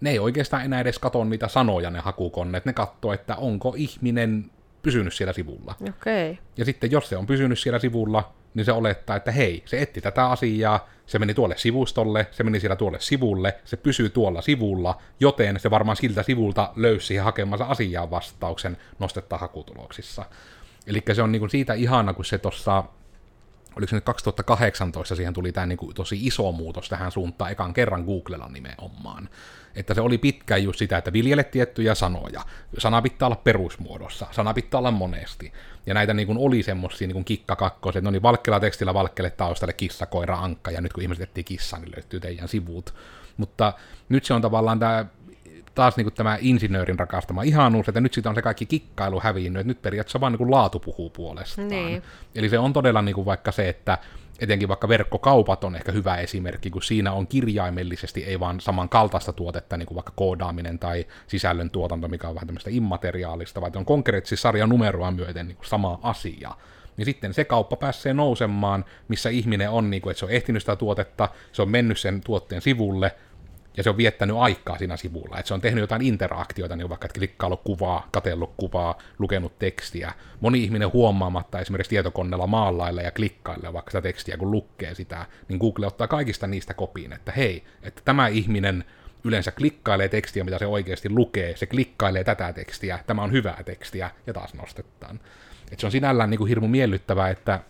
ne 0.00 0.10
ei 0.10 0.18
oikeastaan 0.18 0.64
enää 0.64 0.80
edes 0.80 0.98
katso 0.98 1.24
niitä 1.24 1.48
sanoja 1.48 1.90
ne 1.90 2.00
hakukoneet, 2.00 2.64
ne 2.64 2.72
katsoo, 2.72 3.12
että 3.12 3.36
onko 3.36 3.74
ihminen 3.76 4.50
pysynyt 4.82 5.14
siellä 5.14 5.32
sivulla. 5.32 5.74
Okei. 5.80 6.30
Okay. 6.30 6.44
Ja 6.56 6.64
sitten 6.64 6.90
jos 6.90 7.08
se 7.08 7.16
on 7.16 7.26
pysynyt 7.26 7.58
siellä 7.58 7.78
sivulla, 7.78 8.34
niin 8.56 8.64
se 8.64 8.72
olettaa, 8.72 9.16
että 9.16 9.32
hei, 9.32 9.62
se 9.66 9.82
etti 9.82 10.00
tätä 10.00 10.30
asiaa, 10.30 10.88
se 11.06 11.18
meni 11.18 11.34
tuolle 11.34 11.54
sivustolle, 11.58 12.26
se 12.30 12.44
meni 12.44 12.60
siellä 12.60 12.76
tuolle 12.76 13.00
sivulle, 13.00 13.54
se 13.64 13.76
pysyy 13.76 14.08
tuolla 14.08 14.42
sivulla, 14.42 14.98
joten 15.20 15.60
se 15.60 15.70
varmaan 15.70 15.96
siltä 15.96 16.22
sivulta 16.22 16.72
löysi 16.76 17.06
siihen 17.06 17.24
hakemansa 17.24 17.64
asiaan 17.64 18.10
vastauksen 18.10 18.76
nostetta 18.98 19.38
hakutuloksissa. 19.38 20.24
Eli 20.86 21.02
se 21.12 21.22
on 21.22 21.32
niinku 21.32 21.48
siitä 21.48 21.74
ihana, 21.74 22.14
kun 22.14 22.24
se 22.24 22.38
tuossa, 22.38 22.84
oliko 23.76 23.90
se 23.90 23.96
nyt 23.96 24.04
2018, 24.04 25.16
siihen 25.16 25.34
tuli 25.34 25.52
tämä 25.52 25.66
niinku 25.66 25.92
tosi 25.94 26.26
iso 26.26 26.52
muutos 26.52 26.88
tähän 26.88 27.12
suuntaan, 27.12 27.52
ekan 27.52 27.74
kerran 27.74 28.04
Googlella 28.04 28.48
nimenomaan. 28.48 29.28
Että 29.76 29.94
se 29.94 30.00
oli 30.00 30.18
pitkään 30.18 30.62
just 30.62 30.78
sitä, 30.78 30.98
että 30.98 31.12
viljele 31.12 31.44
tiettyjä 31.44 31.94
sanoja. 31.94 32.42
Sana 32.78 33.02
pitää 33.02 33.26
olla 33.26 33.40
perusmuodossa, 33.44 34.26
sana 34.30 34.54
pitää 34.54 34.78
olla 34.78 34.90
monesti. 34.90 35.52
Ja 35.86 35.94
näitä 35.94 36.14
niin 36.14 36.26
kuin 36.26 36.38
oli 36.38 36.62
semmosia 36.62 37.06
niin 37.06 37.14
kuin 37.14 37.24
kikkakakkosia, 37.24 37.98
että 37.98 38.06
no 38.06 38.10
niin 38.10 38.22
valkkela 38.22 38.60
tekstillä 38.60 38.94
valkkele 38.94 39.30
taustalle 39.30 39.72
kissa, 39.72 40.06
koira, 40.06 40.38
ankka, 40.38 40.70
ja 40.70 40.80
nyt 40.80 40.92
kun 40.92 41.02
ihmiset 41.02 41.22
etsii 41.22 41.44
kissaa, 41.44 41.78
niin 41.78 41.92
löytyy 41.96 42.20
teidän 42.20 42.48
sivut. 42.48 42.94
Mutta 43.36 43.72
nyt 44.08 44.24
se 44.24 44.34
on 44.34 44.42
tavallaan 44.42 44.78
tämä 44.78 45.06
taas 45.74 45.96
niin 45.96 46.04
kuin 46.04 46.14
tämä 46.14 46.38
insinöörin 46.40 46.98
rakastama 46.98 47.42
ihanuus, 47.42 47.88
että 47.88 48.00
nyt 48.00 48.14
siitä 48.14 48.28
on 48.28 48.34
se 48.34 48.42
kaikki 48.42 48.66
kikkailu 48.66 49.20
hävinnyt, 49.20 49.60
että 49.60 49.68
nyt 49.68 49.82
periaatteessa 49.82 50.20
vaan 50.20 50.32
niin 50.32 50.38
kuin 50.38 50.50
laatu 50.50 50.80
puhuu 50.80 51.10
puolestaan. 51.10 51.68
Niin. 51.68 52.02
Eli 52.34 52.48
se 52.48 52.58
on 52.58 52.72
todella 52.72 53.02
niin 53.02 53.14
kuin 53.14 53.24
vaikka 53.24 53.52
se, 53.52 53.68
että 53.68 53.98
etenkin 54.40 54.68
vaikka 54.68 54.88
verkkokaupat 54.88 55.64
on 55.64 55.76
ehkä 55.76 55.92
hyvä 55.92 56.16
esimerkki, 56.16 56.70
kun 56.70 56.82
siinä 56.82 57.12
on 57.12 57.26
kirjaimellisesti 57.26 58.24
ei 58.24 58.40
vaan 58.40 58.60
samankaltaista 58.60 59.32
tuotetta, 59.32 59.76
niin 59.76 59.86
kuin 59.86 59.96
vaikka 59.96 60.12
koodaaminen 60.16 60.78
tai 60.78 61.06
sisällön 61.26 61.70
tuotanto, 61.70 62.08
mikä 62.08 62.28
on 62.28 62.34
vähän 62.34 62.46
tämmöistä 62.46 62.70
immateriaalista, 62.72 63.60
vaan 63.60 63.72
on 63.76 63.84
konkreettisesti 63.84 64.42
sarjanumeroa 64.42 65.10
myöten 65.10 65.48
niin 65.48 65.56
kuin 65.56 65.66
sama 65.66 65.98
asia. 66.02 66.50
Niin 66.96 67.06
sitten 67.06 67.34
se 67.34 67.44
kauppa 67.44 67.76
pääsee 67.76 68.14
nousemaan, 68.14 68.84
missä 69.08 69.30
ihminen 69.30 69.70
on, 69.70 69.90
niin 69.90 70.02
kuin, 70.02 70.10
että 70.10 70.18
se 70.18 70.24
on 70.24 70.30
ehtinyt 70.30 70.62
sitä 70.62 70.76
tuotetta, 70.76 71.28
se 71.52 71.62
on 71.62 71.70
mennyt 71.70 71.98
sen 71.98 72.20
tuotteen 72.20 72.62
sivulle, 72.62 73.16
ja 73.76 73.82
se 73.82 73.90
on 73.90 73.96
viettänyt 73.96 74.36
aikaa 74.36 74.78
siinä 74.78 74.96
sivulla. 74.96 75.38
Että 75.38 75.48
se 75.48 75.54
on 75.54 75.60
tehnyt 75.60 75.80
jotain 75.80 76.02
interaktioita, 76.02 76.76
niin 76.76 76.88
vaikka 76.88 77.06
että 77.06 77.18
klikkaillut 77.18 77.62
kuvaa, 77.64 78.08
katellut 78.10 78.54
kuvaa, 78.56 78.98
lukenut 79.18 79.58
tekstiä. 79.58 80.12
Moni 80.40 80.64
ihminen 80.64 80.92
huomaamatta 80.92 81.60
esimerkiksi 81.60 81.90
tietokoneella 81.90 82.46
maalailla 82.46 83.02
ja 83.02 83.10
klikkailla 83.10 83.72
vaikka 83.72 83.90
sitä 83.90 84.02
tekstiä, 84.02 84.36
kun 84.36 84.50
lukee 84.50 84.94
sitä, 84.94 85.26
niin 85.48 85.58
Google 85.58 85.86
ottaa 85.86 86.08
kaikista 86.08 86.46
niistä 86.46 86.74
kopiin, 86.74 87.12
että 87.12 87.32
hei, 87.32 87.64
että 87.82 88.02
tämä 88.04 88.28
ihminen 88.28 88.84
yleensä 89.24 89.52
klikkailee 89.52 90.08
tekstiä, 90.08 90.44
mitä 90.44 90.58
se 90.58 90.66
oikeasti 90.66 91.10
lukee, 91.10 91.56
se 91.56 91.66
klikkailee 91.66 92.24
tätä 92.24 92.52
tekstiä, 92.52 92.98
tämä 93.06 93.22
on 93.22 93.32
hyvää 93.32 93.62
tekstiä, 93.64 94.10
ja 94.26 94.32
taas 94.32 94.54
nostetaan. 94.54 95.20
Et 95.72 95.80
se 95.80 95.86
on 95.86 95.92
sinällään 95.92 96.30
niin 96.30 96.38
kuin 96.38 96.48
hirmu 96.48 96.68
miellyttävää, 96.68 97.30
että 97.30 97.60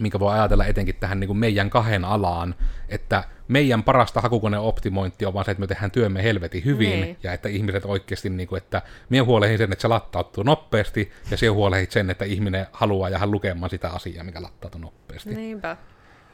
minkä 0.00 0.20
voi 0.20 0.32
ajatella 0.32 0.64
etenkin 0.64 0.96
tähän 1.00 1.20
niin 1.20 1.28
kuin 1.28 1.38
meidän 1.38 1.70
kahden 1.70 2.04
alaan, 2.04 2.54
että 2.88 3.24
meidän 3.48 3.82
parasta 3.82 4.20
hakukoneoptimointia 4.20 5.28
on 5.28 5.34
vaan 5.34 5.44
se, 5.44 5.50
että 5.50 5.60
me 5.60 5.66
tehdään 5.66 5.90
työmme 5.90 6.22
helvetin 6.22 6.64
hyvin, 6.64 7.00
Niin. 7.00 7.16
ja 7.22 7.32
että 7.32 7.48
ihmiset 7.48 7.84
oikeasti, 7.84 8.30
niin 8.30 8.48
kuin, 8.48 8.62
että 8.62 8.82
minä 9.08 9.24
huolehdin 9.24 9.58
sen, 9.58 9.72
että 9.72 9.82
se 9.82 9.88
lattautuu 9.88 10.44
nopeasti, 10.44 11.12
ja 11.30 11.36
se 11.36 11.46
huolehdit 11.46 11.90
sen, 11.90 12.10
että 12.10 12.24
ihminen 12.24 12.66
haluaa 12.72 13.08
jäädä 13.08 13.26
lukemaan 13.26 13.70
sitä 13.70 13.90
asiaa, 13.90 14.24
mikä 14.24 14.42
lattautuu 14.42 14.80
nopeasti. 14.80 15.34
Niinpä. 15.34 15.76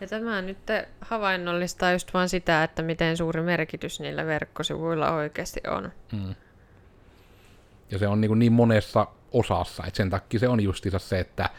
Ja 0.00 0.06
tämä 0.06 0.42
nyt 0.42 0.58
havainnollistaa 1.00 1.92
just 1.92 2.14
vaan 2.14 2.28
sitä, 2.28 2.64
että 2.64 2.82
miten 2.82 3.16
suuri 3.16 3.42
merkitys 3.42 4.00
niillä 4.00 4.26
verkkosivuilla 4.26 5.12
oikeasti 5.12 5.60
on. 5.68 5.92
Mm. 6.12 6.34
Ja 7.90 7.98
se 7.98 8.08
on 8.08 8.20
niin, 8.20 8.38
niin 8.38 8.52
monessa 8.52 9.06
osassa, 9.32 9.82
että 9.86 9.96
sen 9.96 10.10
takia 10.10 10.40
se 10.40 10.48
on 10.48 10.60
justiinsa 10.60 10.98
se, 10.98 11.18
että 11.18 11.50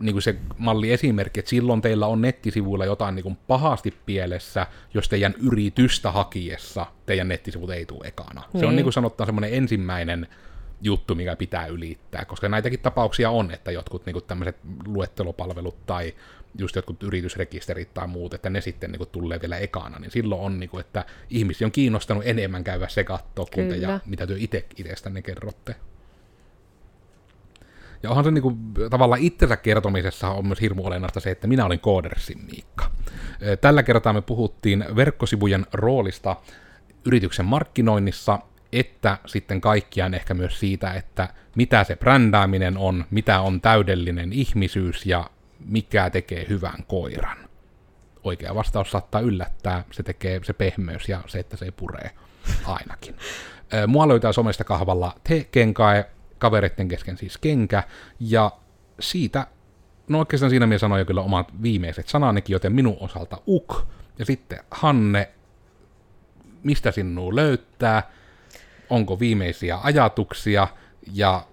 niin 0.00 0.14
kuin 0.14 0.22
se 0.22 0.36
malli 0.58 0.92
esimerkki, 0.92 1.40
että 1.40 1.50
silloin 1.50 1.82
teillä 1.82 2.06
on 2.06 2.20
nettisivuilla 2.20 2.84
jotain 2.84 3.14
niin 3.14 3.22
kuin 3.22 3.38
pahasti 3.46 3.94
pielessä, 4.06 4.66
jos 4.94 5.08
teidän 5.08 5.34
yritystä 5.40 6.12
hakiessa 6.12 6.86
teidän 7.06 7.28
nettisivut 7.28 7.70
ei 7.70 7.86
tule 7.86 8.06
ekana. 8.06 8.42
Niin. 8.52 8.60
Se 8.60 8.66
on 8.66 8.76
niin 8.76 8.84
kuin 8.84 8.84
niin 8.84 8.92
sanottaan 8.92 9.26
semmoinen 9.26 9.54
ensimmäinen 9.54 10.28
juttu, 10.82 11.14
mikä 11.14 11.36
pitää 11.36 11.66
ylittää, 11.66 12.24
koska 12.24 12.48
näitäkin 12.48 12.80
tapauksia 12.80 13.30
on, 13.30 13.50
että 13.50 13.70
jotkut 13.70 14.06
niin 14.06 14.24
tämmöiset 14.26 14.56
luettelopalvelut 14.86 15.86
tai 15.86 16.14
just 16.58 16.76
jotkut 16.76 17.02
yritysrekisterit 17.02 17.94
tai 17.94 18.06
muut, 18.06 18.34
että 18.34 18.50
ne 18.50 18.60
sitten 18.60 18.90
niin 18.90 18.98
kuin, 18.98 19.08
tulee 19.12 19.40
vielä 19.40 19.58
ekana, 19.58 19.98
niin 19.98 20.10
silloin 20.10 20.40
on, 20.40 20.60
niin 20.60 20.70
kuin, 20.70 20.80
että 20.80 21.04
ihmisiä 21.30 21.66
on 21.66 21.72
kiinnostanut 21.72 22.26
enemmän 22.26 22.64
käydä 22.64 22.88
se 22.88 23.04
katsoa, 23.04 23.46
kuin 23.54 23.68
te, 23.68 23.76
ja 23.76 24.00
mitä 24.06 24.26
työ 24.26 24.36
itse 24.40 24.64
itsestänne 24.76 25.22
kerrotte. 25.22 25.76
Ja 28.04 28.10
onhan 28.10 28.24
se 28.24 28.30
niin 28.30 28.42
kuin, 28.42 28.56
tavallaan 28.90 29.20
itsensä 29.20 29.56
kertomisessa 29.56 30.28
on 30.28 30.46
myös 30.46 30.60
hirmu 30.60 30.86
olennaista 30.86 31.20
se, 31.20 31.30
että 31.30 31.46
minä 31.46 31.64
olin 31.64 31.80
Koodersin 31.80 32.38
Miikka. 32.50 32.90
Tällä 33.60 33.82
kertaa 33.82 34.12
me 34.12 34.22
puhuttiin 34.22 34.84
verkkosivujen 34.96 35.66
roolista 35.72 36.36
yrityksen 37.04 37.46
markkinoinnissa, 37.46 38.38
että 38.72 39.18
sitten 39.26 39.60
kaikkiaan 39.60 40.14
ehkä 40.14 40.34
myös 40.34 40.60
siitä, 40.60 40.92
että 40.92 41.28
mitä 41.56 41.84
se 41.84 41.96
brändääminen 41.96 42.78
on, 42.78 43.04
mitä 43.10 43.40
on 43.40 43.60
täydellinen 43.60 44.32
ihmisyys 44.32 45.06
ja 45.06 45.30
mikä 45.66 46.10
tekee 46.10 46.46
hyvän 46.48 46.84
koiran. 46.86 47.38
Oikea 48.24 48.54
vastaus 48.54 48.90
saattaa 48.90 49.20
yllättää, 49.20 49.84
se 49.90 50.02
tekee 50.02 50.40
se 50.42 50.52
pehmeys 50.52 51.08
ja 51.08 51.20
se, 51.26 51.38
että 51.38 51.56
se 51.56 51.64
ei 51.64 51.72
puree 51.72 52.10
ainakin. 52.64 53.14
Mua 53.86 54.08
löytää 54.08 54.32
somesta 54.32 54.64
kahvalla 54.64 55.12
te 55.28 55.48
kenkae, 55.50 56.10
kavereiden 56.38 56.88
kesken 56.88 57.16
siis 57.16 57.38
kenkä, 57.38 57.82
ja 58.20 58.50
siitä, 59.00 59.46
no 60.08 60.18
oikeastaan 60.18 60.50
siinä 60.50 60.66
minä 60.66 60.78
sanoin 60.78 60.98
jo 60.98 61.04
kyllä 61.04 61.20
omat 61.20 61.62
viimeiset 61.62 62.08
sananikin, 62.08 62.54
joten 62.54 62.72
minun 62.72 62.96
osalta 63.00 63.38
uk, 63.46 63.86
ja 64.18 64.24
sitten 64.24 64.58
Hanne, 64.70 65.30
mistä 66.62 66.90
sinua 66.90 67.34
löytää, 67.34 68.10
onko 68.90 69.20
viimeisiä 69.20 69.78
ajatuksia, 69.82 70.68
ja 71.12 71.46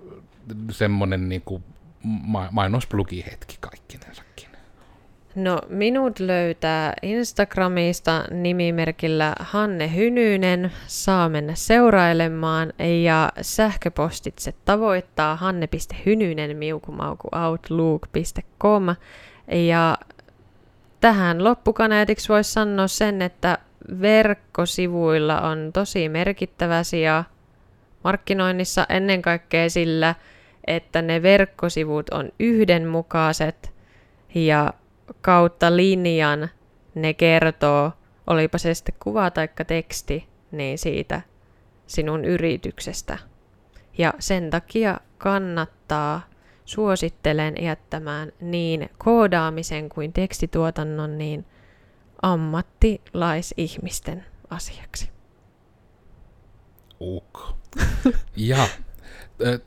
semmonen 0.71 1.29
niin 1.29 1.41
kuin 1.41 1.63
mainosplugi 2.51 3.25
hetki 3.31 3.57
kaikkinensakin. 3.59 4.30
No 5.35 5.61
minut 5.69 6.19
löytää 6.19 6.93
Instagramista 7.01 8.23
nimimerkillä 8.31 9.35
Hanne 9.39 9.95
Hynynen, 9.95 10.71
saa 10.87 11.29
mennä 11.29 11.55
seurailemaan 11.55 12.73
ja 13.03 13.31
sähköpostitse 13.41 14.53
tavoittaa 14.65 15.35
hanne.hynynen 15.35 16.57
miukumauku 16.57 17.27
outlook.com 17.31 18.95
ja 19.51 19.97
tähän 21.01 21.43
loppukaneetiksi 21.43 22.29
voisi 22.29 22.51
sanoa 22.51 22.87
sen, 22.87 23.21
että 23.21 23.57
verkkosivuilla 24.01 25.41
on 25.41 25.69
tosi 25.73 26.09
merkittävä 26.09 26.83
sija 26.83 27.23
markkinoinnissa. 28.03 28.85
Ennen 28.89 29.21
kaikkea 29.21 29.69
sillä, 29.69 30.15
että 30.67 31.01
ne 31.01 31.21
verkkosivut 31.21 32.09
on 32.09 32.29
yhdenmukaiset 32.39 33.71
ja 34.35 34.73
kautta 35.21 35.75
linjan 35.75 36.49
ne 36.95 37.13
kertoo, 37.13 37.91
olipa 38.27 38.57
se 38.57 38.73
sitten 38.73 38.95
kuva 38.99 39.31
tai 39.31 39.49
teksti, 39.67 40.27
niin 40.51 40.77
siitä 40.77 41.21
sinun 41.87 42.25
yrityksestä. 42.25 43.17
Ja 43.97 44.13
sen 44.19 44.49
takia 44.49 44.99
kannattaa, 45.17 46.21
suosittelen 46.65 47.55
jättämään 47.61 48.31
niin 48.41 48.89
koodaamisen 48.97 49.89
kuin 49.89 50.13
tekstituotannon 50.13 51.17
niin 51.17 51.45
ammattilaisihmisten 52.21 54.25
asiaksi. 54.49 55.09
Uk. 57.01 57.39
Ja 58.35 58.67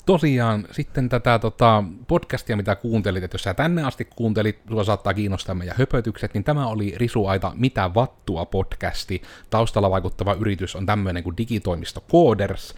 tosiaan 0.06 0.66
sitten 0.70 1.08
tätä 1.08 1.38
tota, 1.38 1.84
podcastia, 2.08 2.56
mitä 2.56 2.76
kuuntelit, 2.76 3.24
että 3.24 3.34
jos 3.34 3.42
sä 3.42 3.54
tänne 3.54 3.84
asti 3.84 4.04
kuuntelit, 4.04 4.58
sulla 4.68 4.84
saattaa 4.84 5.14
kiinnostaa 5.14 5.54
meidän 5.54 5.76
höpötykset, 5.78 6.34
niin 6.34 6.44
tämä 6.44 6.66
oli 6.66 6.94
Risuaita 6.96 7.52
Mitä 7.54 7.94
vattua 7.94 8.44
podcasti. 8.46 9.22
Taustalla 9.50 9.90
vaikuttava 9.90 10.34
yritys 10.34 10.76
on 10.76 10.86
tämmöinen 10.86 11.22
kuin 11.22 11.36
digitoimisto 11.36 12.04
Coders, 12.12 12.74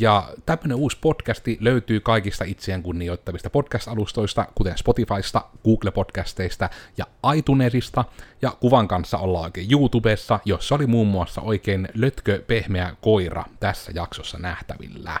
ja 0.00 0.28
tämmöinen 0.46 0.76
uusi 0.76 0.98
podcasti 1.00 1.58
löytyy 1.60 2.00
kaikista 2.00 2.44
itseään 2.44 2.82
kunnioittavista 2.82 3.50
podcast-alustoista, 3.50 4.46
kuten 4.54 4.78
Spotifysta, 4.78 5.44
Google-podcasteista 5.64 6.68
ja 6.96 7.32
iTunesista, 7.34 8.04
ja 8.42 8.50
kuvan 8.60 8.88
kanssa 8.88 9.18
ollaan 9.18 9.44
oikein 9.44 9.72
YouTubessa, 9.72 10.40
jossa 10.44 10.74
oli 10.74 10.86
muun 10.86 11.08
muassa 11.08 11.40
oikein 11.40 11.88
lötkö 11.94 12.42
pehmeä 12.46 12.96
koira 13.00 13.44
tässä 13.60 13.92
jaksossa 13.94 14.38
nähtävillä 14.38 15.20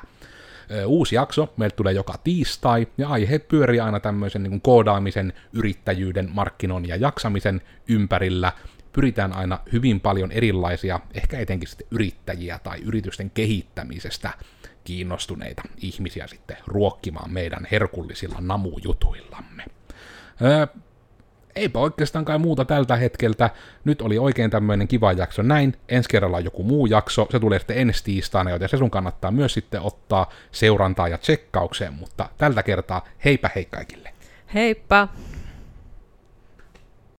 uusi 0.86 1.14
jakso, 1.14 1.54
meille 1.56 1.76
tulee 1.76 1.92
joka 1.92 2.14
tiistai, 2.24 2.86
ja 2.98 3.08
aiheet 3.08 3.48
pyörii 3.48 3.80
aina 3.80 4.00
tämmöisen 4.00 4.42
niin 4.42 4.50
kuin 4.50 4.60
koodaamisen, 4.60 5.32
yrittäjyyden, 5.52 6.30
markkinoinnin 6.32 6.88
ja 6.88 6.96
jaksamisen 6.96 7.60
ympärillä. 7.88 8.52
Pyritään 8.92 9.32
aina 9.32 9.58
hyvin 9.72 10.00
paljon 10.00 10.32
erilaisia, 10.32 11.00
ehkä 11.14 11.38
etenkin 11.38 11.68
sitten 11.68 11.86
yrittäjiä 11.90 12.60
tai 12.62 12.80
yritysten 12.80 13.30
kehittämisestä 13.30 14.30
kiinnostuneita 14.84 15.62
ihmisiä 15.76 16.26
sitten 16.26 16.56
ruokkimaan 16.66 17.32
meidän 17.32 17.68
herkullisilla 17.70 18.38
namujutuillamme 18.40 19.64
eipä 21.56 21.78
oikeastaan 21.78 22.24
kai 22.24 22.38
muuta 22.38 22.64
tältä 22.64 22.96
hetkeltä. 22.96 23.50
Nyt 23.84 24.02
oli 24.02 24.18
oikein 24.18 24.50
tämmöinen 24.50 24.88
kiva 24.88 25.12
jakso 25.12 25.42
näin. 25.42 25.76
Ensi 25.88 26.08
kerralla 26.08 26.36
on 26.36 26.44
joku 26.44 26.62
muu 26.62 26.86
jakso. 26.86 27.26
Se 27.30 27.40
tulee 27.40 27.58
sitten 27.58 27.78
ensi 27.78 28.04
tiistaina, 28.04 28.50
joten 28.50 28.68
se 28.68 28.76
sun 28.76 28.90
kannattaa 28.90 29.30
myös 29.30 29.54
sitten 29.54 29.80
ottaa 29.80 30.30
seurantaa 30.52 31.08
ja 31.08 31.18
tsekkaukseen. 31.18 31.94
Mutta 31.94 32.28
tältä 32.38 32.62
kertaa 32.62 33.08
heipä 33.24 33.50
hei 33.54 33.64
kaikille. 33.64 34.12
Heippa! 34.54 35.08